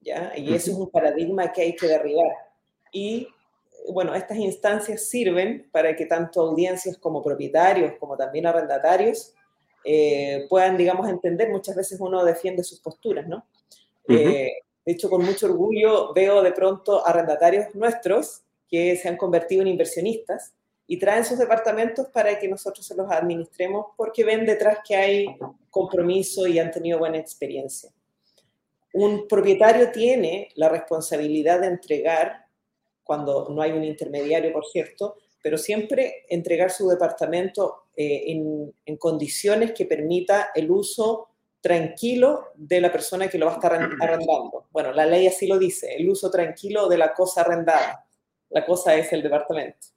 ¿ya? 0.00 0.32
Y 0.36 0.54
eso 0.54 0.70
es 0.70 0.76
un 0.76 0.90
paradigma 0.90 1.52
que 1.52 1.62
hay 1.62 1.76
que 1.76 1.86
derribar. 1.86 2.32
Y 2.92 3.28
bueno, 3.88 4.14
estas 4.14 4.38
instancias 4.38 5.08
sirven 5.08 5.68
para 5.72 5.96
que 5.96 6.06
tanto 6.06 6.40
audiencias 6.40 6.96
como 6.98 7.22
propietarios, 7.22 7.94
como 7.98 8.16
también 8.16 8.46
arrendatarios, 8.46 9.34
eh, 9.84 10.46
puedan, 10.48 10.76
digamos, 10.76 11.08
entender. 11.08 11.50
Muchas 11.50 11.74
veces 11.74 12.00
uno 12.00 12.24
defiende 12.24 12.62
sus 12.62 12.80
posturas, 12.80 13.26
¿no? 13.26 13.46
Eh, 14.08 14.50
de 14.84 14.92
hecho, 14.92 15.08
con 15.08 15.24
mucho 15.24 15.46
orgullo 15.46 16.12
veo 16.12 16.42
de 16.42 16.52
pronto 16.52 17.06
arrendatarios 17.06 17.74
nuestros 17.74 18.42
que 18.68 18.96
se 18.96 19.08
han 19.08 19.16
convertido 19.16 19.62
en 19.62 19.68
inversionistas 19.68 20.54
y 20.86 20.98
traen 20.98 21.24
sus 21.24 21.38
departamentos 21.38 22.08
para 22.08 22.38
que 22.38 22.48
nosotros 22.48 22.84
se 22.84 22.94
los 22.94 23.10
administremos 23.10 23.86
porque 23.96 24.24
ven 24.24 24.44
detrás 24.44 24.78
que 24.86 24.96
hay 24.96 25.26
compromiso 25.70 26.46
y 26.46 26.58
han 26.58 26.70
tenido 26.70 26.98
buena 26.98 27.18
experiencia. 27.18 27.90
Un 28.92 29.26
propietario 29.26 29.90
tiene 29.90 30.50
la 30.56 30.68
responsabilidad 30.68 31.60
de 31.60 31.68
entregar, 31.68 32.46
cuando 33.02 33.48
no 33.48 33.62
hay 33.62 33.72
un 33.72 33.84
intermediario, 33.84 34.52
por 34.52 34.66
cierto, 34.66 35.16
pero 35.42 35.56
siempre 35.56 36.24
entregar 36.28 36.70
su 36.70 36.88
departamento 36.88 37.84
eh, 37.96 38.24
en, 38.26 38.72
en, 38.84 38.96
condiciones 38.96 39.72
que 39.72 39.86
permita 39.86 40.50
el 40.54 40.70
uso 40.70 41.28
tranquilo 41.60 42.48
de 42.54 42.80
la 42.80 42.92
persona 42.92 43.28
que 43.28 43.38
lo 43.38 43.46
va 43.46 43.52
a 43.52 43.54
estar 43.54 43.72
arrendando. 43.72 44.66
Bueno, 44.70 44.92
la 44.92 45.06
ley 45.06 45.26
así 45.26 45.46
lo 45.46 45.58
dice, 45.58 45.94
el 45.94 46.08
uso 46.08 46.30
tranquilo 46.30 46.88
de 46.88 46.98
la 46.98 47.14
cosa 47.14 47.40
arrendada. 47.40 48.04
La 48.50 48.66
cosa 48.66 48.94
es 48.94 49.12
el 49.12 49.22
departamento. 49.22 49.91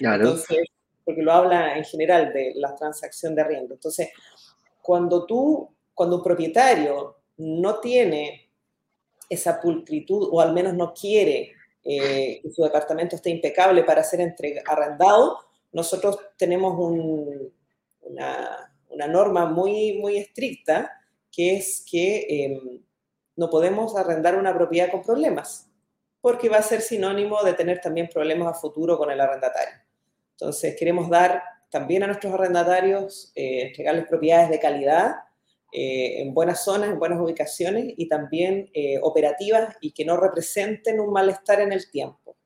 Entonces, 0.00 0.66
porque 1.04 1.22
lo 1.22 1.32
habla 1.32 1.76
en 1.76 1.84
general 1.84 2.32
de 2.32 2.52
la 2.56 2.74
transacción 2.74 3.34
de 3.34 3.42
arriendo. 3.42 3.74
Entonces, 3.74 4.10
cuando 4.80 5.26
tú, 5.26 5.68
cuando 5.94 6.16
un 6.16 6.22
propietario 6.22 7.16
no 7.38 7.80
tiene 7.80 8.50
esa 9.28 9.60
pulcritud 9.60 10.28
o 10.30 10.40
al 10.40 10.52
menos 10.52 10.74
no 10.74 10.92
quiere 10.92 11.52
eh, 11.84 12.40
que 12.42 12.50
su 12.50 12.62
departamento 12.62 13.16
esté 13.16 13.30
impecable 13.30 13.82
para 13.84 14.04
ser 14.04 14.34
arrendado, 14.66 15.38
nosotros 15.72 16.18
tenemos 16.36 16.74
una, 18.00 18.68
norma 19.08 19.46
muy, 19.46 19.98
muy 19.98 20.18
estricta 20.18 20.92
que 21.30 21.56
es 21.56 21.84
que 21.90 22.26
em, 22.28 22.82
no 23.36 23.48
podemos 23.48 23.96
arrendar 23.96 24.36
una 24.36 24.54
propiedad 24.54 24.90
con 24.90 25.02
problemas, 25.02 25.71
porque 26.22 26.48
va 26.48 26.58
a 26.58 26.62
ser 26.62 26.80
sinónimo 26.80 27.42
de 27.42 27.52
tener 27.52 27.80
también 27.80 28.08
problemas 28.08 28.48
a 28.48 28.54
futuro 28.58 28.96
con 28.96 29.10
el 29.10 29.20
arrendatario. 29.20 29.74
Entonces, 30.30 30.76
queremos 30.78 31.10
dar 31.10 31.42
también 31.68 32.04
a 32.04 32.06
nuestros 32.06 32.32
arrendatarios, 32.32 33.32
eh, 33.34 33.66
entregarles 33.66 34.06
propiedades 34.06 34.48
de 34.48 34.60
calidad 34.60 35.16
eh, 35.72 36.22
en 36.22 36.32
buenas 36.32 36.64
zonas, 36.64 36.90
en 36.90 36.98
buenas 36.98 37.20
ubicaciones 37.20 37.94
y 37.96 38.08
también 38.08 38.70
eh, 38.72 38.98
operativas 39.02 39.76
y 39.80 39.90
que 39.92 40.04
no 40.04 40.16
representen 40.16 41.00
un 41.00 41.12
malestar 41.12 41.60
en 41.60 41.72
el 41.72 41.90
tiempo. 41.90 42.36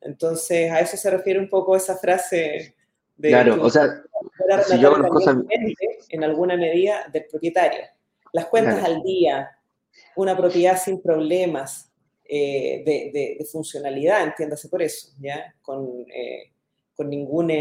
Entonces, 0.00 0.70
a 0.70 0.80
eso 0.80 0.96
se 0.96 1.10
refiere 1.10 1.40
un 1.40 1.48
poco 1.48 1.74
esa 1.74 1.96
frase 1.96 2.76
de... 3.16 3.28
Claro, 3.28 3.62
o 3.62 3.70
sea, 3.70 4.02
si 4.68 4.78
yo 4.78 4.94
hago 4.94 5.08
cosas... 5.08 5.36
En 6.10 6.22
alguna 6.24 6.56
medida 6.56 7.08
del 7.10 7.24
propietario. 7.24 7.80
Las 8.32 8.46
cuentas 8.46 8.84
al 8.84 9.02
día, 9.02 9.50
una 10.14 10.36
propiedad 10.36 10.78
sin 10.78 11.00
problemas 11.00 11.91
de, 12.34 13.36
de, 13.38 13.44
funcionalidad, 13.44 14.22
entiéndase 14.24 14.68
por 14.68 14.80
eso, 14.82 15.10
¿ya? 15.20 15.54
Con, 15.60 16.06
con 16.96 17.10
ningún, 17.10 17.52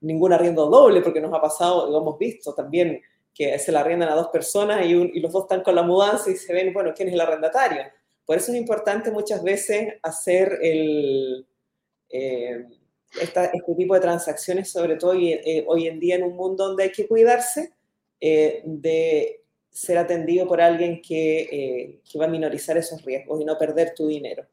ningún 0.00 0.32
arriendo 0.32 0.66
doble, 0.66 1.00
porque 1.00 1.20
nos 1.20 1.34
ha 1.34 1.40
pasado, 1.40 1.90
lo 1.90 1.98
hemos 1.98 2.18
visto 2.18 2.54
también, 2.54 3.00
que 3.34 3.58
se 3.58 3.72
la 3.72 3.80
arriendan 3.80 4.10
a 4.10 4.14
dos 4.14 4.28
personas 4.28 4.86
y, 4.86 4.90
y, 4.92 5.20
los 5.20 5.32
dos 5.32 5.44
están 5.44 5.62
con 5.62 5.74
la 5.74 5.82
mudanza 5.82 6.30
y 6.30 6.36
se 6.36 6.52
ven, 6.52 6.72
bueno, 6.72 6.92
¿quién 6.94 7.08
es 7.08 7.14
el 7.14 7.20
arrendatario? 7.20 7.82
Por 8.24 8.36
eso 8.36 8.52
es 8.52 8.58
importante 8.58 9.10
muchas 9.10 9.42
veces 9.42 9.94
hacer 10.02 10.58
el, 10.62 11.46
eh, 12.10 12.64
este 13.20 13.50
tipo 13.76 13.94
de 13.94 14.00
transacciones, 14.00 14.70
sobre 14.70 14.96
todo 14.96 15.12
hoy, 15.12 15.32
eh, 15.32 15.64
hoy, 15.66 15.88
en 15.88 15.98
día 15.98 16.16
en 16.16 16.24
un 16.24 16.36
mundo 16.36 16.68
donde 16.68 16.84
hay 16.84 16.92
que 16.92 17.08
cuidarse 17.08 17.72
eh, 18.20 18.62
de 18.64 19.39
ser 19.70 19.98
atendido 19.98 20.46
por 20.46 20.60
alguien 20.60 21.00
que, 21.00 22.00
que 22.10 22.18
va 22.18 22.26
a 22.26 22.28
minorizar 22.28 22.76
esos 22.76 23.04
riesgos 23.04 23.40
y 23.40 23.44
no 23.44 23.56
perder 23.56 23.94
tu 23.94 24.08
dinero. 24.08 24.46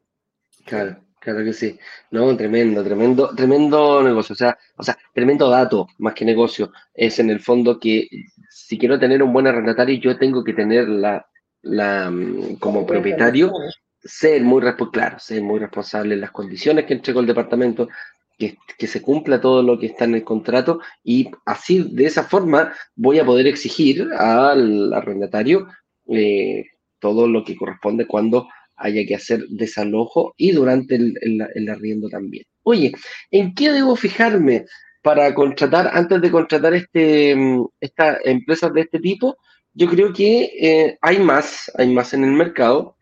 Claro. 0.65 0.97
Claro 1.19 1.43
que 1.43 1.51
sí. 1.51 1.77
No, 2.11 2.37
tremendo, 2.37 2.83
tremendo, 2.83 3.35
tremendo 3.35 4.03
negocio. 4.03 4.33
O 4.33 4.35
sea, 4.37 4.57
o 4.77 4.83
sea, 4.83 4.97
tremendo 5.13 5.49
dato, 5.49 5.87
más 5.97 6.13
que 6.13 6.23
negocio. 6.23 6.71
Es 6.93 7.19
en 7.19 7.29
el 7.29 7.39
fondo 7.39 7.79
que 7.79 8.07
si 8.49 8.77
quiero 8.77 8.99
tener 8.99 9.21
un 9.23 9.33
buen 9.33 9.47
arrendatario, 9.47 9.99
yo 9.99 10.17
tengo 10.17 10.43
que 10.43 10.53
tener 10.53 10.87
la, 10.87 11.27
la 11.63 12.09
mm, 12.09 12.55
como 12.59 12.85
propietario, 12.85 13.51
ser 13.99 14.41
muy 14.43 14.61
claro, 14.91 15.19
ser 15.19 15.41
muy 15.41 15.59
responsable 15.59 16.13
en 16.13 16.21
las 16.21 16.31
condiciones 16.31 16.85
que 16.85 16.93
entrego 16.93 17.19
el 17.19 17.27
departamento, 17.27 17.89
que, 18.37 18.87
se 18.87 19.01
cumpla 19.01 19.41
todo 19.41 19.63
lo 19.63 19.79
que 19.79 19.87
está 19.87 20.05
en 20.05 20.15
el 20.15 20.23
contrato 20.23 20.79
y 21.03 21.29
así, 21.45 21.87
de 21.91 22.05
esa 22.05 22.23
forma, 22.23 22.73
voy 22.95 23.19
a 23.19 23.25
poder 23.25 23.47
exigir 23.47 24.07
al 24.13 24.93
arrendatario 24.93 25.67
eh, 26.07 26.65
todo 26.99 27.27
lo 27.27 27.43
que 27.43 27.55
corresponde 27.55 28.05
cuando 28.05 28.47
haya 28.75 29.05
que 29.05 29.15
hacer 29.15 29.45
desalojo 29.49 30.33
y 30.37 30.51
durante 30.51 30.95
el, 30.95 31.69
arriendo 31.69 32.09
también. 32.09 32.45
Oye, 32.63 32.91
¿en 33.31 33.53
qué 33.55 33.71
debo 33.71 33.95
fijarme 33.95 34.65
para 35.01 35.33
contratar, 35.33 35.89
antes 35.93 36.21
de 36.21 36.31
contratar 36.31 36.73
este, 36.73 37.35
mm, 37.35 37.65
estas 37.79 38.19
empresas 38.25 38.73
de 38.73 38.81
este 38.81 38.99
tipo? 38.99 39.37
Yo 39.73 39.87
creo 39.89 40.13
que 40.13 40.51
eh, 40.59 40.97
hay 41.01 41.19
más, 41.19 41.71
hay 41.75 41.93
más 41.93 42.13
en 42.13 42.23
el 42.23 42.31
mercado. 42.31 42.96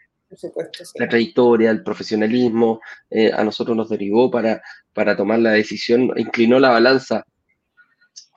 La 0.96 1.08
trayectoria, 1.08 1.72
el 1.72 1.84
profesionalismo, 1.84 2.82
eh, 3.10 3.32
a 3.32 3.44
nosotros 3.44 3.78
nos 3.78 3.90
derivó 3.90 4.30
para, 4.30 4.62
para 4.94 5.16
tomar 5.16 5.40
la 5.40 5.52
decisión, 5.52 6.12
inclinó 6.18 6.60
la 6.60 6.72
balanza 6.72 7.26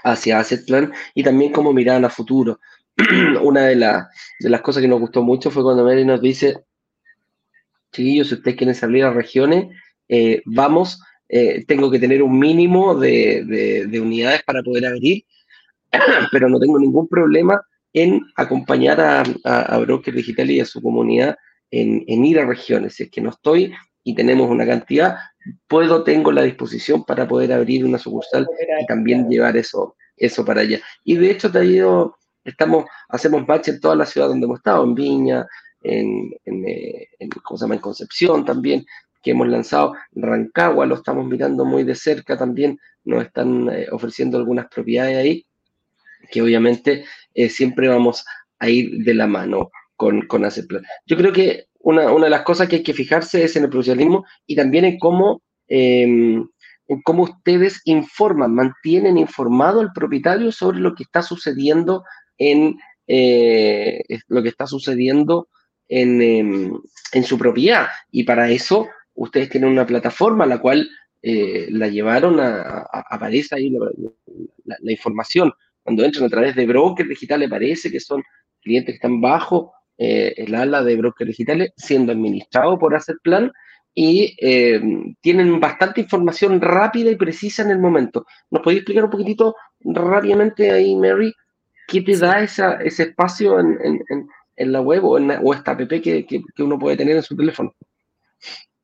hacia 0.05 0.39
Asset 0.39 0.67
Plan 0.67 0.93
y 1.15 1.23
también 1.23 1.53
como 1.53 1.73
mirar 1.73 2.05
a 2.05 2.11
futuro. 2.11 2.61
Una 3.43 3.67
de, 3.67 3.77
de 3.77 4.51
las 4.51 4.61
cosas 4.61 4.83
que 4.83 4.89
nos 4.89 5.01
gustó 5.01 5.23
mucho 5.23 5.51
fue 5.51 5.63
cuando 5.63 5.85
Mary 5.85 6.05
nos 6.05 6.21
dice, 6.21 6.65
chiquillos, 7.93 8.29
si 8.29 8.35
ustedes 8.35 8.57
quieren 8.57 8.75
salir 8.75 9.05
a 9.05 9.13
regiones, 9.13 9.69
eh, 10.09 10.43
vamos, 10.45 11.01
eh, 11.29 11.65
tengo 11.67 11.91
que 11.91 11.99
tener 11.99 12.23
un 12.23 12.39
mínimo 12.39 12.95
de, 12.95 13.89
unidades 14.03 14.43
para 14.45 14.63
poder 14.63 14.87
abrir, 14.87 15.25
pero 16.33 16.49
no 16.49 16.59
tengo 16.59 16.79
ningún 16.79 17.09
problema 17.09 17.61
en 17.93 18.23
acompañar 18.37 19.01
a, 19.01 19.23
a, 19.45 19.79
Broker 19.79 20.15
Digital 20.15 20.51
y 20.51 20.61
a 20.61 20.65
su 20.65 20.81
comunidad 20.81 21.37
en, 21.71 22.25
ir 22.25 22.39
a 22.39 22.47
regiones. 22.47 22.95
Si 22.95 23.05
es 23.05 23.11
que 23.11 23.21
no 23.21 23.31
estoy 23.31 23.73
y 24.05 24.15
tenemos 24.15 24.51
una 24.51 24.67
cantidad, 24.67 25.17
puedo, 25.67 26.03
tengo 26.03 26.33
la 26.33 26.43
disposición 26.43 27.05
para 27.05 27.27
poder 27.27 27.53
abrir 27.53 27.85
una 27.85 27.99
sucursal 27.99 28.47
y 28.81 28.87
también 28.87 29.29
llevar 29.29 29.57
eso, 29.57 29.97
eso 30.17 30.45
para 30.45 30.63
allá. 30.63 30.81
Y 31.05 31.17
de 31.17 31.31
hecho, 31.31 31.51
te 31.51 31.59
ha 31.59 31.65
ido, 31.65 32.17
estamos, 32.45 32.87
hacemos 33.09 33.47
match 33.47 33.69
en 33.69 33.81
toda 33.81 33.97
la 33.97 34.07
ciudad 34.07 34.29
donde 34.29 34.47
hemos 34.47 34.59
estado, 34.59 34.85
en 34.85 34.95
Viña, 34.95 35.47
en, 35.83 36.33
eh, 36.45 37.09
en, 37.19 37.29
¿cómo 37.31 37.59
se 37.59 37.65
llama? 37.65 37.75
en 37.75 37.81
Concepción 37.81 38.45
también, 38.45 38.85
que 39.23 39.33
hemos 39.33 39.49
lanzado. 39.49 39.95
Rancagua 40.13 40.87
lo 40.87 40.97
estamos 40.97 41.27
mirando 41.27 41.65
muy 41.65 41.85
de 41.85 41.95
cerca 41.95 42.37
también, 42.37 42.79
nos 43.05 43.25
están 43.25 43.69
eh, 43.71 43.89
ofreciendo 43.91 44.39
algunas 44.39 44.69
propiedades 44.69 45.17
ahí, 45.17 45.47
que 46.31 46.43
obviamente 46.43 47.05
eh, 47.35 47.49
siempre 47.49 47.89
vamos 47.89 48.25
a 48.59 48.69
ir 48.69 49.05
de 49.05 49.15
la 49.15 49.27
mano 49.27 49.71
con, 49.99 50.23
con 50.23 50.49
Plan. 50.67 50.83
Yo 51.05 51.17
creo 51.19 51.33
que 51.35 51.67
una, 51.81 52.11
una, 52.11 52.25
de 52.25 52.31
las 52.31 52.43
cosas 52.43 52.69
que 52.69 52.77
hay 52.77 52.83
que 52.83 52.95
fijarse 52.95 53.45
es 53.45 53.55
en 53.57 53.65
el 53.65 53.71
profesionalismo 53.71 54.25
y 54.47 54.57
también 54.57 54.87
en 54.87 54.99
cómo, 54.99 55.43
em, 55.67 56.49
en 56.87 57.03
cómo 57.03 57.25
ustedes 57.25 57.83
informan, 57.85 58.55
mantienen 58.55 59.19
informado 59.19 59.81
al 59.81 59.93
propietario 59.93 60.51
sobre 60.53 60.81
lo 60.81 60.95
que 60.95 61.03
está 61.03 61.21
sucediendo 61.21 62.05
en 62.39 62.79
lo 63.07 64.43
que 64.43 64.49
está 64.49 64.67
sucediendo 64.67 65.49
Em, 65.91 66.71
en, 67.13 67.25
su 67.25 67.39
propiedad. 67.39 67.87
Y 68.11 68.25
para 68.25 68.51
eso 68.51 68.89
ustedes 69.15 69.49
tienen 69.49 69.71
una 69.71 69.87
plataforma 69.87 70.45
la 70.45 70.59
cual 70.59 70.87
eh, 71.23 71.69
la 71.71 71.89
llevaron 71.89 72.39
a, 72.41 72.87
aparece 72.93 73.57
ahí 73.57 73.75
la, 74.65 74.93
información. 74.93 75.51
Cuando 75.83 76.05
entran 76.05 76.27
a 76.27 76.29
través 76.29 76.55
de 76.55 76.67
brokers 76.67 77.09
digitales, 77.09 77.49
parece 77.49 77.91
que 77.91 78.01
son 78.01 78.23
clientes 78.61 78.93
que 78.93 78.97
están 78.97 79.19
bajo 79.21 79.73
eh, 79.99 80.35
el 80.37 80.55
ala 80.55 80.83
de 80.83 80.97
brokers 80.97 81.29
digitales, 81.29 81.73
siendo 81.77 82.13
administrados 82.13 82.79
por 82.79 82.95
hacer 82.95 83.17
plan 83.23 83.53
y 83.95 84.37
em, 84.39 85.15
tienen 85.21 85.59
bastante 85.59 86.01
información 86.01 86.61
rápida 86.61 87.11
y 87.11 87.17
precisa 87.17 87.63
en 87.63 87.71
el 87.71 87.79
momento. 87.79 88.25
¿Nos 88.51 88.63
podéis 88.63 88.81
explicar 88.81 89.05
un 89.05 89.11
poquitito 89.11 89.57
rápidamente 89.81 90.71
ahí, 90.71 90.95
Mary, 90.95 91.35
qué 91.89 92.03
te 92.03 92.17
da 92.17 92.43
esa, 92.43 92.75
ese 92.75 93.05
espacio 93.05 93.59
en, 93.59 94.01
en 94.59 94.73
la 94.73 94.81
web 94.81 95.05
o, 95.05 95.19
en 95.19 95.31
o 95.31 95.55
esta 95.55 95.73
app 95.73 95.89
que, 95.89 96.27
que, 96.27 96.63
uno 96.63 96.79
puede 96.79 96.97
tener 96.97 97.17
en 97.17 97.23
su 97.23 97.37
teléfono? 97.37 97.75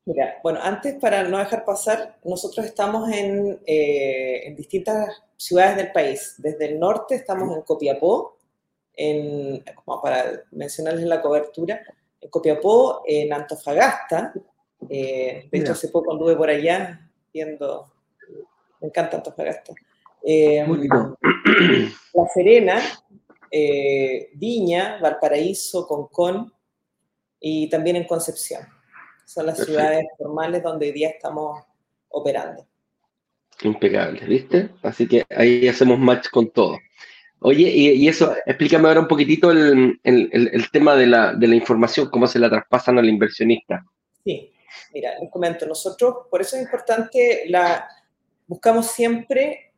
Mira, 0.05 0.35
bueno, 0.43 0.59
antes 0.61 0.95
para 0.95 1.23
no 1.23 1.37
dejar 1.37 1.65
pasar, 1.65 2.17
nosotros 2.23 2.65
estamos 2.65 3.11
en, 3.11 3.59
eh, 3.65 4.47
en 4.47 4.55
distintas 4.55 5.23
ciudades 5.35 5.77
del 5.77 5.91
país. 5.91 6.35
Desde 6.37 6.65
el 6.65 6.79
norte 6.79 7.15
estamos 7.15 7.55
en 7.55 7.63
Copiapó, 7.63 8.34
en, 8.95 9.63
como 9.83 10.01
para 10.01 10.43
mencionarles 10.51 11.05
la 11.05 11.21
cobertura, 11.21 11.81
en 12.21 12.29
Copiapó, 12.29 13.03
en 13.05 13.33
Antofagasta. 13.33 14.33
Eh, 14.89 15.47
de 15.51 15.57
hecho, 15.57 15.73
hace 15.73 15.89
poco 15.89 16.13
anduve 16.13 16.35
por 16.35 16.49
allá 16.49 17.09
viendo, 17.33 17.91
me 18.81 18.87
encanta 18.87 19.17
Antofagasta. 19.17 19.73
Eh, 20.23 20.65
la 22.13 22.27
Serena, 22.33 22.81
eh, 23.51 24.29
Viña, 24.33 24.97
Valparaíso, 24.99 25.87
Concón 25.87 26.51
y 27.39 27.69
también 27.69 27.97
en 27.97 28.05
Concepción. 28.05 28.61
Son 29.25 29.45
las 29.45 29.63
ciudades 29.63 30.05
formales 30.17 30.63
donde 30.63 30.87
hoy 30.87 30.91
día 30.91 31.09
estamos 31.09 31.63
operando. 32.09 32.65
Impecable, 33.61 34.25
¿viste? 34.25 34.69
Así 34.81 35.07
que 35.07 35.23
ahí 35.29 35.67
hacemos 35.67 35.97
match 35.97 36.29
con 36.29 36.49
todo. 36.49 36.77
Oye, 37.47 37.69
y, 37.69 38.07
eso, 38.07 38.35
explícame 38.43 38.87
ahora 38.87 39.01
un 39.01 39.07
poquitito 39.07 39.51
el, 39.51 39.99
tema 40.71 40.95
de 40.95 41.05
la, 41.05 41.31
de 41.31 41.47
la, 41.47 41.53
información, 41.53 42.09
cómo 42.09 42.25
se 42.25 42.39
la 42.39 42.49
traspasan 42.49 42.97
al 42.97 43.07
inversionista. 43.07 43.85
Sí, 44.23 44.51
mira, 44.91 45.11
les 45.19 45.29
comento, 45.29 45.67
nosotros, 45.67 46.25
por 46.31 46.41
eso 46.41 46.55
es 46.55 46.63
importante, 46.63 47.43
la, 47.47 47.87
buscamos 48.47 48.87
siempre 48.87 49.73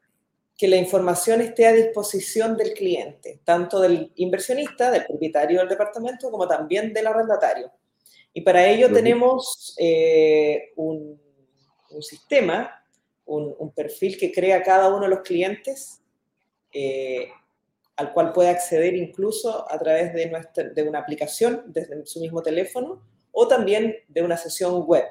que 0.58 0.70
la 0.70 0.78
información 0.78 1.42
esté 1.42 1.68
a 1.68 1.74
disposición 1.74 2.56
del 2.56 2.72
cliente, 2.72 3.42
tanto 3.44 3.82
del 3.82 4.14
inversionista, 4.16 4.90
del 4.90 5.06
propietario 5.06 5.60
del 5.60 5.68
departamento, 5.68 6.32
como 6.32 6.48
también 6.48 6.94
del 6.94 7.08
arrendatario. 7.08 7.70
Y 8.34 8.40
para 8.40 8.66
ello 8.66 8.90
tenemos 8.94 9.76
eh, 9.78 10.72
un, 10.78 11.20
sistema, 12.00 12.82
un, 13.26 13.74
perfil 13.76 14.18
que 14.18 14.32
crea 14.32 14.64
cada 14.64 14.88
uno 14.88 15.02
de 15.02 15.10
los 15.10 15.20
clientes, 15.20 16.02
eh, 16.72 17.28
al 17.98 18.14
cual 18.14 18.32
puede 18.32 18.50
acceder 18.50 18.96
incluso 18.96 19.70
a 19.70 19.78
través 19.80 20.14
de, 20.14 20.28
nuestra, 20.28 20.64
de 20.64 20.84
una 20.84 21.00
aplicación 21.00 21.64
desde 21.68 22.06
su 22.06 22.20
mismo 22.20 22.42
teléfono 22.42 23.02
o 23.32 23.48
también 23.48 23.96
de 24.08 24.22
una 24.22 24.38
sesión 24.38 24.84
web. 24.86 25.04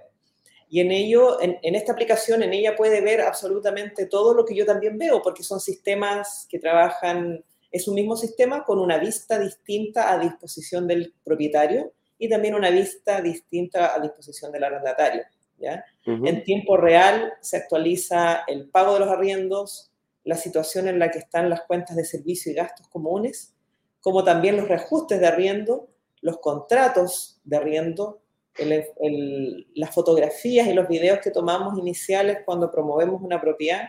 Y 0.68 0.80
en 0.80 0.90
ello, 0.90 1.40
en, 1.40 1.74
esta 1.74 1.92
aplicación, 1.92 2.42
en 2.42 2.52
ella 2.52 2.74
puede 2.74 3.00
ver 3.00 3.20
absolutamente 3.20 4.06
todo 4.06 4.34
lo 4.34 4.44
que 4.44 4.54
yo 4.54 4.66
también 4.66 4.98
veo, 4.98 5.22
porque 5.22 5.44
son 5.44 5.60
sistemas 5.60 6.46
que 6.48 6.58
trabajan, 6.58 7.44
es 7.70 7.86
un 7.86 7.94
mismo 7.94 8.16
sistema 8.16 8.64
con 8.64 8.78
una 8.78 8.98
vista 8.98 9.38
distinta 9.38 10.12
a 10.12 10.18
disposición 10.18 10.88
del 10.88 11.14
propietario 11.24 11.92
y 12.18 12.28
también 12.28 12.54
una 12.54 12.70
vista 12.70 13.20
distinta 13.20 13.94
a 13.94 14.00
disposición 14.00 14.50
del 14.50 14.64
arrendatario. 14.64 15.22
¿ya? 15.58 15.84
En 16.04 16.42
tiempo 16.42 16.76
real 16.76 17.32
se 17.40 17.58
actualiza 17.58 18.42
el 18.48 18.68
pago 18.68 18.94
de 18.94 19.00
los 19.00 19.08
arriendos, 19.08 19.92
la 20.26 20.36
situación 20.36 20.88
en 20.88 20.98
la 20.98 21.10
que 21.12 21.20
están 21.20 21.48
las 21.48 21.62
cuentas 21.62 21.96
de 21.96 22.04
servicio 22.04 22.50
y 22.50 22.56
gastos 22.56 22.88
comunes, 22.88 23.54
como 24.00 24.24
también 24.24 24.56
los 24.56 24.66
reajustes 24.66 25.20
de 25.20 25.26
arriendo, 25.26 25.88
los 26.20 26.38
contratos 26.38 27.40
de 27.44 27.56
arriendo, 27.56 28.20
las 28.58 29.94
fotografías 29.94 30.66
y 30.66 30.72
los 30.72 30.88
videos 30.88 31.20
que 31.20 31.30
tomamos 31.30 31.78
iniciales 31.78 32.38
cuando 32.44 32.72
promovemos 32.72 33.22
una 33.22 33.40
propiedad, 33.40 33.88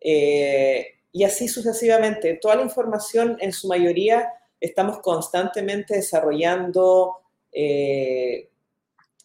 eh, 0.00 0.86
y 1.12 1.22
así 1.22 1.46
sucesivamente. 1.46 2.34
Toda 2.42 2.56
la 2.56 2.62
información, 2.62 3.36
en 3.40 3.52
su 3.52 3.68
mayoría, 3.68 4.28
estamos 4.58 4.98
constantemente 4.98 5.94
desarrollando 5.94 7.14
eh, 7.52 8.50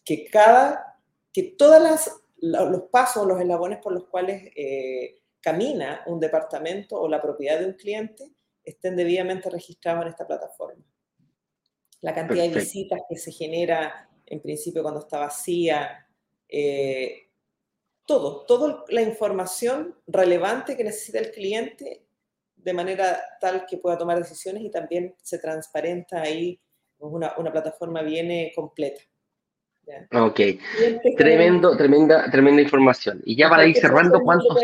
que 0.04 0.26
cada, 0.26 1.00
que 1.32 1.42
todos 1.58 1.82
los 2.40 2.82
pasos, 2.92 3.26
los 3.26 3.40
eslabones 3.40 3.80
por 3.80 3.92
los 3.92 4.04
cuales 4.04 4.44
eh, 4.54 5.16
camina 5.46 6.02
un 6.06 6.18
departamento 6.18 7.00
o 7.00 7.08
la 7.08 7.22
propiedad 7.22 7.60
de 7.60 7.66
un 7.66 7.74
cliente 7.74 8.32
estén 8.64 8.96
debidamente 8.96 9.48
registrados 9.48 10.02
en 10.02 10.08
esta 10.08 10.26
plataforma. 10.26 10.82
La 12.00 12.12
cantidad 12.12 12.42
de 12.42 12.58
visitas 12.58 13.00
que 13.08 13.16
se 13.16 13.30
genera 13.30 14.10
en 14.26 14.42
principio 14.42 14.82
cuando 14.82 15.02
está 15.02 15.20
vacía, 15.20 16.04
eh, 16.48 17.28
todo, 18.04 18.44
toda 18.44 18.84
la 18.88 19.02
información 19.02 19.94
relevante 20.08 20.76
que 20.76 20.82
necesita 20.82 21.20
el 21.20 21.30
cliente 21.30 22.02
de 22.56 22.72
manera 22.72 23.22
tal 23.40 23.66
que 23.66 23.78
pueda 23.78 23.96
tomar 23.96 24.18
decisiones 24.18 24.64
y 24.64 24.70
también 24.72 25.14
se 25.22 25.38
transparenta 25.38 26.22
ahí, 26.22 26.60
una, 26.98 27.34
una 27.38 27.52
plataforma 27.52 28.02
viene 28.02 28.50
completa. 28.52 29.00
Ok, 30.10 30.40
tremendo, 31.16 31.76
tremenda, 31.76 32.28
tremenda 32.32 32.62
información. 32.62 33.22
Y 33.24 33.36
ya 33.36 33.48
para 33.48 33.64
ir 33.64 33.76
cerrando, 33.76 34.20
¿cuántos? 34.20 34.58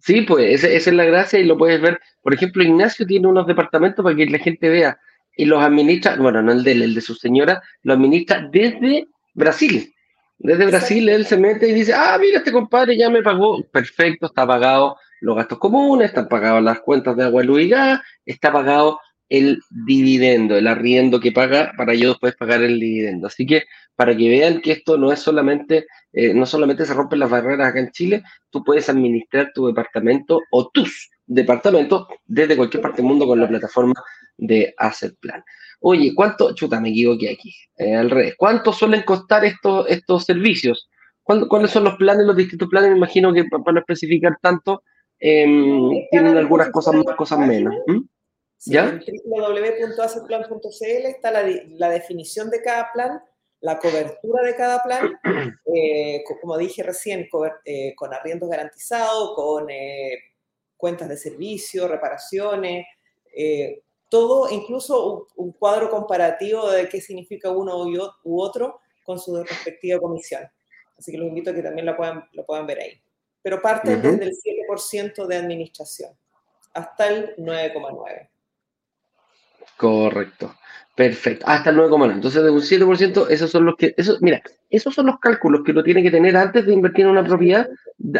Sí, 0.00 0.22
pues 0.22 0.64
esa, 0.64 0.90
es 0.90 0.94
la 0.94 1.04
gracia 1.04 1.38
y 1.38 1.44
lo 1.44 1.56
puedes 1.56 1.80
ver. 1.80 2.00
Por 2.22 2.34
ejemplo, 2.34 2.62
Ignacio 2.62 3.06
tiene 3.06 3.28
unos 3.28 3.46
departamentos 3.46 4.02
para 4.02 4.16
que 4.16 4.26
la 4.26 4.38
gente 4.38 4.68
vea 4.68 4.98
y 5.36 5.44
los 5.44 5.62
administra, 5.62 6.16
bueno, 6.16 6.42
no 6.42 6.52
el 6.52 6.64
de 6.64 6.72
él, 6.72 6.82
el 6.82 6.94
de 6.94 7.00
su 7.00 7.14
señora, 7.14 7.62
lo 7.82 7.92
administra 7.92 8.48
desde 8.50 9.08
Brasil. 9.34 9.92
Desde 10.38 10.66
Brasil 10.66 11.08
él 11.08 11.26
se 11.26 11.36
mete 11.36 11.68
y 11.68 11.72
dice, 11.72 11.92
ah, 11.94 12.16
mira, 12.20 12.38
este 12.38 12.52
compadre 12.52 12.96
ya 12.96 13.08
me 13.10 13.22
pagó, 13.22 13.62
perfecto, 13.64 14.26
está 14.26 14.46
pagado 14.46 14.96
los 15.20 15.36
gastos 15.36 15.58
comunes, 15.58 16.08
están 16.08 16.28
pagadas 16.28 16.62
las 16.62 16.80
cuentas 16.80 17.16
de 17.16 17.24
agua, 17.24 17.42
luz 17.42 17.62
y 17.62 17.68
gas, 17.68 18.00
está 18.24 18.52
pagado 18.52 19.00
el 19.28 19.60
dividendo, 19.70 20.56
el 20.56 20.66
arriendo 20.66 21.20
que 21.20 21.32
paga 21.32 21.72
para 21.76 21.94
yo 21.94 22.10
después 22.10 22.36
pagar 22.36 22.62
el 22.62 22.78
dividendo. 22.78 23.26
Así 23.26 23.46
que 23.46 23.64
para 23.96 24.16
que 24.16 24.28
vean 24.28 24.60
que 24.60 24.72
esto 24.72 24.98
no 24.98 25.10
es 25.10 25.20
solamente, 25.20 25.86
eh, 26.12 26.34
no 26.34 26.46
solamente 26.46 26.84
se 26.84 26.94
rompen 26.94 27.18
las 27.18 27.30
barreras 27.30 27.68
acá 27.68 27.80
en 27.80 27.90
Chile, 27.90 28.22
tú 28.50 28.62
puedes 28.62 28.88
administrar 28.88 29.52
tu 29.54 29.66
departamento 29.66 30.40
o 30.50 30.68
tus 30.68 31.10
departamentos 31.26 32.06
desde 32.24 32.56
cualquier 32.56 32.82
parte 32.82 32.98
del 32.98 33.06
mundo 33.06 33.26
con 33.26 33.40
la 33.40 33.48
plataforma 33.48 33.94
de 34.36 34.74
Asset 34.76 35.16
Plan. 35.18 35.42
Oye, 35.80 36.12
¿cuánto? 36.14 36.54
Chuta, 36.54 36.80
me 36.80 36.90
equivoqué 36.90 37.30
aquí, 37.30 37.54
eh, 37.78 37.94
al 37.94 38.10
revés. 38.10 38.34
¿Cuánto 38.36 38.72
suelen 38.72 39.02
costar 39.02 39.44
estos, 39.44 39.86
estos 39.88 40.24
servicios? 40.24 40.88
¿Cuáles 41.22 41.70
son 41.72 41.84
los 41.84 41.96
planes, 41.96 42.24
los 42.24 42.36
distintos 42.36 42.68
planes? 42.68 42.90
Me 42.90 42.98
imagino 42.98 43.32
que 43.32 43.44
para 43.44 43.72
no 43.72 43.80
especificar 43.80 44.38
tanto, 44.40 44.84
em, 45.18 45.90
tienen 46.10 46.36
algunas 46.36 46.70
cosas 46.70 46.94
más, 46.94 47.16
cosas 47.16 47.40
menos. 47.40 47.74
¿Ya? 48.64 48.88
En 48.88 49.00
www.assetplan.cl 49.24 51.06
está 51.06 51.30
la, 51.30 51.90
definición 51.90 52.50
de 52.50 52.62
cada 52.62 52.90
plan, 52.92 53.22
la 53.60 53.78
cobertura 53.78 54.42
de 54.42 54.56
cada 54.56 54.82
plan, 54.82 55.20
eh, 55.74 56.24
como 56.40 56.56
dije 56.56 56.82
recién, 56.82 57.28
eh, 57.64 57.94
con 57.94 58.12
arriendos 58.14 58.48
garantizados, 58.48 59.34
con 59.34 59.70
eh, 59.70 60.18
cuentas 60.76 61.08
de 61.08 61.16
servicio, 61.16 61.86
reparaciones, 61.86 62.86
todo, 64.08 64.50
incluso 64.50 65.28
un, 65.36 65.52
cuadro 65.52 65.90
comparativo 65.90 66.70
de 66.70 66.88
qué 66.88 67.00
significa 67.00 67.50
uno 67.50 67.84
u 68.24 68.40
otro 68.40 68.80
con 69.02 69.18
su 69.18 69.42
respectiva 69.42 70.00
comisión. 70.00 70.48
Así 70.98 71.12
que 71.12 71.18
los 71.18 71.28
invito 71.28 71.50
a 71.50 71.54
que 71.54 71.62
también 71.62 71.86
lo 71.86 71.96
puedan, 71.96 72.24
lo 72.32 72.46
puedan 72.46 72.66
ver 72.66 72.80
ahí. 72.80 73.00
Pero 73.42 73.60
parte 73.60 73.96
desde 73.96 74.24
el 74.24 74.32
7% 74.32 75.26
de 75.26 75.36
administración 75.36 76.16
hasta 76.72 77.08
el 77.08 77.36
9,9%. 77.36 78.28
Correcto. 79.76 80.54
Perfecto. 80.96 81.44
Hasta 81.46 81.70
el 81.70 81.76
9,9. 81.76 82.12
Entonces, 82.14 82.42
de 82.42 82.50
un 82.50 82.62
7%, 82.62 83.28
esos 83.28 83.50
son 83.50 83.66
los 83.66 83.76
que. 83.76 83.94
Eso, 83.98 84.16
mira, 84.22 84.40
esos 84.70 84.94
son 84.94 85.06
los 85.06 85.18
cálculos 85.20 85.60
que 85.62 85.72
uno 85.72 85.82
tiene 85.82 86.02
que 86.02 86.10
tener 86.10 86.34
antes 86.36 86.64
de 86.64 86.72
invertir 86.72 87.04
en 87.04 87.10
una 87.10 87.22
propiedad, 87.24 87.68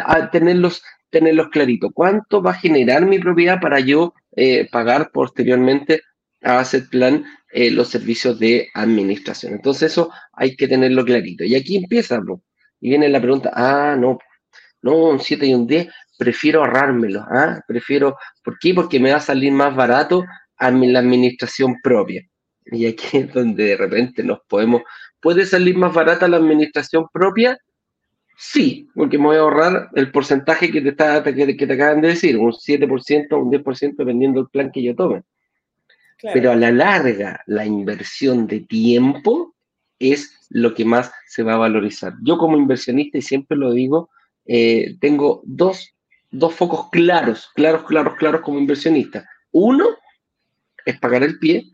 a 0.05 0.29
tenerlos, 0.29 0.83
tenerlos. 1.09 1.47
¿Cuánto 1.93 2.41
va 2.43 2.51
a 2.51 2.53
generar 2.53 3.05
mi 3.07 3.17
propiedad 3.17 3.59
para 3.59 3.79
yo 3.79 4.13
eh, 4.35 4.69
pagar 4.71 5.09
posteriormente 5.11 6.03
a 6.43 6.59
Asset 6.59 6.87
Plan 6.89 7.25
eh, 7.51 7.71
los 7.71 7.87
servicios 7.87 8.37
de 8.37 8.69
administración? 8.75 9.53
Entonces, 9.53 9.91
eso 9.91 10.11
hay 10.33 10.55
que 10.55 10.67
tenerlo 10.67 11.03
clarito. 11.03 11.43
Y 11.45 11.55
aquí 11.55 11.77
empieza, 11.77 12.19
bro. 12.19 12.43
Y 12.79 12.89
viene 12.89 13.09
la 13.09 13.19
pregunta: 13.19 13.51
ah, 13.55 13.95
no, 13.97 14.19
no, 14.83 14.95
un 15.09 15.19
7 15.19 15.47
y 15.47 15.53
un 15.55 15.65
10, 15.65 15.87
prefiero 16.17 16.59
ahorrármelo. 16.59 17.21
¿ah? 17.21 17.59
Prefiero, 17.67 18.17
¿por 18.43 18.59
qué? 18.59 18.75
Porque 18.75 18.99
me 18.99 19.11
va 19.11 19.17
a 19.17 19.21
salir 19.21 19.51
más 19.51 19.75
barato 19.75 20.23
a 20.57 20.71
la 20.71 20.99
administración 20.99 21.75
propia. 21.81 22.27
Y 22.65 22.85
aquí 22.85 23.17
es 23.17 23.33
donde 23.33 23.63
de 23.65 23.77
repente 23.77 24.23
nos 24.23 24.39
podemos, 24.47 24.81
¿puede 25.19 25.45
salir 25.45 25.77
más 25.77 25.93
barata 25.93 26.27
la 26.27 26.37
administración 26.37 27.07
propia? 27.11 27.57
Sí, 28.39 28.87
porque 28.93 29.17
me 29.17 29.25
voy 29.25 29.37
a 29.37 29.39
ahorrar 29.39 29.89
el 29.95 30.11
porcentaje 30.11 30.71
que 30.71 30.81
te, 30.81 30.89
está, 30.89 31.23
que, 31.23 31.55
te 31.55 31.73
acaban 31.73 32.01
de 32.01 32.09
decir, 32.09 32.37
un 32.37 32.51
7%, 32.51 33.41
un 33.41 33.51
10%, 33.51 33.95
dependiendo 33.97 34.41
del 34.41 34.49
plan 34.49 34.71
que 34.71 34.83
yo 34.83 34.95
tome. 34.95 35.23
Pero 36.33 36.51
a 36.51 36.55
la 36.55 36.71
larga, 36.71 37.41
la 37.47 37.65
inversión 37.65 38.47
de 38.47 38.61
tiempo 38.61 39.55
es 39.99 40.47
lo 40.49 40.73
que 40.73 40.85
más 40.85 41.11
se 41.27 41.43
va 41.43 41.55
a 41.55 41.57
valorizar. 41.57 42.13
Yo 42.23 42.37
como 42.37 42.57
inversionista, 42.57 43.17
y 43.17 43.21
siempre 43.21 43.57
lo 43.57 43.71
digo, 43.71 44.09
eh, 44.45 44.95
tengo 44.99 45.41
dos, 45.45 45.93
dos 46.29 46.53
focos 46.53 46.89
claros, 46.91 47.49
claros, 47.55 47.83
claros, 47.83 48.15
claros 48.15 48.41
como 48.41 48.59
inversionista. 48.59 49.27
Uno, 49.51 49.87
es 50.87 50.99
pagar 50.99 51.23
el 51.23 51.37
pie. 51.39 51.69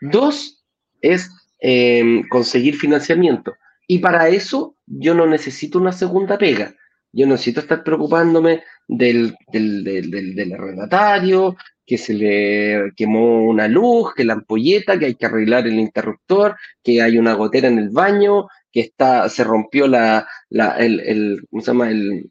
Dos, 0.00 0.64
es 1.00 1.30
em, 1.60 2.26
conseguir 2.28 2.76
financiamiento. 2.76 3.54
Y 3.86 3.98
para 3.98 4.28
eso 4.28 4.76
yo 4.86 5.14
no 5.14 5.26
necesito 5.26 5.78
una 5.78 5.92
segunda 5.92 6.38
pega. 6.38 6.74
Yo 7.12 7.26
necesito 7.26 7.60
estar 7.60 7.82
preocupándome 7.82 8.62
del, 8.86 9.34
del, 9.50 9.82
del, 9.82 10.34
del, 10.34 10.52
arrendatario, 10.52 11.56
que 11.86 11.96
se 11.96 12.12
le 12.12 12.92
quemó 12.94 13.44
una 13.44 13.66
luz, 13.66 14.12
que 14.14 14.24
la 14.24 14.34
ampolleta, 14.34 14.98
que 14.98 15.06
hay 15.06 15.14
que 15.14 15.26
arreglar 15.26 15.66
el 15.66 15.78
interruptor, 15.78 16.56
que 16.82 17.00
hay 17.00 17.16
una 17.16 17.32
gotera 17.32 17.68
en 17.68 17.78
el 17.78 17.88
baño, 17.88 18.46
que 18.70 18.80
está, 18.80 19.28
se 19.30 19.42
rompió 19.42 19.88
la, 19.88 20.28
la 20.50 20.72
el, 20.76 21.00
el, 21.00 21.46
¿cómo 21.50 21.62
se 21.62 21.70
llama? 21.70 21.90
El, 21.90 22.30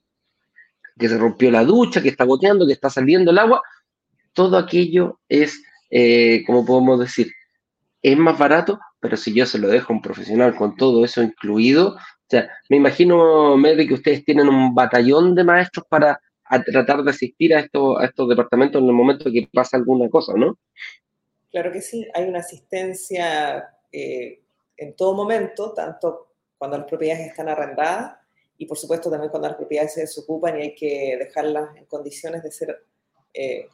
que 0.97 1.09
se 1.09 1.17
rompió 1.17 1.51
la 1.51 1.63
ducha, 1.63 2.01
que 2.01 2.09
está 2.09 2.23
goteando, 2.23 2.67
que 2.67 2.73
está 2.73 2.89
saliendo 2.89 3.31
el 3.31 3.39
agua. 3.39 3.61
Todo 4.33 4.57
aquello 4.57 5.19
es 5.27 5.63
eh, 5.89 6.43
como 6.45 6.65
podemos 6.65 6.99
decir, 6.99 7.31
es 8.01 8.17
más 8.17 8.37
barato, 8.37 8.79
pero 8.99 9.17
si 9.17 9.33
yo 9.33 9.45
se 9.45 9.59
lo 9.59 9.67
dejo 9.67 9.91
a 9.91 9.95
un 9.95 10.01
profesional 10.01 10.55
con 10.55 10.75
todo 10.75 11.03
eso 11.05 11.21
incluido, 11.21 11.95
o 11.95 12.29
sea, 12.29 12.49
me 12.69 12.77
imagino, 12.77 13.55
Mary, 13.57 13.87
que 13.87 13.93
ustedes 13.93 14.25
tienen 14.25 14.49
un 14.49 14.75
batallón 14.75 15.33
de 15.33 15.43
maestros 15.43 15.85
para 15.89 16.19
tratar 16.65 17.03
de 17.03 17.11
asistir 17.11 17.55
a 17.55 17.59
estos, 17.59 17.99
a 17.99 18.05
estos 18.05 18.27
departamentos 18.29 18.81
en 18.81 18.87
el 18.87 18.93
momento 18.93 19.31
que 19.31 19.47
pasa 19.51 19.77
alguna 19.77 20.09
cosa, 20.09 20.33
¿no? 20.35 20.57
Claro 21.51 21.71
que 21.71 21.81
sí, 21.81 22.05
hay 22.13 22.25
una 22.25 22.39
asistencia 22.39 23.69
eh, 23.91 24.41
en 24.75 24.95
todo 24.95 25.13
momento, 25.13 25.73
tanto 25.73 26.33
cuando 26.57 26.77
las 26.77 26.87
propiedades 26.87 27.27
están 27.27 27.49
arrendadas 27.49 28.17
y 28.57 28.65
por 28.65 28.77
supuesto 28.77 29.09
también 29.09 29.29
cuando 29.29 29.47
las 29.47 29.57
propiedades 29.57 29.93
se 29.93 30.01
desocupan 30.01 30.57
y 30.57 30.63
hay 30.63 30.75
que 30.75 31.17
dejarlas 31.17 31.75
en 31.75 31.85
condiciones 31.85 32.43
de 32.43 32.51
ser 32.51 32.83
eh, 33.33 33.67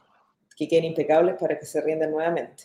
que 0.56 0.68
queden 0.68 0.84
impecables 0.84 1.36
para 1.38 1.58
que 1.58 1.66
se 1.66 1.80
riendan 1.80 2.10
nuevamente. 2.10 2.64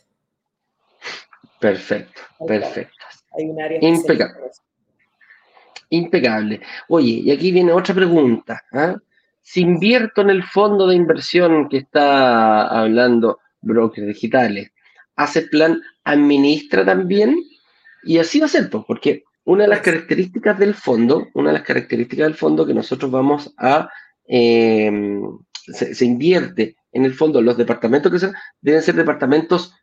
Perfecto, 1.59 2.21
perfecto. 2.47 3.05
Hay 3.37 3.45
un 3.45 3.61
área 3.61 3.79
impecable. 3.81 4.51
Impecable. 5.89 6.61
Oye, 6.87 7.21
y 7.23 7.31
aquí 7.31 7.51
viene 7.51 7.71
otra 7.71 7.95
pregunta. 7.95 8.63
¿ah? 8.71 8.95
Si 9.41 9.61
invierto 9.61 10.21
en 10.21 10.29
el 10.29 10.43
fondo 10.43 10.87
de 10.87 10.95
inversión 10.95 11.67
que 11.67 11.77
está 11.77 12.67
hablando 12.67 13.39
brokers 13.61 14.07
digitales. 14.07 14.71
Hace 15.15 15.43
plan, 15.43 15.81
administra 16.03 16.85
también, 16.85 17.37
y 18.03 18.17
así 18.17 18.39
va 18.39 18.45
a 18.45 18.49
ser, 18.49 18.69
pues, 18.69 18.83
porque 18.87 19.23
una 19.45 19.63
de 19.63 19.69
las 19.69 19.81
características 19.81 20.57
del 20.59 20.73
fondo, 20.73 21.27
una 21.33 21.49
de 21.49 21.57
las 21.57 21.67
características 21.67 22.27
del 22.27 22.35
fondo 22.35 22.65
que 22.65 22.73
nosotros 22.73 23.11
vamos 23.11 23.53
a, 23.57 23.89
em, 24.25 25.21
se, 25.53 26.05
invierte 26.05 26.75
en 26.91 27.05
el 27.05 27.13
fondo, 27.13 27.41
los 27.41 27.57
departamentos 27.57 28.11
que 28.11 28.19
sean, 28.19 28.33
deben 28.61 28.81
ser 28.81 28.95
departamentos 28.95 29.73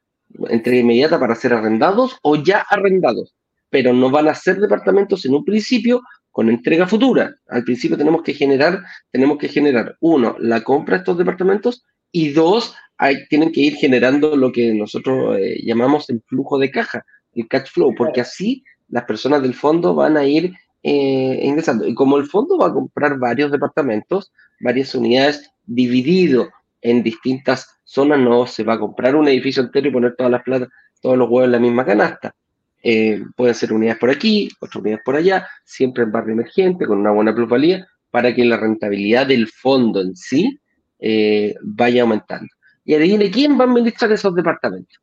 entrega 0.49 0.81
inmediata 0.81 1.19
para 1.19 1.35
ser 1.35 1.55
arrendados 1.55 2.19
o 2.23 2.37
ya 2.37 2.65
arrendados, 2.69 3.35
pero 3.71 3.93
no 3.93 4.11
van 4.11 4.29
a 4.29 4.35
ser 4.35 4.59
departamentos 4.59 5.25
en 5.25 5.35
un 5.35 5.45
principio 5.45 6.03
con 6.31 6.49
entrega 6.51 6.87
futura. 6.87 7.35
Al 7.49 7.65
principio 7.65 7.97
tenemos 7.97 8.23
que 8.23 8.35
generar, 8.35 8.83
tenemos 9.11 9.39
que 9.39 9.49
generar, 9.49 9.97
uno, 10.01 10.37
la 10.39 10.63
compra 10.63 10.97
de 10.97 10.99
estos 11.01 11.19
departamentos 11.19 11.85
y 12.13 12.31
dos, 12.31 12.75
hay, 12.99 13.27
tienen 13.29 13.53
que 13.53 13.61
ir 13.61 13.75
generando 13.77 14.37
lo 14.37 14.53
que 14.53 14.75
nosotros 14.75 15.39
eh, 15.39 15.61
llamamos 15.65 16.09
el 16.11 16.23
flujo 16.27 16.59
de 16.59 16.71
caja, 16.71 17.05
el 17.35 17.49
cash 17.49 17.71
flow, 17.73 17.95
porque 17.95 18.21
así 18.21 18.65
las 18.89 19.05
personas 19.05 19.43
del 19.43 19.55
fondo 19.55 19.95
van 19.95 20.17
a 20.17 20.25
ir 20.25 20.53
eh, 20.83 21.41
ingresando. 21.43 21.87
Y 21.87 21.95
como 21.95 22.17
el 22.17 22.27
fondo 22.27 22.59
va 22.59 22.69
a 22.69 22.73
comprar 22.73 23.19
varios 23.19 23.51
departamentos, 23.51 24.33
varias 24.61 24.95
unidades 24.95 25.51
dividido 25.67 26.51
en 26.91 27.03
distintas 27.03 27.79
zonas, 27.85 28.19
no 28.21 28.47
se 28.47 28.63
va 28.63 28.75
a 28.75 28.79
comprar 28.79 29.17
un 29.17 29.27
edificio 29.27 29.63
entero 29.63 29.89
y 29.89 29.93
poner 29.93 30.15
todas 30.15 30.31
las 30.31 30.43
plata, 30.43 30.69
todos 31.01 31.19
los 31.19 31.29
huevos 31.29 31.47
en 31.47 31.53
la 31.53 31.59
misma 31.59 31.85
canasta. 31.85 32.35
Eh, 32.83 33.23
pueden 33.37 33.55
ser 33.55 33.73
unidades 33.73 33.99
por 33.99 34.11
aquí, 34.11 34.49
otras 34.61 34.77
unidades 34.77 35.03
por 35.05 35.17
allá, 35.17 35.49
siempre 35.65 36.05
en 36.05 36.13
barrio 36.13 36.35
emergente, 36.35 36.87
con 36.87 36.99
una 36.99 37.11
buena 37.11 37.35
plusvalía, 37.35 37.87
para 38.11 38.33
que 38.33 38.45
la 38.45 38.57
rentabilidad 38.57 39.27
del 39.27 39.49
fondo 39.49 40.01
en 40.01 40.15
sí 40.15 40.61
eh, 41.01 41.55
vaya 41.61 42.03
aumentando. 42.03 42.49
Y 42.85 42.95
adivine 42.95 43.31
quién 43.33 43.59
va 43.59 43.65
a 43.65 43.67
administrar 43.67 44.13
esos 44.13 44.33
departamentos. 44.35 44.99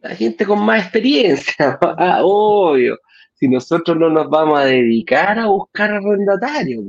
La 0.00 0.16
gente 0.16 0.44
con 0.44 0.64
más 0.64 0.82
experiencia, 0.82 1.78
ah, 1.80 2.20
obvio. 2.22 2.98
Si 3.34 3.46
nosotros 3.46 3.96
no 3.96 4.10
nos 4.10 4.28
vamos 4.28 4.58
a 4.58 4.64
dedicar 4.64 5.38
a 5.38 5.46
buscar 5.46 5.92
arrendatarios, 5.92 6.82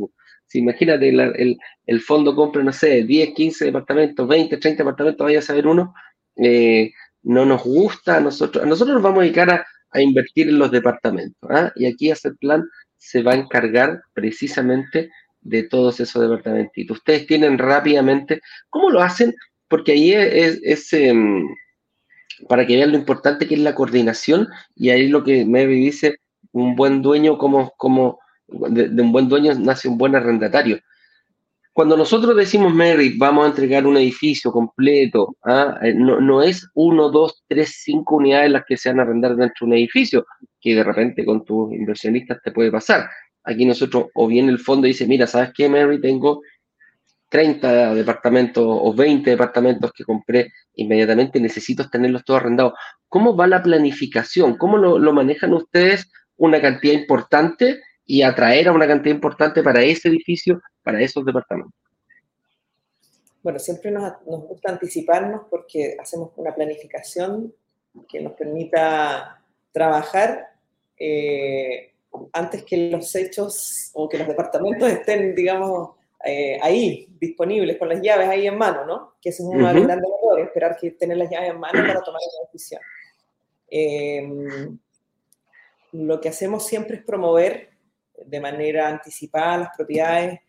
si 0.49 0.59
imagínate, 0.59 1.09
el, 1.09 2.01
fondo 2.01 2.35
compra, 2.35 2.63
no 2.63 2.73
sé, 2.73 3.03
10, 3.03 3.33
15 3.35 3.65
departamentos, 3.65 4.27
20, 4.27 4.57
30 4.57 4.83
departamentos, 4.83 5.23
vaya 5.23 5.39
a 5.39 5.43
saber 5.43 5.67
uno, 5.67 5.93
eh, 6.37 6.91
no 7.21 7.45
nos 7.45 7.63
gusta, 7.63 8.17
a 8.17 8.19
nosotros, 8.19 8.63
a 8.63 8.67
nosotros 8.67 8.95
nos 8.95 9.03
vamos 9.03 9.19
a 9.19 9.23
dedicar 9.23 9.49
a, 9.51 10.01
invertir 10.01 10.49
en 10.49 10.57
los 10.57 10.71
departamentos. 10.71 11.49
¿ah? 11.51 11.71
Y 11.75 11.85
aquí 11.85 12.09
hacer 12.09 12.33
plan 12.39 12.63
se 12.97 13.21
va 13.21 13.33
a 13.33 13.35
encargar 13.35 14.01
precisamente 14.13 15.11
de 15.41 15.63
todos 15.63 15.99
esos 15.99 16.21
departamentos. 16.21 16.97
Ustedes 16.97 17.27
tienen 17.27 17.59
rápidamente, 17.59 18.41
¿cómo 18.69 18.89
lo 18.89 19.01
hacen? 19.01 19.35
Porque 19.67 19.91
ahí 19.91 20.13
es, 20.13 20.93
em, 20.93 21.47
para 22.47 22.65
que 22.65 22.75
vean 22.75 22.91
lo 22.91 22.97
importante 22.97 23.47
que 23.47 23.53
es 23.53 23.61
la 23.61 23.75
coordinación 23.75 24.47
y 24.75 24.89
ahí 24.89 25.07
lo 25.07 25.23
que 25.23 25.45
me 25.45 25.67
dice, 25.67 26.17
un 26.51 26.75
buen 26.75 27.03
dueño, 27.03 27.37
como, 27.37 27.71
como 27.77 28.19
de, 28.51 29.01
un 29.01 29.11
buen 29.11 29.27
dueño 29.27 29.53
nace 29.55 29.87
un 29.87 29.97
buen 29.97 30.15
arrendatario. 30.15 30.79
Cuando 31.71 31.95
nosotros 31.95 32.35
decimos, 32.35 32.73
Mary, 32.73 33.15
vamos 33.17 33.45
a 33.45 33.49
entregar 33.49 33.87
un 33.87 33.95
edificio 33.95 34.51
completo, 34.51 35.37
¿ah? 35.45 35.79
eh, 35.81 35.93
no, 35.93 36.41
es 36.41 36.67
uno, 36.73 37.09
dos, 37.09 37.43
tres, 37.47 37.81
cinco 37.83 38.17
unidades 38.17 38.51
las 38.51 38.65
que 38.65 38.75
se 38.75 38.89
van 38.89 38.99
a 38.99 39.03
arrendar 39.03 39.35
dentro 39.35 39.65
de 39.65 39.65
un 39.65 39.73
edificio, 39.77 40.25
que 40.59 40.75
de 40.75 40.83
repente 40.83 41.23
con 41.23 41.45
tus 41.45 41.71
inversionistas 41.71 42.39
te 42.43 42.51
puede 42.51 42.71
pasar. 42.71 43.09
Aquí 43.43 43.65
nosotros, 43.65 44.07
o 44.13 44.27
bien 44.27 44.49
el 44.49 44.59
fondo 44.59 44.87
dice, 44.87 45.07
mira, 45.07 45.25
¿sabes 45.25 45.51
qué, 45.55 45.69
Mary? 45.69 46.01
Tengo 46.01 46.41
30 47.29 47.93
departamentos 47.93 48.65
o 48.67 48.93
20 48.93 49.29
departamentos 49.29 49.93
que 49.93 50.03
compré 50.03 50.51
inmediatamente, 50.73 51.39
necesito 51.39 51.87
tenerlos 51.89 52.25
todos 52.25 52.41
arrendados. 52.41 52.73
¿Cómo 53.07 53.37
va 53.37 53.47
la 53.47 53.63
planificación? 53.63 54.57
¿Cómo 54.57 54.77
lo, 54.77 54.99
lo 54.99 55.13
manejan 55.13 55.53
ustedes 55.53 56.11
una 56.35 56.59
cantidad 56.59 56.93
importante 56.93 57.79
y 58.09 58.23
atraer 58.23 58.67
a 58.67 58.71
una 58.71 58.87
cantidad 58.87 59.13
importante 59.13 59.61
para 59.61 59.83
ese 59.83 60.07
edificio, 60.07 60.59
para 60.81 60.99
esos 60.99 61.23
departamentos. 61.23 61.75
Bueno, 63.43 63.59
siempre 63.59 63.91
nos, 63.91 64.13
gusta 64.25 64.71
anticiparnos 64.71 65.43
porque 65.47 65.95
hacemos 65.99 66.31
una 66.35 66.55
planificación 66.55 67.53
que 68.07 68.19
nos 68.19 68.33
permita 68.33 69.39
trabajar 69.71 70.53
eh, 70.97 71.93
antes 72.33 72.63
que 72.63 72.89
los 72.89 73.13
hechos 73.13 73.91
o 73.93 74.09
que 74.09 74.17
los 74.17 74.27
departamentos 74.27 74.89
estén, 74.89 75.35
digamos, 75.35 75.91
eh, 76.25 76.57
ahí, 76.63 77.07
disponibles, 77.21 77.77
con 77.77 77.89
las 77.89 78.01
llaves 78.01 78.27
ahí 78.27 78.47
en 78.47 78.57
mano, 78.57 78.87
¿no? 78.87 79.13
Que 79.21 79.29
es 79.29 79.39
un 79.39 79.55
uh 79.55 79.83
grande 79.83 80.07
esperar 80.39 80.75
que 80.81 80.91
tener 80.91 81.17
las 81.17 81.29
llaves 81.29 81.51
en 81.51 81.59
mano 81.59 81.79
para 81.85 82.01
tomar 82.01 82.21
una 82.21 82.47
decisión. 82.51 82.81
Eh, 83.69 84.27
lo 85.91 86.19
que 86.19 86.29
hacemos 86.29 86.65
siempre 86.65 86.97
es 86.97 87.03
promover 87.03 87.77
de 88.25 88.39
manera 88.39 88.87
anticipada 88.87 89.57
las 89.57 89.69
propiedades 89.75 90.39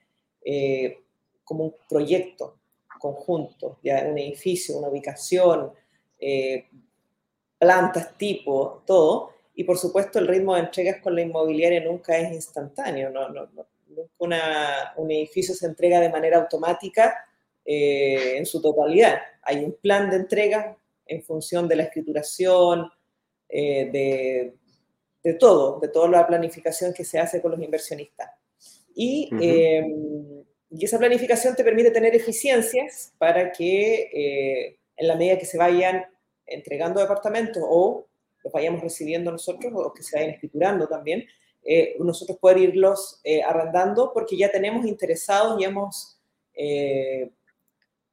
eh, 0.45 0.99
como 1.45 1.65
un 1.65 1.75
proyecto 1.89 2.57
conjunto, 2.99 3.79
ya 3.83 4.05
un 4.07 4.19
edificio, 4.19 4.79
una 4.79 4.89
ubicación, 4.89 5.73
eh, 6.19 6.67
plantas, 7.59 8.17
tipo, 8.17 8.83
todo. 8.87 9.33
Y 9.55 9.65
por 9.65 9.79
supuesto 9.79 10.19
el 10.19 10.29
ritmo 10.29 10.55
de 10.55 10.61
entregas 10.61 11.01
con 11.03 11.15
la 11.15 11.23
inmobiliaria 11.23 11.83
nunca 11.83 12.17
es 12.17 12.33
instantáneo, 12.33 13.11
no, 13.11 13.29
no, 13.29 13.49
un 14.19 15.11
edificio 15.11 15.55
se 15.55 15.67
entrega 15.67 15.99
de 15.99 16.09
manera 16.09 16.39
automática 16.39 17.27
eh, 17.65 18.37
en 18.37 18.47
su 18.47 18.63
totalidad. 18.63 19.19
Hay 19.43 19.65
un 19.65 19.73
plan 19.73 20.09
de 20.09 20.17
entrega 20.17 20.77
en 21.07 21.23
función 21.23 21.67
de 21.67 21.77
la 21.77 21.83
escrituración, 21.85 22.91
de, 23.49 24.55
de 25.23 25.35
todo, 25.35 25.81
de 25.81 25.89
toda 25.89 26.09
la 26.09 26.27
planificación 26.27 26.93
que 26.95 27.05
se 27.05 27.19
hace 27.19 27.43
con 27.43 27.51
los 27.53 27.61
inversionistas. 27.61 28.31
Y, 28.95 29.31
y 30.71 30.85
esa 30.85 30.99
planificación 30.99 31.57
te 31.57 31.65
permite 31.65 31.91
tener 31.91 32.15
eficiencias 32.15 33.13
para 33.19 33.51
que 33.51 34.09
eh, 34.13 34.79
en 34.97 35.09
la 35.09 35.17
medida 35.17 35.39
que 35.39 35.47
se 35.47 35.59
vayan 35.59 36.05
entregando 36.47 37.01
departamentos 37.01 37.63
o 37.67 38.07
los 38.45 38.53
vayamos 38.53 38.81
recibiendo 38.81 39.33
nosotros 39.33 39.73
o 39.75 39.93
que 39.93 40.03
se 40.03 40.17
vayan 40.17 40.31
escriturando 40.31 40.87
también, 40.87 41.27
eh, 41.65 41.97
nosotros 41.99 42.39
poder 42.39 42.59
irlos 42.59 43.21
eh, 43.25 43.43
arrendando 43.43 44.13
porque 44.15 44.37
ya 44.37 44.51
tenemos 44.51 44.87
interesados 44.87 45.61
y 45.61 45.65
hemos, 45.65 46.19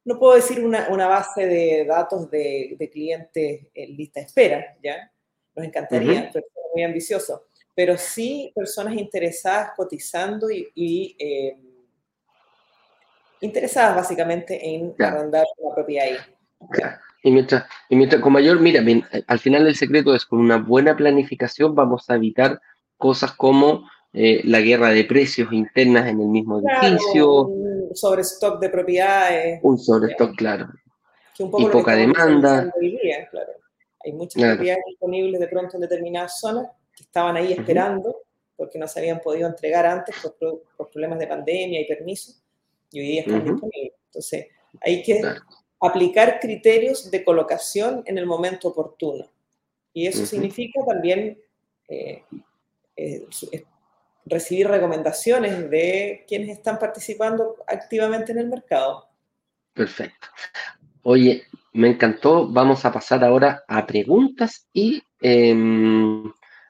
no 0.03 0.19
puedo 0.19 0.35
decir 0.35 0.65
una, 0.65 0.87
una 0.89 1.07
base 1.07 1.45
de 1.45 1.85
datos 1.85 2.29
de, 2.31 2.75
de, 2.77 2.89
clientes 2.89 3.67
en 3.73 3.95
lista 3.95 4.19
de 4.19 4.25
espera, 4.25 4.77
¿ya? 4.81 5.11
Nos 5.55 5.65
encantaría, 5.65 6.31
muy 6.77 6.83
ambicioso, 6.83 7.47
pero 7.73 7.97
sí 7.97 8.51
personas 8.53 8.93
interesadas 8.95 9.71
cotizando 9.75 10.47
y, 10.51 11.15
eh, 11.17 11.57
interesadas 13.41 13.95
básicamente 13.95 14.59
en 14.63 14.93
arrendar 14.99 15.45
una 15.57 15.73
propiedad 15.73 16.05
ahí. 16.05 16.17
Y 17.23 17.31
mientras, 17.31 17.65
y 17.89 17.95
mientras, 17.95 18.21
con 18.21 18.33
mayor, 18.33 18.59
mira, 18.59 18.83
al 19.25 19.39
final 19.39 19.65
el 19.65 19.75
secreto 19.75 20.13
es 20.13 20.25
con 20.25 20.39
una 20.39 20.57
buena 20.57 20.95
planificación 20.95 21.73
vamos 21.73 22.09
a 22.09 22.15
evitar 22.15 22.61
cosas 22.95 23.31
como 23.31 23.89
eh, 24.13 24.41
la 24.45 24.61
guerra 24.61 24.89
de 24.89 25.03
precios 25.03 25.51
internas 25.51 26.07
en 26.07 26.21
el 26.21 26.27
mismo 26.27 26.59
edificio. 26.59 27.41
Un 27.41 27.95
sobrestock 27.95 28.59
de 28.59 28.69
propiedades. 28.69 29.59
Un 29.63 29.79
sobrestock, 29.79 30.35
claro. 30.35 30.67
y 31.39 31.65
poca 31.65 31.95
demanda. 31.95 32.71
Hay 34.07 34.13
muchas 34.13 34.41
propiedades 34.41 34.83
disponibles 34.87 35.39
de 35.39 35.47
pronto 35.47 35.75
en 35.75 35.81
determinadas 35.81 36.39
zonas 36.39 36.67
que 36.95 37.03
estaban 37.03 37.35
ahí 37.35 37.51
esperando 37.51 38.15
porque 38.55 38.79
no 38.79 38.87
se 38.87 38.99
habían 38.99 39.19
podido 39.19 39.47
entregar 39.47 39.85
antes 39.85 40.15
por, 40.21 40.63
problemas 40.89 41.19
de 41.19 41.27
pandemia 41.27 41.81
y 41.81 41.85
permiso, 41.85 42.33
y 42.91 42.99
hoy 43.01 43.07
día 43.07 43.21
están 43.21 43.43
disponibles. 43.43 43.93
Entonces, 44.05 44.47
hay 44.81 45.03
que 45.03 45.21
aplicar 45.79 46.39
criterios 46.39 47.11
de 47.11 47.23
colocación 47.23 48.01
en 48.05 48.17
el 48.17 48.25
momento 48.25 48.69
oportuno. 48.69 49.29
Y 49.93 50.07
eso 50.07 50.25
significa 50.25 50.79
también 50.87 51.37
eh, 51.89 52.23
eh, 52.95 53.27
recibir 54.25 54.67
recomendaciones 54.67 55.69
de 55.69 56.25
quienes 56.27 56.49
están 56.49 56.79
participando 56.79 57.57
activamente 57.67 58.31
en 58.31 58.39
el 58.39 58.47
mercado. 58.47 59.07
Perfecto. 59.73 60.27
Oye, 61.03 61.43
me 61.77 61.89
encantó. 61.89 62.47
Vamos 62.47 62.85
a 62.85 62.91
pasar 62.91 63.23
ahora 63.23 63.63
a 63.67 63.85
preguntas 63.85 64.67
y 64.73 65.03
em, 65.21 66.25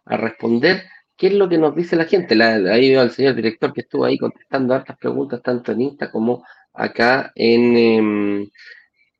a 0.06 0.18
responder 0.18 0.84
qué 1.16 1.28
es 1.28 1.34
lo 1.34 1.50
que 1.50 1.58
nos 1.58 1.76
dice 1.76 1.96
la 1.96 2.06
gente. 2.06 2.36
La, 2.36 2.56
ahí 2.74 2.90
veo 2.90 3.02
al 3.02 3.12
señor 3.12 3.36
director 3.36 3.74
que 3.74 3.82
estuvo 3.82 4.06
ahí 4.06 4.18
contestando 4.18 4.74
hartas 4.76 4.98
preguntas, 4.98 5.42
tanto 5.42 5.72
en 5.72 5.82
Insta 5.82 6.12
como 6.12 6.44
acá 6.74 7.32
en, 7.36 7.78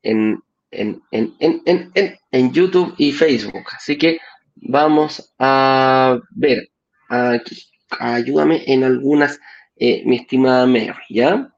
em, 0.02 0.40
en, 0.70 2.52
YouTube 2.52 2.94
y 2.98 3.12
Facebook. 3.12 3.64
Así 3.74 3.96
que 3.98 4.20
vamos 4.56 5.34
a 5.38 6.18
ver 6.30 6.68
aquí. 7.08 7.56
Ayúdame 7.98 8.64
en 8.66 8.84
algunas, 8.84 9.40
eh, 9.76 10.02
mi 10.04 10.16
estimada 10.16 10.66
Mary, 10.66 10.92
¿ya? 11.08 11.50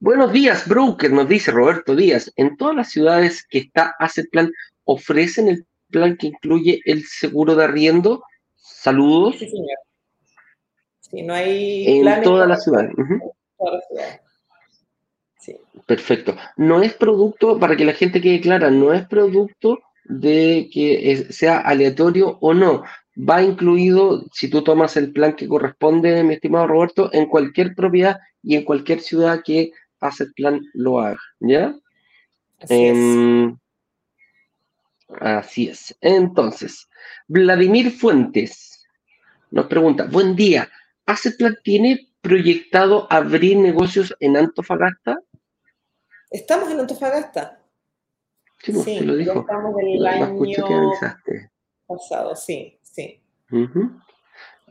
Buenos 0.00 0.32
días, 0.32 0.68
broker, 0.68 1.10
nos 1.10 1.28
dice 1.28 1.50
Roberto 1.50 1.96
Díaz. 1.96 2.32
En 2.36 2.56
todas 2.56 2.76
las 2.76 2.88
ciudades 2.88 3.44
que 3.50 3.58
está 3.58 3.96
Asset 3.98 4.30
Plan, 4.30 4.52
¿ofrecen 4.84 5.48
el 5.48 5.66
plan 5.90 6.16
que 6.16 6.28
incluye 6.28 6.80
el 6.84 7.04
seguro 7.04 7.56
de 7.56 7.64
arriendo? 7.64 8.22
Saludos. 8.54 9.34
Sí, 9.40 9.48
señor. 9.48 9.78
Sí, 11.00 11.22
no 11.22 11.34
hay. 11.34 11.98
En 11.98 12.22
todas 12.22 12.48
las 12.48 12.62
ciudades. 12.62 12.92
Todas 13.56 13.74
las 13.74 13.88
ciudades. 13.88 14.20
Sí. 15.40 15.56
Perfecto. 15.84 16.36
No 16.56 16.80
es 16.80 16.94
producto, 16.94 17.58
para 17.58 17.74
que 17.74 17.84
la 17.84 17.92
gente 17.92 18.20
quede 18.20 18.40
clara, 18.40 18.70
no 18.70 18.92
es 18.92 19.04
producto 19.08 19.80
de 20.04 20.70
que 20.72 21.26
sea 21.30 21.58
aleatorio 21.58 22.38
o 22.40 22.54
no. 22.54 22.84
Va 23.16 23.42
incluido, 23.42 24.26
si 24.32 24.48
tú 24.48 24.62
tomas 24.62 24.96
el 24.96 25.12
plan 25.12 25.34
que 25.34 25.48
corresponde, 25.48 26.22
mi 26.22 26.34
estimado 26.34 26.68
Roberto, 26.68 27.10
en 27.12 27.26
cualquier 27.26 27.74
propiedad 27.74 28.20
y 28.44 28.54
en 28.54 28.62
cualquier 28.62 29.00
ciudad 29.00 29.42
que 29.44 29.72
Asset 30.00 30.28
Plan 30.34 30.60
lo 30.74 31.00
haga, 31.00 31.20
¿ya? 31.40 31.74
Así, 32.60 32.84
es. 32.84 32.90
Em, 32.90 33.58
así 35.20 35.68
es. 35.68 35.96
Entonces, 36.00 36.88
Vladimir 37.26 37.90
Fuentes 37.90 38.86
nos 39.50 39.66
pregunta, 39.66 40.04
buen 40.04 40.36
día, 40.36 40.68
¿Asset 41.06 41.36
Plan 41.36 41.56
tiene 41.62 42.08
proyectado 42.20 43.06
abrir 43.10 43.56
negocios 43.56 44.14
en 44.20 44.36
Antofagasta? 44.36 45.18
Estamos 46.30 46.70
en 46.70 46.80
Antofagasta. 46.80 47.62
Sí, 48.58 48.72
pues, 48.72 49.00
lo 49.02 49.16
dijo. 49.16 49.40
Estamos 49.40 49.74
del 49.76 50.06
año 50.06 50.36
pasado, 51.86 52.36
sí, 52.36 52.78
sí. 52.82 53.22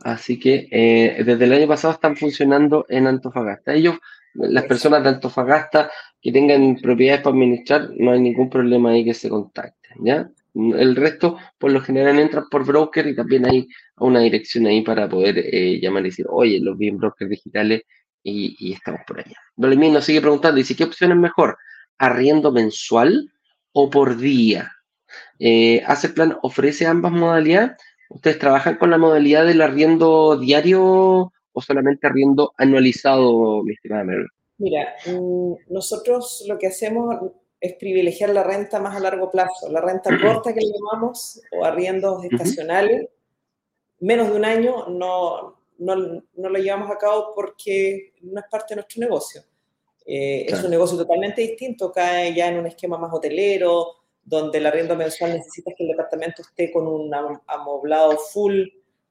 Así 0.02 0.38
que 0.38 0.68
eh, 0.70 1.24
desde 1.24 1.44
el 1.44 1.52
año 1.52 1.66
pasado 1.66 1.94
están 1.94 2.16
funcionando 2.16 2.86
en 2.88 3.06
Antofagasta. 3.06 3.74
Ellos 3.74 3.98
las 4.34 4.64
personas 4.64 5.02
de 5.02 5.10
Antofagasta 5.10 5.90
que 6.20 6.32
tengan 6.32 6.76
propiedades 6.76 7.22
para 7.22 7.34
administrar, 7.34 7.90
no 7.96 8.12
hay 8.12 8.20
ningún 8.20 8.50
problema 8.50 8.90
ahí 8.90 9.04
que 9.04 9.14
se 9.14 9.28
contacten, 9.28 10.04
¿ya? 10.04 10.30
El 10.54 10.96
resto, 10.96 11.38
por 11.56 11.70
lo 11.70 11.80
general, 11.80 12.18
entran 12.18 12.44
por 12.50 12.66
broker 12.66 13.06
y 13.06 13.14
también 13.14 13.46
hay 13.46 13.68
una 13.98 14.20
dirección 14.20 14.66
ahí 14.66 14.82
para 14.82 15.08
poder 15.08 15.38
eh, 15.38 15.78
llamar 15.80 16.02
y 16.02 16.10
decir, 16.10 16.26
oye, 16.28 16.58
los 16.60 16.76
bien 16.76 16.98
brokers 16.98 17.30
digitales 17.30 17.82
y, 18.22 18.72
estamos 18.72 19.02
por 19.06 19.20
allá. 19.20 19.36
Dolemín 19.56 19.92
nos 19.92 20.04
sigue 20.04 20.20
preguntando, 20.20 20.56
dice, 20.56 20.74
¿qué 20.74 20.84
opción 20.84 21.12
es 21.12 21.18
mejor? 21.18 21.58
¿Arriendo 21.98 22.50
mensual 22.50 23.32
o 23.72 23.88
por 23.88 24.16
día? 24.16 24.72
Eh, 25.38 25.82
¿Hace 25.86 26.08
plan 26.08 26.36
ofrece 26.42 26.86
ambas 26.86 27.12
modalidades? 27.12 27.72
¿Ustedes 28.10 28.38
trabajan 28.38 28.76
con 28.76 28.90
la 28.90 28.98
modalidad 28.98 29.46
del 29.46 29.62
arriendo 29.62 30.36
diario 30.38 31.32
o 31.58 31.60
solamente 31.60 32.06
arriendo 32.06 32.54
anualizado, 32.56 33.62
mi 33.64 33.72
estimada 33.72 34.04
Mary? 34.04 34.26
Mira, 34.58 34.94
mm, 35.06 35.52
nosotros 35.68 36.44
lo 36.48 36.58
que 36.58 36.68
hacemos 36.68 37.16
es 37.60 37.74
privilegiar 37.74 38.30
la 38.30 38.44
renta 38.44 38.80
más 38.80 38.96
a 38.96 39.00
largo 39.00 39.30
plazo, 39.30 39.68
la 39.70 39.80
renta 39.80 40.10
corta 40.22 40.54
que 40.54 40.60
le 40.60 40.72
llamamos, 40.72 41.40
o 41.52 41.64
arriendos 41.64 42.24
estacionales, 42.24 43.08
menos 44.00 44.30
de 44.30 44.36
un 44.36 44.44
año 44.44 44.86
no, 44.88 45.58
no, 45.78 45.96
no, 45.96 46.48
lo 46.48 46.58
llevamos 46.58 46.90
a 46.90 46.98
cabo 46.98 47.32
porque 47.34 48.14
no 48.22 48.40
es 48.40 48.46
parte 48.50 48.74
de 48.74 48.76
nuestro 48.76 49.00
negocio. 49.00 49.42
Eh, 50.06 50.46
es 50.48 50.62
un 50.62 50.70
negocio 50.70 50.96
totalmente 50.96 51.42
distinto, 51.42 51.92
cae 51.92 52.34
ya 52.34 52.48
en 52.48 52.58
un 52.58 52.66
esquema 52.66 52.96
más 52.96 53.12
hotelero, 53.12 53.96
donde 54.24 54.58
el 54.58 54.66
arriendo 54.66 54.94
mensual 54.94 55.32
necesita 55.32 55.72
que 55.76 55.84
el 55.84 55.90
departamento 55.90 56.42
esté 56.42 56.70
con 56.70 56.86
un 56.86 57.12
amoblado 57.46 58.16
full, 58.16 58.62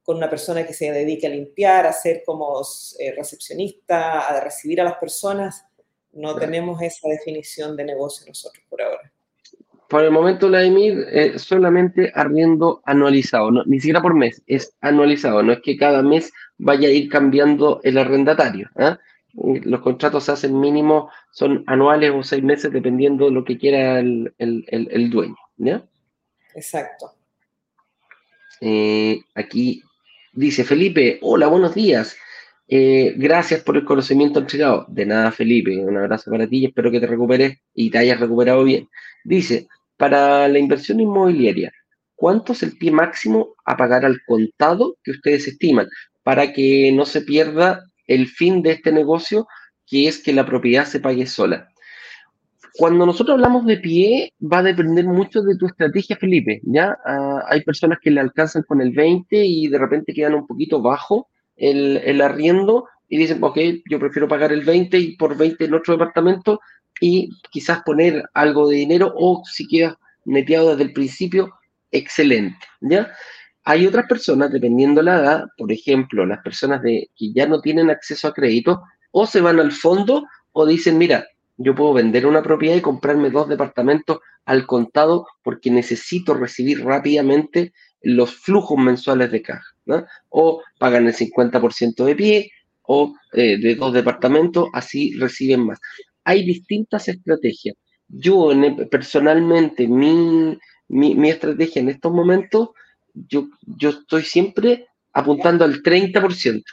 con 0.07 0.15
una 0.15 0.29
persona 0.29 0.65
que 0.65 0.73
se 0.73 0.89
dedique 0.89 1.27
a 1.27 1.29
limpiar, 1.29 1.85
a 1.85 1.91
ser 1.91 2.23
como 2.25 2.61
eh, 2.97 3.13
recepcionista, 3.13 4.21
a 4.21 4.39
recibir 4.39 4.79
a 4.79 4.85
las 4.85 4.95
personas. 4.95 5.65
No 6.13 6.33
tenemos 6.37 6.81
esa 6.81 7.09
definición 7.09 7.75
de 7.75 7.83
negocio 7.83 8.25
nosotros 8.25 8.63
por 8.69 8.81
ahora. 8.81 9.11
Por 9.89 10.05
el 10.05 10.11
momento, 10.11 10.47
Vladimir, 10.47 11.05
eh, 11.11 11.37
solamente 11.37 12.09
arriendo 12.15 12.81
anualizado, 12.85 13.51
ni 13.65 13.81
siquiera 13.81 14.01
por 14.01 14.15
mes, 14.15 14.41
es 14.47 14.73
anualizado, 14.79 15.43
no 15.43 15.51
es 15.51 15.59
que 15.61 15.75
cada 15.75 16.01
mes 16.01 16.31
vaya 16.57 16.87
a 16.87 16.91
ir 16.91 17.09
cambiando 17.09 17.81
el 17.83 17.97
arrendatario. 17.97 18.69
¿ah? 18.77 18.97
Los 19.33 19.81
contratos 19.81 20.23
se 20.23 20.31
hacen 20.31 20.57
mínimo, 20.57 21.11
son 21.31 21.65
anuales 21.67 22.13
o 22.15 22.23
seis 22.23 22.41
meses, 22.41 22.71
dependiendo 22.71 23.25
de 23.25 23.31
lo 23.31 23.43
que 23.43 23.57
quiera 23.57 23.99
el, 23.99 24.33
el, 24.37 25.09
dueño. 25.09 25.35
¿ya? 25.57 25.85
Exacto. 26.55 27.11
Eh, 28.61 29.19
aquí 29.35 29.83
Dice 30.37 30.63
Felipe, 30.63 31.17
hola, 31.23 31.47
buenos 31.47 31.73
días. 31.73 32.15
Eh, 32.67 33.15
gracias 33.17 33.63
por 33.63 33.75
el 33.75 33.83
conocimiento 33.83 34.37
entregado. 34.37 34.85
De 34.87 35.03
nada, 35.03 35.31
Felipe. 35.31 35.75
Un 35.79 35.97
abrazo 35.97 36.29
para 36.29 36.47
ti 36.47 36.59
y 36.59 36.65
espero 36.67 36.91
que 36.91 36.99
te 36.99 37.07
recuperes 37.07 37.57
y 37.73 37.89
te 37.89 37.97
hayas 37.97 38.19
recuperado 38.19 38.63
bien. 38.63 38.87
Dice, 39.23 39.67
para 39.97 40.47
la 40.47 40.59
inversión 40.59 40.99
inmobiliaria, 40.99 41.71
¿cuánto 42.13 42.53
es 42.53 42.61
el 42.61 42.77
pie 42.77 42.91
máximo 42.91 43.55
a 43.65 43.75
pagar 43.77 44.05
al 44.05 44.19
contado 44.27 44.97
que 45.03 45.09
ustedes 45.09 45.47
estiman 45.47 45.87
para 46.21 46.53
que 46.53 46.91
no 46.91 47.07
se 47.07 47.21
pierda 47.21 47.83
el 48.05 48.27
fin 48.27 48.61
de 48.61 48.73
este 48.73 48.91
negocio, 48.91 49.47
que 49.87 50.07
es 50.07 50.21
que 50.21 50.33
la 50.33 50.45
propiedad 50.45 50.85
se 50.85 50.99
pague 50.99 51.25
sola? 51.25 51.67
Cuando 52.77 53.07
nosotros 53.07 53.35
hablamos 53.35 53.65
de 53.65 53.77
pie, 53.77 54.33
va 54.41 54.59
a 54.59 54.63
depender 54.63 55.05
mucho 55.05 55.41
de 55.41 55.55
tu 55.57 55.65
estrategia, 55.65 56.15
Felipe. 56.15 56.61
¿ya? 56.63 56.97
Ah, 57.05 57.43
hay 57.47 57.61
personas 57.63 57.97
que 58.01 58.11
le 58.11 58.21
alcanzan 58.21 58.63
con 58.63 58.81
el 58.81 58.91
20 58.91 59.45
y 59.45 59.67
de 59.67 59.79
repente 59.79 60.13
quedan 60.13 60.35
un 60.35 60.45
poquito 60.45 60.81
bajo 60.81 61.27
el, 61.55 62.21
arriendo 62.21 62.85
y 63.09 63.17
dicen, 63.17 63.43
ok, 63.43 63.57
yo 63.89 63.99
prefiero 63.99 64.27
pagar 64.27 64.51
el 64.51 64.63
20 64.63 64.99
y 64.99 65.17
por 65.17 65.35
20 65.35 65.65
en 65.65 65.73
otro 65.73 65.93
departamento 65.93 66.59
y 67.01 67.29
quizás 67.49 67.81
poner 67.83 68.23
algo 68.33 68.69
de 68.69 68.77
dinero 68.77 69.11
o 69.15 69.41
si 69.45 69.67
quedas 69.67 69.95
neteado 70.25 70.71
desde 70.71 70.83
el 70.83 70.93
principio, 70.93 71.53
excelente. 71.91 72.59
¿ya? 72.81 73.11
Hay 73.63 73.87
otras 73.87 74.07
personas, 74.07 74.51
dependiendo 74.51 75.01
la 75.01 75.19
edad, 75.19 75.45
por 75.57 75.71
ejemplo, 75.71 76.25
las 76.25 76.43
personas 76.43 76.81
de, 76.83 77.09
que 77.15 77.33
ya 77.33 77.47
no 77.47 77.59
tienen 77.59 77.89
acceso 77.89 78.27
a 78.27 78.33
crédito, 78.33 78.83
o 79.11 79.25
se 79.25 79.41
van 79.41 79.59
al 79.59 79.71
fondo 79.71 80.25
o 80.51 80.65
dicen, 80.65 80.97
mira, 80.97 81.25
yo 81.57 81.75
puedo 81.75 81.93
vender 81.93 82.25
una 82.25 82.43
propiedad 82.43 82.75
y 82.75 82.81
comprarme 82.81 83.31
dos 83.31 83.49
departamentos 83.49 84.19
al 84.45 84.65
contado 84.65 85.27
porque 85.43 85.71
necesito 85.71 86.33
recibir 86.33 86.83
rápidamente 86.83 87.73
los 88.01 88.35
flujos 88.35 88.77
mensuales 88.77 89.31
de 89.31 89.41
caja. 89.41 89.67
O 90.29 90.61
pagan 90.77 91.07
el 91.07 91.13
50% 91.13 92.05
de 92.05 92.15
pie 92.15 92.51
o 92.83 93.15
eh, 93.33 93.57
de 93.57 93.75
dos 93.75 93.91
departamentos, 93.93 94.69
así 94.73 95.13
reciben 95.17 95.65
más. 95.65 95.79
Hay 96.23 96.45
distintas 96.45 97.07
estrategias. 97.07 97.75
Yo 98.07 98.51
personalmente, 98.89 99.87
mi, 99.87 100.57
mi, 100.87 101.29
estrategia 101.29 101.81
en 101.81 101.89
estos 101.89 102.13
momentos, 102.13 102.69
yo, 103.13 103.49
yo 103.61 103.89
estoy 103.89 104.23
siempre 104.23 104.87
apuntando 105.11 105.65
al 105.65 105.81
30% 105.81 106.63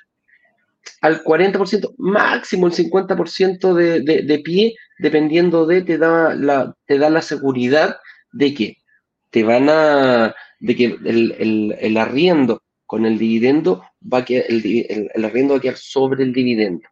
al 1.00 1.22
40%, 1.22 1.94
máximo 1.98 2.66
el 2.66 2.72
50% 2.72 3.74
de, 3.74 4.00
de, 4.00 4.22
de, 4.22 4.38
pie, 4.40 4.74
dependiendo 4.98 5.66
de, 5.66 5.82
te 5.82 5.98
da, 5.98 6.34
la, 6.34 6.74
te 6.86 6.98
da 6.98 7.10
la 7.10 7.22
seguridad 7.22 7.96
de 8.32 8.54
que 8.54 8.76
te 9.30 9.42
van 9.42 9.68
a, 9.68 10.34
de 10.60 10.76
que 10.76 10.84
el, 11.04 11.74
el, 11.78 11.96
arriendo 11.96 12.62
con 12.86 13.06
el 13.06 13.18
dividendo 13.18 13.82
va 14.02 14.18
a 14.18 14.24
quedar, 14.24 14.44
el, 14.48 15.10
el, 15.14 15.24
arriendo 15.24 15.54
va 15.54 15.58
a 15.58 15.62
quedar 15.62 15.76
sobre 15.76 16.24
el 16.24 16.32
dividendo. 16.32 16.88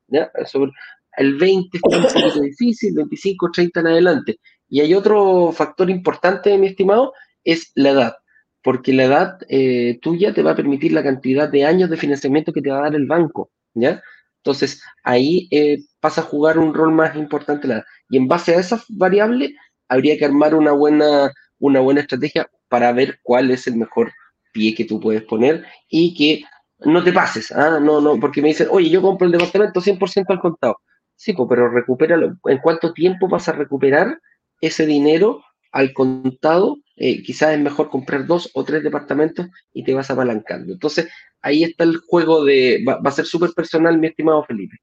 Sobre 0.47 0.73
el 1.17 1.37
20 1.37 1.79
es 1.79 1.97
un 1.97 2.03
poquito 2.03 2.41
difícil, 2.41 2.95
25, 2.95 3.51
30 3.53 3.81
en 3.81 3.87
adelante. 3.87 4.41
Y 4.69 4.81
hay 4.81 4.95
otro 4.95 5.53
factor 5.53 5.91
importante, 5.91 6.57
mi 6.59 6.69
estimado, 6.69 7.13
es 7.45 7.73
la 7.75 7.91
edad 7.91 8.15
porque 8.63 8.93
la 8.93 9.05
edad 9.05 9.39
eh, 9.49 9.99
tuya 10.01 10.33
te 10.33 10.43
va 10.43 10.53
a 10.53 10.57
permitir 10.57 10.93
la 10.93 11.03
cantidad 11.03 11.49
de 11.49 11.65
años 11.65 11.91
de 11.91 11.97
financiamiento 11.97 12.53
que 12.53 12.63
te 12.63 12.71
va 12.71 12.79
a 12.79 12.83
dar 12.83 12.95
el 12.95 13.07
banco. 13.07 13.51
¿Ya? 13.75 14.03
Entonces, 14.39 14.83
ahí 15.05 15.49
eh, 15.51 15.79
pasa 16.01 16.23
a 16.23 16.25
jugar 16.25 16.59
un 16.59 16.75
rol 16.75 16.93
más 16.93 17.15
importante 17.17 17.69
la 17.69 17.85
Y 18.09 18.17
en 18.17 18.29
base 18.29 18.55
a 18.55 18.61
esas 18.61 18.85
variables, 18.89 19.53
habría 19.89 20.19
que 20.19 20.25
armar 20.25 20.55
una 20.55 20.73
buena, 20.73 21.33
una 21.59 21.81
buena 21.81 22.01
estrategia 22.01 22.49
para 22.69 22.93
ver 22.93 23.19
cuál 23.23 23.51
es 23.51 23.67
el 23.67 23.77
mejor 23.77 24.13
pie 24.53 24.75
que 24.75 24.85
tú 24.85 25.01
puedes 25.01 25.23
poner 25.23 25.65
y 25.89 26.15
que 26.15 26.45
no 26.81 27.05
te 27.05 27.13
pases, 27.13 27.53
¿ah? 27.53 27.79
no, 27.81 28.01
no, 28.01 28.19
porque 28.19 28.43
me 28.43 28.49
dicen, 28.49 28.69
oye, 28.71 28.91
yo 28.91 29.03
compro 29.03 29.27
el 29.27 29.33
departamento 29.33 29.81
100% 29.81 30.27
al 30.31 30.41
contado. 30.41 30.79
Sí, 31.17 31.35
pero 31.49 31.69
recupéralo. 31.71 32.37
¿En 32.47 32.59
cuánto 32.59 32.93
tiempo 32.93 33.29
vas 33.29 33.49
a 33.49 33.53
recuperar 33.53 34.19
ese 34.61 34.87
dinero 34.87 35.41
al 35.71 35.93
contado? 35.93 36.79
Eh, 36.97 37.23
quizás 37.23 37.55
es 37.55 37.61
mejor 37.61 37.89
comprar 37.89 38.27
dos 38.27 38.51
o 38.55 38.65
tres 38.65 38.83
departamentos 38.83 39.47
y 39.73 39.83
te 39.85 39.95
vas 39.95 40.11
apalancando. 40.11 40.73
Entonces, 40.73 41.09
ahí 41.41 41.65
está 41.65 41.85
el 41.85 41.97
juego 41.97 42.45
de, 42.45 42.85
va, 42.87 43.01
a 43.03 43.11
ser 43.11 43.25
súper 43.25 43.51
personal, 43.53 43.99
mi 43.99 44.09
estimado 44.09 44.45
Felipe. 44.45 44.77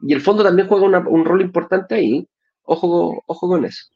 Y 0.00 0.12
el 0.12 0.20
fondo 0.20 0.42
también 0.42 0.68
juega 0.68 0.86
un 0.86 1.24
rol 1.24 1.40
importante 1.40 1.94
ahí. 1.94 2.28
Ojo, 2.64 3.22
ojo 3.26 3.48
con 3.48 3.64
eso. 3.64 3.86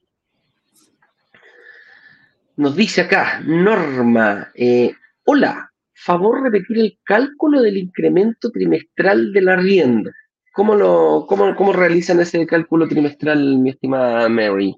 Nos 2.56 2.76
dice 2.76 3.02
acá, 3.02 3.40
Norma, 3.44 4.52
eh, 4.54 4.94
hola, 5.24 5.72
favor 5.92 6.42
repetir 6.42 6.78
el 6.78 6.98
cálculo 7.02 7.60
del 7.60 7.76
incremento 7.76 8.50
trimestral 8.50 9.32
del 9.32 9.48
arriendo. 9.48 10.12
¿Cómo, 10.52 10.76
lo, 10.76 11.26
cómo, 11.28 11.56
cómo 11.56 11.72
realizan 11.72 12.20
ese 12.20 12.46
cálculo 12.46 12.86
trimestral, 12.86 13.58
mi 13.58 13.70
estimada 13.70 14.28
Mary? 14.28 14.76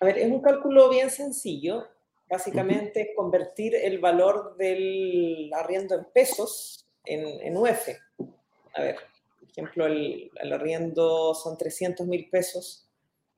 A 0.00 0.06
ver, 0.06 0.18
es 0.18 0.30
un 0.30 0.40
cálculo 0.40 0.88
bien 0.88 1.10
sencillo. 1.10 1.86
Básicamente 2.28 3.02
es 3.02 3.08
convertir 3.14 3.74
el 3.74 3.98
valor 3.98 4.56
del 4.56 5.50
arriendo 5.54 5.94
en 5.94 6.06
pesos 6.12 6.86
en, 7.04 7.22
en 7.42 7.56
UF. 7.56 7.88
A 8.74 8.82
ver, 8.82 8.96
por 9.38 9.50
ejemplo, 9.50 9.86
el, 9.86 10.30
el 10.36 10.52
arriendo 10.52 11.34
son 11.34 11.58
300 11.58 12.06
mil 12.06 12.30
pesos 12.30 12.88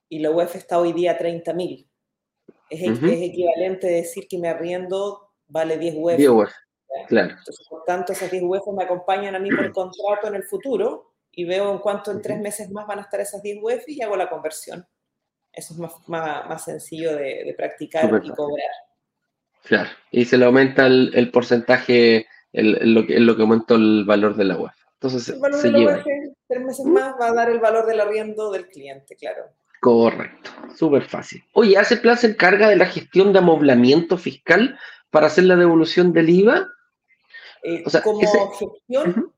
y 0.09 0.19
la 0.19 0.31
UF 0.31 0.55
está 0.57 0.79
hoy 0.79 0.93
día 0.93 1.13
a 1.13 1.19
30 1.19 1.53
mil. 1.55 1.89
Es, 2.69 2.83
es, 2.83 3.03
equivalente 3.03 3.89
a 3.89 3.93
decir 3.93 4.29
que 4.29 4.39
mi 4.39 4.47
arriendo 4.47 5.31
vale 5.49 5.79
10 5.79 5.95
UF. 5.99 6.17
10 6.17 6.29
UF. 6.29 6.53
Claro. 7.09 7.35
por 7.71 7.85
tanto, 7.85 8.13
esas 8.13 8.31
10 8.31 8.45
UF 8.45 8.73
me 8.75 8.85
acompañan 8.85 9.35
a 9.35 9.39
mí 9.39 9.51
por 9.51 9.73
contrato 9.73 10.29
en 10.29 10.35
el 10.35 10.45
futuro 10.45 11.15
y 11.33 11.45
veo 11.45 11.73
en 11.73 11.79
cuánto 11.79 12.11
en 12.11 12.21
tres 12.21 12.39
meses 12.39 12.71
más 12.71 12.87
van 12.87 12.99
a 12.99 13.03
estar 13.03 13.21
esas 13.21 13.43
10 13.43 13.59
UF 13.63 13.89
y 13.89 14.03
hago 14.03 14.17
la 14.17 14.29
conversión. 14.29 14.87
Eso 15.53 15.75
es 15.75 15.81
más, 15.81 15.93
más, 16.09 16.49
más 16.49 16.65
sencillo 16.65 17.15
de, 17.17 17.45
de 17.45 17.55
practicar 17.57 18.05
y 18.25 18.31
cobrar. 18.31 18.71
Claro, 19.65 19.91
y 20.11 20.25
se 20.25 20.39
le 20.39 20.47
aumenta 20.47 20.87
el, 20.87 21.13
el 21.15 21.31
porcentaje, 21.31 22.27
el, 22.53 22.95
lo, 22.95 23.07
que, 23.07 23.21
lo 23.21 23.37
que 23.37 23.43
aumenta 23.43 23.75
el 23.75 24.05
valor 24.05 24.35
de 24.35 24.45
la 24.45 24.57
UEF. 24.57 24.75
Entonces, 24.95 25.29
el 25.29 25.41
valor 25.41 25.61
se 25.61 25.69
de 25.69 25.73
la 25.73 25.79
lleva. 25.79 26.05
Tres 26.49 26.65
meses 26.65 26.87
más 26.87 27.15
va 27.21 27.29
a 27.29 27.35
dar 27.35 27.51
el 27.51 27.61
valor 27.61 27.87
del 27.87 28.01
arriendo 28.01 28.51
del 28.51 28.67
cliente, 28.69 29.15
claro. 29.17 29.45
Correcto, 29.81 30.51
súper 30.77 31.03
fácil. 31.03 31.43
Oye, 31.55 31.77
¿hace 31.77 31.97
plan 31.97 32.17
se 32.17 32.29
encarga 32.29 32.69
de 32.69 32.77
la 32.77 32.87
gestión 32.87 33.33
de 33.33 33.41
amoblamiento 33.41 34.17
fiscal 34.17 34.79
para 35.11 35.27
hacer 35.27 35.45
la 35.45 35.57
devolución 35.57 36.13
del 36.13 36.31
IVA? 36.31 36.69
Eh, 37.63 37.83
o 37.85 37.91
sea, 37.91 38.01
como 38.03 38.21
ese... 38.23 38.39
gestión 38.59 39.11
uh 39.11 39.15
-huh. 39.15 39.33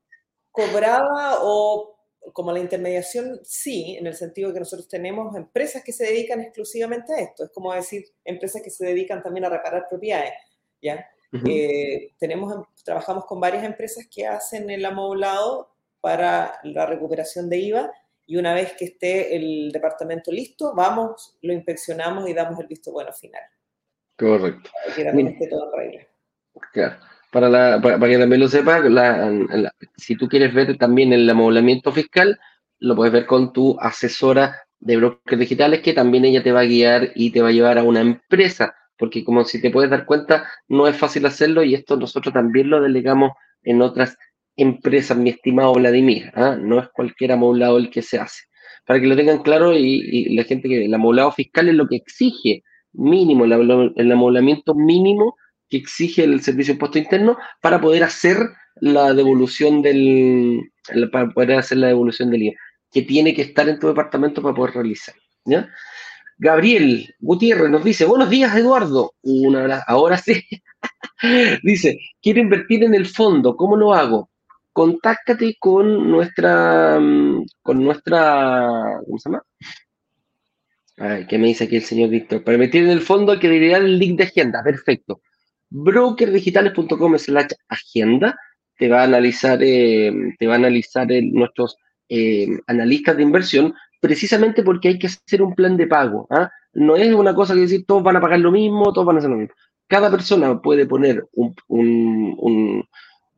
cobrada 0.51 1.39
o 1.41 1.94
como 2.33 2.51
la 2.51 2.59
intermediación, 2.59 3.39
sí, 3.43 3.95
en 3.97 4.07
el 4.07 4.15
sentido 4.15 4.53
que 4.53 4.59
nosotros 4.59 4.87
tenemos 4.87 5.35
empresas 5.35 5.83
que 5.83 5.91
se 5.91 6.05
dedican 6.05 6.41
exclusivamente 6.41 7.13
a 7.13 7.19
esto. 7.19 7.45
Es 7.45 7.51
como 7.51 7.73
decir, 7.73 8.05
empresas 8.23 8.61
que 8.61 8.69
se 8.69 8.85
dedican 8.85 9.21
también 9.21 9.45
a 9.45 9.49
reparar 9.49 9.87
propiedades, 9.89 10.33
¿ya? 10.81 11.07
Uh 11.33 11.37
-huh. 11.37 11.49
eh, 11.49 12.13
tenemos, 12.17 12.67
trabajamos 12.83 13.25
con 13.25 13.39
varias 13.39 13.63
empresas 13.63 14.07
que 14.09 14.25
hacen 14.25 14.69
el 14.69 14.85
amoblado 14.85 15.75
para 16.01 16.59
la 16.63 16.85
recuperación 16.85 17.49
de 17.49 17.57
IVA 17.57 17.91
y 18.27 18.37
una 18.37 18.53
vez 18.53 18.73
que 18.73 18.85
esté 18.85 19.35
el 19.35 19.71
departamento 19.71 20.31
listo, 20.31 20.73
vamos, 20.75 21.37
lo 21.41 21.53
inspeccionamos 21.53 22.27
y 22.29 22.33
damos 22.33 22.59
el 22.59 22.67
visto 22.67 22.91
bueno 22.91 23.13
final. 23.13 23.43
Correcto. 24.17 24.69
Para 24.83 24.95
que 24.95 25.03
también 25.03 25.27
esté 25.29 25.47
todo 25.47 25.65
en 25.65 25.77
regla. 25.77 26.07
Claro. 26.71 26.95
Para, 27.35 27.49
la, 27.49 27.81
para, 27.81 27.99
que 27.99 28.17
también 28.17 28.39
lo 28.39 28.47
sepa, 28.47 28.79
la, 28.79 29.73
si 29.97 30.15
tú 30.15 30.29
quieres 30.29 30.53
ver 30.53 30.77
también 30.77 31.11
el 31.11 31.29
amoblamiento 31.29 31.91
fiscal, 31.91 32.39
lo 32.79 32.95
puedes 32.95 33.11
ver 33.11 33.25
con 33.25 33.51
tu 33.51 33.77
asesora 33.77 34.55
de 34.79 34.95
brokers 34.95 35.37
digitales, 35.41 35.81
que 35.81 35.91
también 35.91 36.23
ella 36.23 36.41
te 36.41 36.53
va 36.53 36.61
a 36.61 36.65
guiar 36.65 37.11
y 37.13 37.31
te 37.31 37.41
va 37.41 37.49
a 37.49 37.51
llevar 37.51 37.77
a 37.77 37.83
una 37.83 37.99
empresa, 37.99 38.73
porque 38.97 39.25
como 39.25 39.43
si 39.43 39.61
te 39.61 39.69
puedes 39.69 39.91
dar 39.91 40.05
cuenta, 40.05 40.47
no 40.69 40.87
es 40.87 40.95
fácil 40.95 41.25
hacerlo 41.25 41.61
y 41.61 41.75
esto 41.75 41.97
nosotros 41.97 42.33
también 42.33 42.69
lo 42.69 42.79
delegamos 42.79 43.33
en 43.63 43.81
otras 43.81 44.17
empresas, 44.55 45.17
mi 45.17 45.31
estimado 45.31 45.73
Vladimir, 45.73 46.31
¿ah? 46.35 46.55
no 46.57 46.79
es 46.79 46.87
cualquier 46.93 47.33
amoblado 47.33 47.77
el 47.77 47.89
que 47.89 48.01
se 48.01 48.17
hace. 48.17 48.43
Para 48.85 49.01
que 49.01 49.07
lo 49.07 49.15
tengan 49.17 49.43
claro 49.43 49.73
y, 49.73 49.83
y 50.09 50.35
la 50.37 50.45
gente 50.45 50.69
que 50.69 50.85
el 50.85 50.93
amoblado 50.93 51.33
fiscal 51.33 51.67
es 51.67 51.75
lo 51.75 51.85
que 51.85 51.97
exige 51.97 52.63
mínimo, 52.93 53.43
el, 53.43 53.91
el 53.97 54.11
amoblamiento 54.13 54.73
mínimo 54.73 55.35
que 55.69 55.77
exige 55.77 56.23
el 56.23 56.41
Servicio 56.41 56.73
de 56.73 56.75
Impuesto 56.75 56.99
Interno 56.99 57.37
para 57.61 57.81
poder 57.81 58.03
hacer 58.03 58.37
la 58.75 59.13
devolución 59.13 59.81
del 59.81 60.71
para 61.11 61.29
poder 61.29 61.53
hacer 61.53 61.77
la 61.79 61.87
devolución 61.87 62.29
del 62.29 62.43
IVA, 62.43 62.55
que 62.91 63.01
tiene 63.01 63.33
que 63.33 63.41
estar 63.41 63.67
en 63.67 63.79
tu 63.79 63.87
departamento 63.87 64.41
para 64.41 64.53
poder 64.53 64.75
realizar. 64.75 65.15
Gabriel 66.37 67.15
Gutiérrez 67.19 67.69
nos 67.69 67.83
dice, 67.83 68.05
buenos 68.05 68.29
días 68.29 68.55
Eduardo, 68.55 69.13
una 69.21 69.83
ahora 69.87 70.17
sí. 70.17 70.43
dice, 71.63 71.97
quiero 72.21 72.41
invertir 72.41 72.83
en 72.83 72.93
el 72.93 73.07
fondo, 73.07 73.55
¿cómo 73.55 73.77
lo 73.77 73.93
hago? 73.93 74.29
Contáctate 74.73 75.55
con 75.57 76.11
nuestra, 76.11 76.99
con 77.61 77.83
nuestra, 77.83 78.99
¿cómo 79.05 79.17
se 79.17 79.29
llama? 79.29 79.43
Ay, 80.97 81.25
¿Qué 81.27 81.37
me 81.37 81.47
dice 81.47 81.63
aquí 81.63 81.77
el 81.77 81.83
señor 81.83 82.09
Víctor? 82.09 82.43
Para 82.43 82.55
invertir 82.55 82.83
en 82.83 82.89
el 82.89 83.01
fondo 83.01 83.39
que 83.39 83.49
dirigir 83.49 83.77
el 83.77 83.97
link 83.97 84.17
de 84.17 84.25
agenda, 84.25 84.61
perfecto 84.63 85.21
brokerdigitales.com 85.69 87.17
slash 87.17 87.51
agenda 87.69 88.37
te 88.77 88.89
va 88.89 89.01
a 89.01 89.03
analizar, 89.05 89.59
eh, 89.61 90.11
te 90.37 90.47
va 90.47 90.53
a 90.53 90.57
analizar 90.57 91.11
el, 91.11 91.31
nuestros 91.31 91.77
eh, 92.09 92.47
analistas 92.67 93.17
de 93.17 93.23
inversión 93.23 93.73
precisamente 93.99 94.63
porque 94.63 94.89
hay 94.89 94.99
que 94.99 95.07
hacer 95.07 95.41
un 95.41 95.55
plan 95.55 95.77
de 95.77 95.87
pago. 95.87 96.27
¿ah? 96.29 96.51
No 96.73 96.95
es 96.95 97.13
una 97.13 97.33
cosa 97.33 97.53
que 97.53 97.61
decir 97.61 97.85
todos 97.85 98.03
van 98.03 98.17
a 98.17 98.21
pagar 98.21 98.39
lo 98.39 98.51
mismo, 98.51 98.93
todos 98.93 99.07
van 99.07 99.15
a 99.15 99.19
hacer 99.19 99.31
lo 99.31 99.37
mismo. 99.37 99.55
Cada 99.87 100.11
persona 100.11 100.61
puede 100.61 100.85
poner 100.85 101.25
un, 101.33 101.55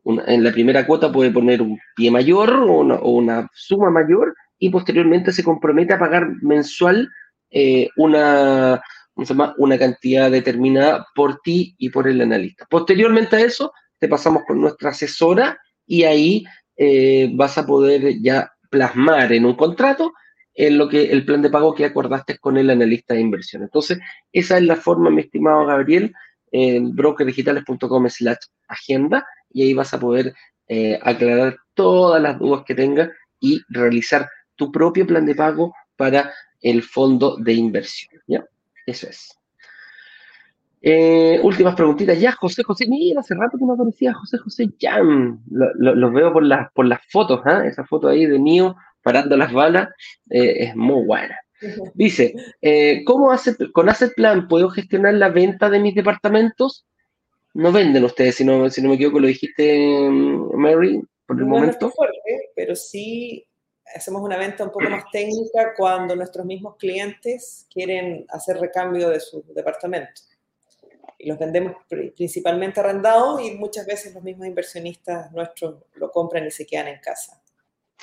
en 0.06 0.44
la 0.44 0.52
primera 0.52 0.86
cuota 0.88 1.12
puede 1.12 1.32
poner 1.32 1.62
un 1.62 1.78
pie 1.96 2.10
mayor 2.10 2.54
o 2.54 3.12
una, 3.12 3.50
suma 3.54 3.90
mayor 3.90 4.34
y 4.58 4.70
posteriormente 4.70 5.34
se 5.34 5.44
compromete 5.44 5.94
a 5.94 6.00
pagar 6.00 6.30
mensual 6.42 7.10
eh, 7.52 7.90
una, 7.98 8.82
una 9.58 9.78
cantidad 9.78 10.32
determinada 10.32 11.08
por 11.16 11.40
ti 11.42 11.76
y 11.78 11.90
por 11.90 12.08
el 12.08 12.22
analista. 12.22 12.66
Posteriormente 12.70 13.36
a 13.36 13.42
eso, 13.42 13.74
te 14.00 14.08
pasamos 14.08 14.44
con 14.48 14.62
nuestra 14.62 14.92
asesora 14.92 15.60
y 15.86 16.04
ahí 16.04 16.46
eh, 16.76 17.32
vas 17.34 17.58
a 17.58 17.66
poder 17.66 18.22
ya 18.22 18.52
plasmar 18.70 19.34
en 19.34 19.46
un 19.46 19.56
contrato 19.56 20.14
en 20.54 20.78
lo 20.78 20.90
que 20.90 21.12
el 21.12 21.24
plan 21.26 21.42
de 21.42 21.50
pago 21.50 21.74
que 21.74 21.86
acordaste 21.86 22.38
con 22.40 22.58
el 22.58 22.70
analista 22.70 23.14
de 23.14 23.22
inversión. 23.22 23.64
Entonces, 23.64 24.00
esa 24.32 24.58
es 24.58 24.64
la 24.64 24.76
forma, 24.76 25.10
mi 25.10 25.22
estimado 25.22 25.66
Gabriel, 25.66 26.14
en 26.52 26.96
brokerdigitales.com 26.96 28.10
slash 28.10 28.38
agenda 28.68 29.26
y 29.52 29.64
ahí 29.64 29.74
vas 29.74 29.94
a 29.94 30.00
poder 30.00 30.34
eh, 30.68 31.00
aclarar 31.02 31.58
todas 31.74 32.22
las 32.22 32.40
dudas 32.40 32.64
que 32.66 32.76
tengas 32.76 33.10
y 33.40 33.62
realizar 33.70 34.28
tu 34.56 34.72
propio 34.72 35.06
plan 35.06 35.26
de 35.26 35.36
pago 35.36 35.74
para 35.96 36.34
el 36.62 36.84
fondo 36.84 37.38
de 37.38 37.54
inversión. 37.54 38.17
Eso 38.88 39.08
es. 39.08 39.38
Eh, 40.82 41.40
últimas 41.44 41.76
preguntitas 41.76 42.20
ya, 42.20 42.32
José 42.32 42.64
José, 42.64 42.88
mira, 42.88 43.20
hace 43.20 43.36
rato 43.36 43.58
que 43.58 43.66
no 43.66 43.74
aparecía 43.74 44.14
José 44.14 44.38
José 44.38 44.70
Jam. 44.80 45.44
Los 45.52 45.70
lo, 45.76 45.94
lo 45.96 46.12
veo 46.12 46.32
por, 46.32 46.44
la, 46.44 46.72
por 46.74 46.88
las 46.88 47.02
fotos, 47.12 47.42
¿eh? 47.46 47.68
esa 47.68 47.86
foto 47.86 48.08
ahí 48.08 48.26
de 48.26 48.40
mío 48.40 48.76
parando 49.04 49.38
las 49.38 49.54
balas 49.54 49.90
eh, 50.30 50.66
es 50.66 50.76
muy 50.76 51.06
buena. 51.06 51.38
Dice, 51.94 52.36
eh, 52.62 53.04
¿cómo 53.06 53.32
hace, 53.32 53.56
con 53.72 53.90
Asset 53.90 54.14
Plan 54.16 54.48
puedo 54.48 54.70
gestionar 54.70 55.16
la 55.16 55.30
venta 55.30 55.70
de 55.70 55.80
mis 55.80 55.96
departamentos? 55.96 56.86
No 57.54 57.72
venden 57.72 58.04
ustedes, 58.04 58.36
si 58.36 58.46
no, 58.46 58.70
si 58.70 58.82
no 58.82 58.90
me 58.90 58.96
equivoco, 58.96 59.20
lo 59.20 59.28
dijiste, 59.28 60.10
Mary, 60.54 61.02
por 61.26 61.38
el 61.38 61.48
no 61.48 61.56
momento. 61.56 61.88
Es 61.88 61.96
fuerte, 61.96 62.52
pero 62.56 62.76
sí 62.76 63.46
hacemos 63.96 64.22
una 64.22 64.38
venta 64.38 64.64
un 64.64 64.72
poco 64.72 64.90
más 64.90 65.06
técnica 65.12 65.74
cuando 65.76 66.16
nuestros 66.16 66.46
mismos 66.46 66.76
clientes 66.78 67.68
quieren 67.72 68.26
hacer 68.30 68.58
recambio 68.58 69.10
de 69.10 69.20
su 69.20 69.44
departamento. 69.54 70.22
Y 71.20 71.30
los 71.30 71.40
vendemos 71.40 71.76
principalmente 72.16 72.80
arrendados 72.80 73.42
y 73.42 73.52
muchas 73.56 73.86
veces 73.88 74.14
los 74.14 74.24
mismos 74.24 74.48
inversionistas 74.48 75.32
nuestros 75.32 75.84
lo 75.96 76.12
compran 76.12 76.46
y 76.46 76.52
se 76.52 76.66
quedan 76.66 76.90
en 76.90 77.00
casa. 77.00 77.42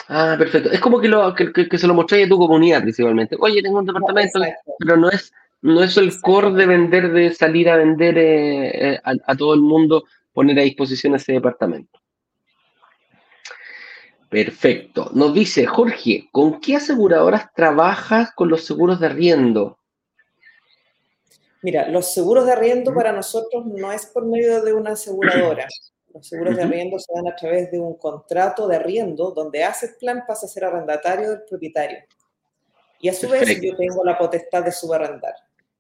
Ah, 0.08 0.34
perfecto. 0.36 0.70
Es 0.70 0.80
como 0.80 1.00
que, 1.00 1.06
lo, 1.06 1.32
que, 1.34 1.52
que, 1.52 1.78
se 1.78 1.86
lo 1.86 1.94
mostré 1.94 2.24
a 2.24 2.28
tu 2.28 2.36
comunidad 2.36 2.82
principalmente. 2.82 3.36
Oye, 3.38 3.62
tengo 3.62 3.78
un 3.78 3.86
departamento, 3.86 4.40
no, 4.40 4.46
pero 4.78 4.96
no 4.96 5.08
es, 5.10 5.32
no 5.62 5.82
es 5.82 5.96
el 5.96 6.20
core 6.20 6.50
de 6.50 6.66
vender, 6.66 7.12
de 7.12 7.32
salir 7.32 7.70
a 7.70 7.76
vender 7.76 8.18
eh, 8.18 8.94
eh, 8.94 9.00
a, 9.04 9.12
a 9.24 9.36
todo 9.36 9.54
el 9.54 9.60
mundo, 9.60 10.04
poner 10.32 10.58
a 10.58 10.62
disposición 10.62 11.14
ese 11.14 11.32
departamento. 11.32 12.00
Perfecto. 14.34 15.10
Nos 15.14 15.32
dice 15.32 15.64
Jorge, 15.64 16.28
¿con 16.32 16.60
qué 16.60 16.74
aseguradoras 16.74 17.52
trabajas 17.54 18.32
con 18.34 18.48
los 18.48 18.64
seguros 18.64 18.98
de 18.98 19.06
arriendo? 19.06 19.78
Mira, 21.62 21.88
los 21.88 22.12
seguros 22.12 22.44
de 22.44 22.50
arriendo 22.50 22.92
para 22.92 23.12
nosotros 23.12 23.64
no 23.64 23.92
es 23.92 24.06
por 24.06 24.26
medio 24.26 24.60
de 24.64 24.72
una 24.72 24.94
aseguradora. 24.94 25.68
Los 26.12 26.26
seguros 26.26 26.56
de 26.56 26.64
arriendo 26.64 26.98
se 26.98 27.12
dan 27.14 27.28
a 27.28 27.36
través 27.36 27.70
de 27.70 27.78
un 27.78 27.96
contrato 27.96 28.66
de 28.66 28.74
arriendo 28.74 29.30
donde 29.30 29.62
Asset 29.62 30.00
Plan 30.00 30.24
pasa 30.26 30.46
a 30.46 30.48
ser 30.48 30.64
arrendatario 30.64 31.30
del 31.30 31.42
propietario. 31.48 31.98
Y 32.98 33.10
a 33.10 33.14
su 33.14 33.28
Perfecto. 33.28 33.62
vez 33.62 33.70
yo 33.70 33.76
tengo 33.76 34.04
la 34.04 34.18
potestad 34.18 34.64
de 34.64 34.72
subarrendar. 34.72 35.34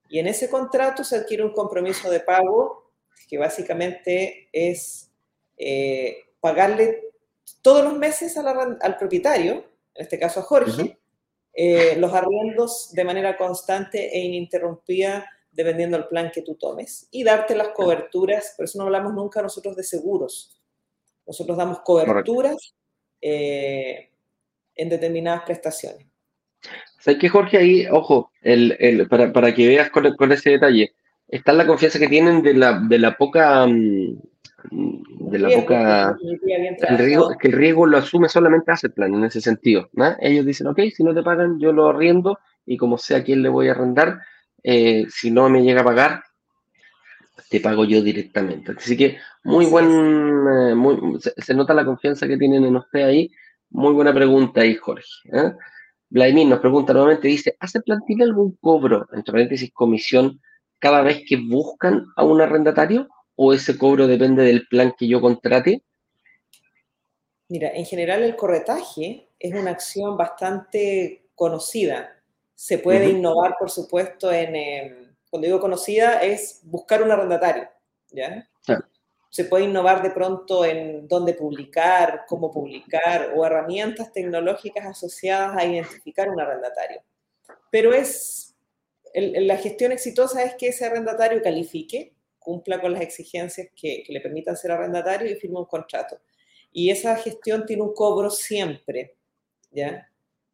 Y 0.08 0.20
en 0.20 0.28
ese 0.28 0.48
contrato 0.48 1.02
se 1.02 1.16
adquiere 1.16 1.44
un 1.44 1.52
compromiso 1.52 2.08
de 2.08 2.20
pago 2.20 2.92
que 3.28 3.36
básicamente 3.36 4.48
es 4.52 5.10
eh, 5.58 6.18
pagarle 6.38 7.13
todos 7.62 7.84
los 7.84 7.96
meses 7.96 8.36
al, 8.36 8.78
al, 8.80 8.96
propietario, 8.96 9.52
en 9.94 10.02
este 10.02 10.18
caso 10.18 10.40
a 10.40 10.42
Jorge, 10.42 10.82
uh 10.82 10.86
-huh. 10.86 10.98
eh, 11.54 11.96
los 11.96 12.12
arriendos 12.12 12.90
de 12.92 13.04
manera 13.04 13.36
constante 13.36 14.14
e 14.14 14.20
ininterrumpida 14.20 15.26
dependiendo 15.54 15.96
del 15.96 16.08
plan 16.08 16.30
que 16.32 16.42
tú 16.42 16.56
tomes 16.56 17.08
y 17.10 17.22
darte 17.22 17.54
las 17.54 17.68
coberturas, 17.68 18.54
por 18.56 18.64
eso 18.64 18.78
no 18.78 18.84
hablamos 18.84 19.14
nunca 19.14 19.40
nosotros 19.40 19.76
de 19.76 19.84
seguros. 19.84 20.60
Nosotros 21.26 21.56
damos 21.56 21.80
coberturas 21.80 22.74
eh, 23.20 24.10
en 24.74 24.88
determinadas 24.88 25.42
prestaciones. 25.44 26.06
¿Sabes 26.98 27.20
qué, 27.20 27.28
Jorge? 27.28 27.58
Ahí, 27.58 27.86
ojo, 27.86 28.30
el, 28.42 29.06
para, 29.08 29.54
que 29.54 29.68
veas 29.68 29.90
con, 29.90 30.14
con, 30.16 30.32
ese 30.32 30.50
detalle, 30.50 30.94
está 31.28 31.52
la 31.52 31.66
confianza 31.66 31.98
que 31.98 32.08
tienen 32.08 32.42
de 32.42 32.54
la, 32.54 32.80
de 32.80 32.98
la 32.98 33.16
poca... 33.16 33.66
Mm, 33.66 34.18
de 34.70 35.38
la 35.38 35.48
poca... 35.50 36.16
El 36.88 36.98
riesgo, 36.98 37.30
que 37.38 37.48
el 37.48 37.54
riesgo 37.54 37.86
lo 37.86 37.98
asume 37.98 38.28
solamente 38.28 38.72
hace 38.72 38.88
plan 38.88 39.14
en 39.14 39.24
ese 39.24 39.40
sentido. 39.40 39.88
Ellos 40.20 40.46
dicen, 40.46 40.66
ok, 40.66 40.80
si 40.94 41.04
no 41.04 41.14
te 41.14 41.22
pagan, 41.22 41.58
yo 41.58 41.72
lo 41.72 41.88
arriendo 41.88 42.38
y 42.66 42.76
como 42.76 42.98
sé 42.98 43.16
a 43.16 43.24
quién 43.24 43.42
le 43.42 43.48
voy 43.48 43.68
a 43.68 43.72
arrendar, 43.72 44.20
eh, 44.62 45.06
si 45.10 45.30
no 45.30 45.48
me 45.48 45.62
llega 45.62 45.82
a 45.82 45.84
pagar, 45.84 46.22
te 47.50 47.60
pago 47.60 47.84
yo 47.84 48.02
directamente. 48.02 48.72
Así 48.76 48.96
que 48.96 49.18
muy 49.44 49.66
buen, 49.66 49.86
eh, 49.86 50.74
muy, 50.74 51.20
se, 51.20 51.54
nota 51.54 51.74
la 51.74 51.84
confianza 51.84 52.26
que 52.26 52.36
tienen 52.36 52.64
en 52.64 52.76
usted 52.76 53.02
ahí. 53.02 53.30
Muy 53.70 53.92
buena 53.92 54.14
pregunta 54.14 54.62
ahí, 54.62 54.76
Jorge. 54.76 55.04
¿eh? 55.32 55.52
Vladimir 56.08 56.46
nos 56.46 56.60
pregunta 56.60 56.92
nuevamente, 56.92 57.28
dice, 57.28 57.56
¿hace 57.58 57.80
plantilla 57.80 58.24
algún 58.24 58.56
cobro, 58.60 59.06
entre 59.12 59.32
paréntesis, 59.32 59.72
comisión, 59.72 60.40
cada 60.78 61.02
vez 61.02 61.22
que 61.26 61.36
buscan 61.36 62.06
a 62.16 62.24
un 62.24 62.40
arrendatario? 62.40 63.08
¿O 63.36 63.52
ese 63.52 63.76
cobro 63.76 64.06
depende 64.06 64.44
del 64.44 64.66
plan 64.68 64.94
que 64.96 65.08
yo 65.08 65.20
contrate? 65.20 65.82
Mira, 67.48 67.70
en 67.74 67.84
general 67.84 68.22
el 68.22 68.36
corretaje 68.36 69.28
es 69.38 69.54
una 69.54 69.72
acción 69.72 70.16
bastante 70.16 71.26
conocida. 71.34 72.22
Se 72.54 72.78
puede 72.78 73.10
innovar, 73.10 73.56
por 73.58 73.70
supuesto, 73.70 74.32
en, 74.32 74.56
em, 74.56 75.16
cuando 75.28 75.46
digo 75.46 75.60
conocida, 75.60 76.22
es 76.22 76.60
buscar 76.62 77.02
un 77.02 77.10
arrendatario. 77.10 77.68
¿ya? 78.12 78.48
Se 79.30 79.44
puede 79.44 79.64
innovar 79.64 80.00
de 80.00 80.10
pronto 80.10 80.64
en 80.64 81.08
dónde 81.08 81.34
publicar, 81.34 82.24
cómo 82.28 82.52
publicar 82.52 83.32
o 83.34 83.44
herramientas 83.44 84.12
tecnológicas 84.12 84.86
asociadas 84.86 85.56
a 85.56 85.64
identificar 85.64 86.28
un 86.28 86.40
arrendatario. 86.40 87.02
Pero 87.70 87.92
es, 87.92 88.54
la 89.12 89.56
gestión 89.56 89.90
exitosa 89.90 90.44
es 90.44 90.54
que 90.54 90.68
ese 90.68 90.84
arrendatario 90.84 91.42
califique, 91.42 92.14
cumpla 92.44 92.80
con 92.80 92.92
las 92.92 93.02
exigencias 93.02 93.68
que, 93.74 94.04
le 94.06 94.20
permitan 94.20 94.56
ser 94.56 94.70
arrendatario 94.70 95.30
y 95.30 95.34
firme 95.34 95.58
un 95.58 95.64
contrato. 95.64 96.20
Y 96.70 96.90
esa 96.90 97.16
gestión 97.16 97.66
tiene 97.66 97.82
un 97.82 97.94
cobro 97.94 98.30
siempre, 98.30 99.16
¿ya? 99.72 100.08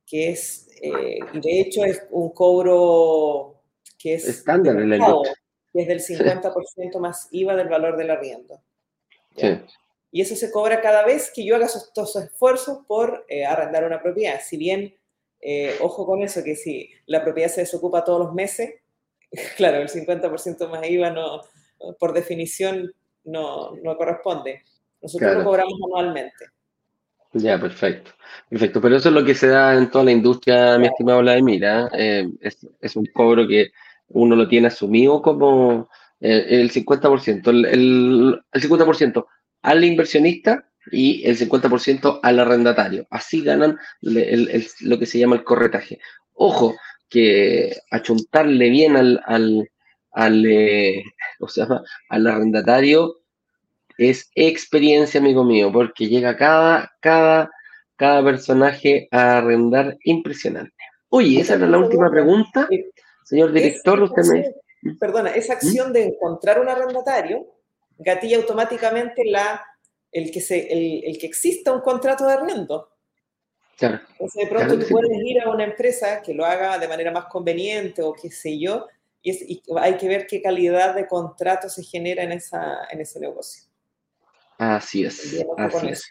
Que 0.07 0.30
es, 0.30 0.68
eh, 0.80 1.18
y 1.34 1.41
de 1.41 1.61
hecho 1.61 1.84
es 1.84 2.03
un 2.11 2.30
cobro 2.30 3.61
que 3.99 4.14
es 4.14 4.26
estándar 4.26 4.80
en 4.80 4.91
que 5.72 5.82
es 5.82 5.88
del 5.88 6.01
50% 6.01 6.99
más 6.99 7.28
IVA 7.30 7.55
del 7.55 7.68
valor 7.68 7.97
del 7.97 8.11
arriendo. 8.11 8.61
Y 10.12 10.20
eso 10.20 10.34
se 10.34 10.51
cobra 10.51 10.80
cada 10.80 11.05
vez 11.05 11.30
que 11.32 11.45
yo 11.45 11.55
haga 11.55 11.66
esos, 11.66 12.16
esfuerzos 12.16 12.84
por 12.86 13.24
eh, 13.28 13.45
arrendar 13.45 13.84
una 13.84 14.03
propiedad. 14.03 14.41
Si 14.45 14.57
bien, 14.57 14.97
eh, 15.41 15.76
ojo 15.80 16.05
con 16.05 16.22
eso, 16.22 16.43
que 16.43 16.57
si 16.57 16.91
la 17.07 17.22
propiedad 17.22 17.49
se 17.49 17.61
desocupa 17.61 18.05
todos 18.05 18.18
los 18.18 18.34
meses, 18.34 18.74
claro, 19.57 19.78
el 19.78 19.88
50% 19.88 20.68
más 20.68 20.88
IVA 20.88 21.11
no, 21.11 21.43
por 21.99 22.12
definición 22.12 22.93
no, 23.24 23.76
no 23.83 23.97
corresponde. 23.97 24.62
Nosotros 25.03 25.37
lo 25.37 25.45
cobramos 25.45 25.74
anualmente. 25.87 26.47
Ya, 27.33 27.59
perfecto. 27.61 28.11
Perfecto, 28.49 28.81
pero 28.81 28.97
eso 28.97 29.09
es 29.09 29.14
lo 29.14 29.24
que 29.24 29.35
se 29.35 29.49
da 29.49 29.74
en 29.74 29.91
toda 29.91 30.05
la 30.05 30.12
industria, 30.12 30.78
mi 30.78 30.87
estimado 30.87 31.20
Vladimir. 31.20 31.62
¿eh? 31.64 32.28
es, 32.41 32.66
es, 32.81 32.97
un 32.97 33.07
cobro 33.07 33.47
que 33.47 33.70
uno 34.09 34.35
lo 34.35 34.49
tiene 34.49 34.66
asumido 34.66 35.22
como 35.22 35.89
eh, 36.20 36.47
el 36.49 36.70
50%, 36.70 37.49
el, 37.49 37.64
el, 37.66 38.62
50% 38.62 39.26
al 39.62 39.85
inversionista 39.85 40.68
y 40.91 41.24
el 41.26 41.39
50% 41.39 42.20
al 42.22 42.39
arrendatario. 42.41 43.07
Así 43.11 43.43
ganan 43.43 43.78
lo 44.01 44.99
que 44.99 45.07
se 45.07 45.18
llama 45.18 45.37
el 45.37 45.45
corretaje. 45.45 46.01
Ojo, 46.35 46.74
que 47.09 47.76
achuntarle 47.91 48.70
bien 48.70 48.97
al, 48.97 49.20
al, 49.26 49.70
al, 50.12 50.44
eh, 50.46 51.02
o 51.38 51.48
sea, 51.48 51.66
al 52.08 52.26
arrendatario 52.26 53.16
es 53.98 54.30
experiencia, 54.34 55.20
amigo 55.20 55.44
mío, 55.44 55.70
porque 55.72 56.08
llega 56.08 56.36
cada, 56.36 56.90
cada, 57.00 57.50
cada 57.96 58.24
personaje 58.24 59.08
a 59.11 59.38
arrendar 59.38 59.98
impresionante. 60.04 60.72
Oye, 61.11 61.40
esa 61.40 61.54
era 61.54 61.66
la 61.66 61.78
última 61.78 62.11
pregunta. 62.11 62.68
Señor 63.24 63.52
director, 63.52 64.02
usted 64.02 64.22
me... 64.24 64.96
Perdona, 64.98 65.30
esa 65.30 65.52
acción 65.52 65.92
de 65.92 66.04
encontrar 66.04 66.61
un 66.61 66.68
arrendatario 66.68 67.46
gatilla 67.98 68.38
automáticamente 68.38 69.24
la, 69.26 69.62
el, 70.11 70.30
que 70.30 70.40
se, 70.40 71.06
el, 71.06 71.18
que 71.18 71.26
exista 71.26 71.72
un 71.72 71.82
contrato 71.82 72.26
de 72.26 72.32
arriendo. 72.32 72.88
Claro. 73.76 74.00
Entonces, 74.12 74.44
de 74.44 74.50
pronto 74.50 74.78
tú 74.78 74.86
puedes 74.90 75.11
ir 75.22 75.40
a 75.42 75.50
una 75.50 75.64
empresa 75.64 76.22
que 76.22 76.34
lo 76.34 76.44
haga 76.44 76.78
de 76.78 76.88
manera 76.88 77.11
más 77.11 77.26
conveniente 77.26 78.02
o 78.02 78.12
qué 78.12 78.30
sé 78.30 78.58
yo, 78.58 78.88
y, 79.23 79.62
hay 79.79 79.97
que 79.97 80.09
ver 80.09 80.27
qué 80.27 80.41
calidad 80.41 80.95
de 80.95 81.07
contrato 81.07 81.68
se 81.68 81.83
genera 81.83 82.23
en, 82.23 82.33
esa, 82.33 82.87
en 82.91 83.01
ese 83.01 83.21
negocio. 83.21 83.64
Así 84.59 85.05
es. 85.05 85.45
Así 85.57 85.89
es. 85.89 86.11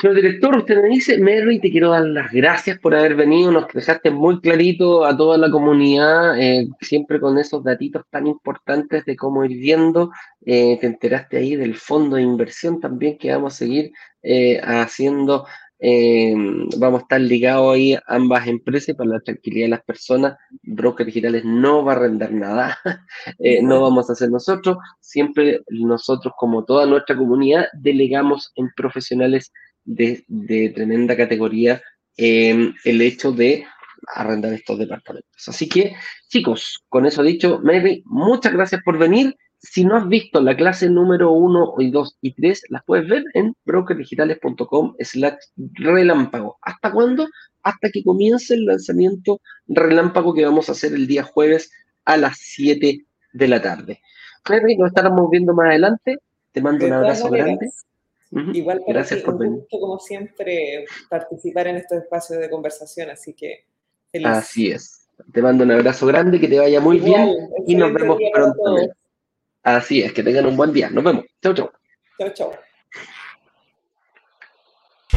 Señor 0.00 0.16
director, 0.16 0.56
usted 0.56 0.82
me 0.82 0.88
dice, 0.88 1.18
Mary, 1.18 1.60
te 1.60 1.70
quiero 1.70 1.90
dar 1.90 2.04
las 2.04 2.32
gracias 2.32 2.78
por 2.78 2.94
haber 2.94 3.14
venido, 3.14 3.52
nos 3.52 3.68
dejaste 3.68 4.10
muy 4.10 4.40
clarito 4.40 5.04
a 5.04 5.14
toda 5.16 5.36
la 5.36 5.50
comunidad, 5.50 6.40
eh, 6.40 6.66
siempre 6.80 7.20
con 7.20 7.38
esos 7.38 7.62
datitos 7.62 8.02
tan 8.08 8.26
importantes 8.26 9.04
de 9.04 9.16
cómo 9.16 9.44
ir 9.44 9.58
viendo, 9.58 10.10
eh, 10.46 10.78
te 10.80 10.86
enteraste 10.86 11.36
ahí 11.36 11.56
del 11.56 11.76
fondo 11.76 12.16
de 12.16 12.22
inversión 12.22 12.80
también 12.80 13.18
que 13.18 13.32
vamos 13.32 13.52
a 13.54 13.56
seguir 13.58 13.92
eh, 14.22 14.60
haciendo, 14.64 15.46
vamos 16.76 17.00
a 17.00 17.02
estar 17.02 17.20
ligados 17.20 17.74
ahí 17.74 17.94
a 17.94 18.02
ambas 18.06 18.46
empresas 18.46 18.94
para 18.94 19.10
la 19.10 19.20
tranquilidad 19.20 19.66
de 19.66 19.70
las 19.70 19.84
personas, 19.84 20.36
brokers 20.62 21.06
digitales 21.06 21.44
no 21.44 21.84
va 21.84 21.92
a 21.92 21.96
arrendar 21.96 22.32
nada, 22.32 22.78
no 23.62 23.82
vamos 23.82 24.08
a 24.08 24.12
hacer 24.12 24.30
nosotros, 24.30 24.76
siempre 25.00 25.60
nosotros 25.68 26.34
como 26.36 26.64
toda 26.64 26.86
nuestra 26.86 27.16
comunidad 27.16 27.66
delegamos 27.72 28.52
en 28.54 28.70
profesionales 28.76 29.52
de, 29.84 30.24
tremenda 30.74 31.16
categoría 31.16 31.82
el 32.16 32.74
hecho 32.84 33.32
de 33.32 33.66
arrendar 34.14 34.52
estos 34.52 34.78
departamentos. 34.78 35.48
Así 35.48 35.68
que, 35.68 35.94
chicos, 36.28 36.84
con 36.88 37.06
eso 37.06 37.22
dicho, 37.22 37.60
Mary, 37.62 38.02
muchas 38.06 38.52
gracias 38.52 38.82
por 38.84 38.98
venir. 38.98 39.34
Si 39.62 39.84
no 39.84 39.96
has 39.96 40.08
visto 40.08 40.40
la 40.40 40.56
clase 40.56 40.90
número 40.90 41.30
1, 41.30 41.74
2 41.78 42.18
y 42.20 42.34
3, 42.34 42.64
las 42.70 42.82
puedes 42.84 43.08
ver 43.08 43.24
en 43.34 43.54
brokerdigitales.com 43.64 44.96
slash 44.98 45.36
relámpago. 45.74 46.58
¿Hasta 46.62 46.90
cuándo? 46.90 47.28
Hasta 47.62 47.90
que 47.90 48.02
comience 48.02 48.54
el 48.54 48.66
lanzamiento 48.66 49.40
relámpago 49.68 50.34
que 50.34 50.44
vamos 50.44 50.68
a 50.68 50.72
hacer 50.72 50.92
el 50.94 51.06
día 51.06 51.22
jueves 51.22 51.70
a 52.04 52.16
las 52.16 52.38
7 52.38 53.06
de 53.32 53.48
la 53.48 53.62
tarde. 53.62 54.00
Mary, 54.48 54.76
nos 54.76 54.88
estaremos 54.88 55.30
viendo 55.30 55.54
más 55.54 55.68
adelante. 55.68 56.18
Te 56.50 56.60
mando 56.60 56.84
un 56.84 56.92
abrazo 56.94 57.30
grande. 57.30 57.70
Igual 58.32 58.80
para 58.80 59.00
Gracias 59.00 59.22
por 59.22 59.34
un 59.34 59.58
gusto, 59.58 59.78
como 59.78 59.98
siempre, 60.00 60.86
participar 61.08 61.68
en 61.68 61.76
estos 61.76 61.98
espacios 61.98 62.40
de 62.40 62.50
conversación, 62.50 63.10
así 63.10 63.32
que 63.34 63.66
feliz. 64.10 64.26
Así 64.26 64.72
es. 64.72 65.08
Te 65.32 65.40
mando 65.40 65.62
un 65.62 65.70
abrazo 65.70 66.06
grande, 66.06 66.40
que 66.40 66.48
te 66.48 66.58
vaya 66.58 66.80
muy 66.80 66.98
bien 66.98 67.28
y 67.66 67.76
nos 67.76 67.92
vemos 67.92 68.18
pronto. 68.32 68.92
Así 69.62 70.02
es, 70.02 70.12
que 70.12 70.22
tengan 70.22 70.46
un 70.46 70.56
buen 70.56 70.72
día. 70.72 70.90
Nos 70.90 71.04
vemos. 71.04 71.24
Chau, 71.40 71.54
chau. 71.54 71.70
Chau, 72.18 72.30
chau. 72.34 72.52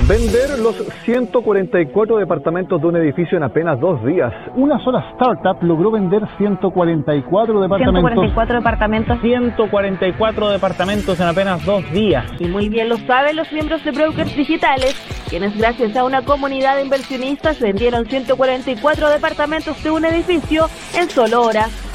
Vender 0.07 0.59
los 0.59 0.75
144 1.05 2.17
departamentos 2.17 2.79
de 2.79 2.87
un 2.87 2.95
edificio 2.97 3.37
en 3.37 3.43
apenas 3.43 3.79
dos 3.79 4.05
días. 4.05 4.31
Una 4.55 4.77
sola 4.83 5.03
startup 5.13 5.63
logró 5.63 5.89
vender 5.89 6.21
144 6.37 7.61
departamentos. 7.61 8.13
144 8.13 8.55
departamentos. 8.57 9.21
144 9.21 10.49
departamentos 10.49 11.19
en 11.19 11.27
apenas 11.27 11.65
dos 11.65 11.89
días. 11.91 12.29
Y 12.39 12.45
muy 12.45 12.69
bien 12.69 12.89
lo 12.89 12.97
saben 12.97 13.35
los 13.35 13.51
miembros 13.51 13.83
de 13.83 13.91
Brokers 13.91 14.35
Digitales, 14.35 14.95
quienes 15.27 15.57
gracias 15.57 15.95
a 15.95 16.03
una 16.03 16.21
comunidad 16.21 16.75
de 16.75 16.83
inversionistas 16.83 17.59
vendieron 17.59 18.05
144 18.05 19.09
departamentos 19.09 19.81
de 19.81 19.89
un 19.89 20.05
edificio 20.05 20.67
en 20.93 21.09
solo 21.09 21.41
horas. 21.41 21.94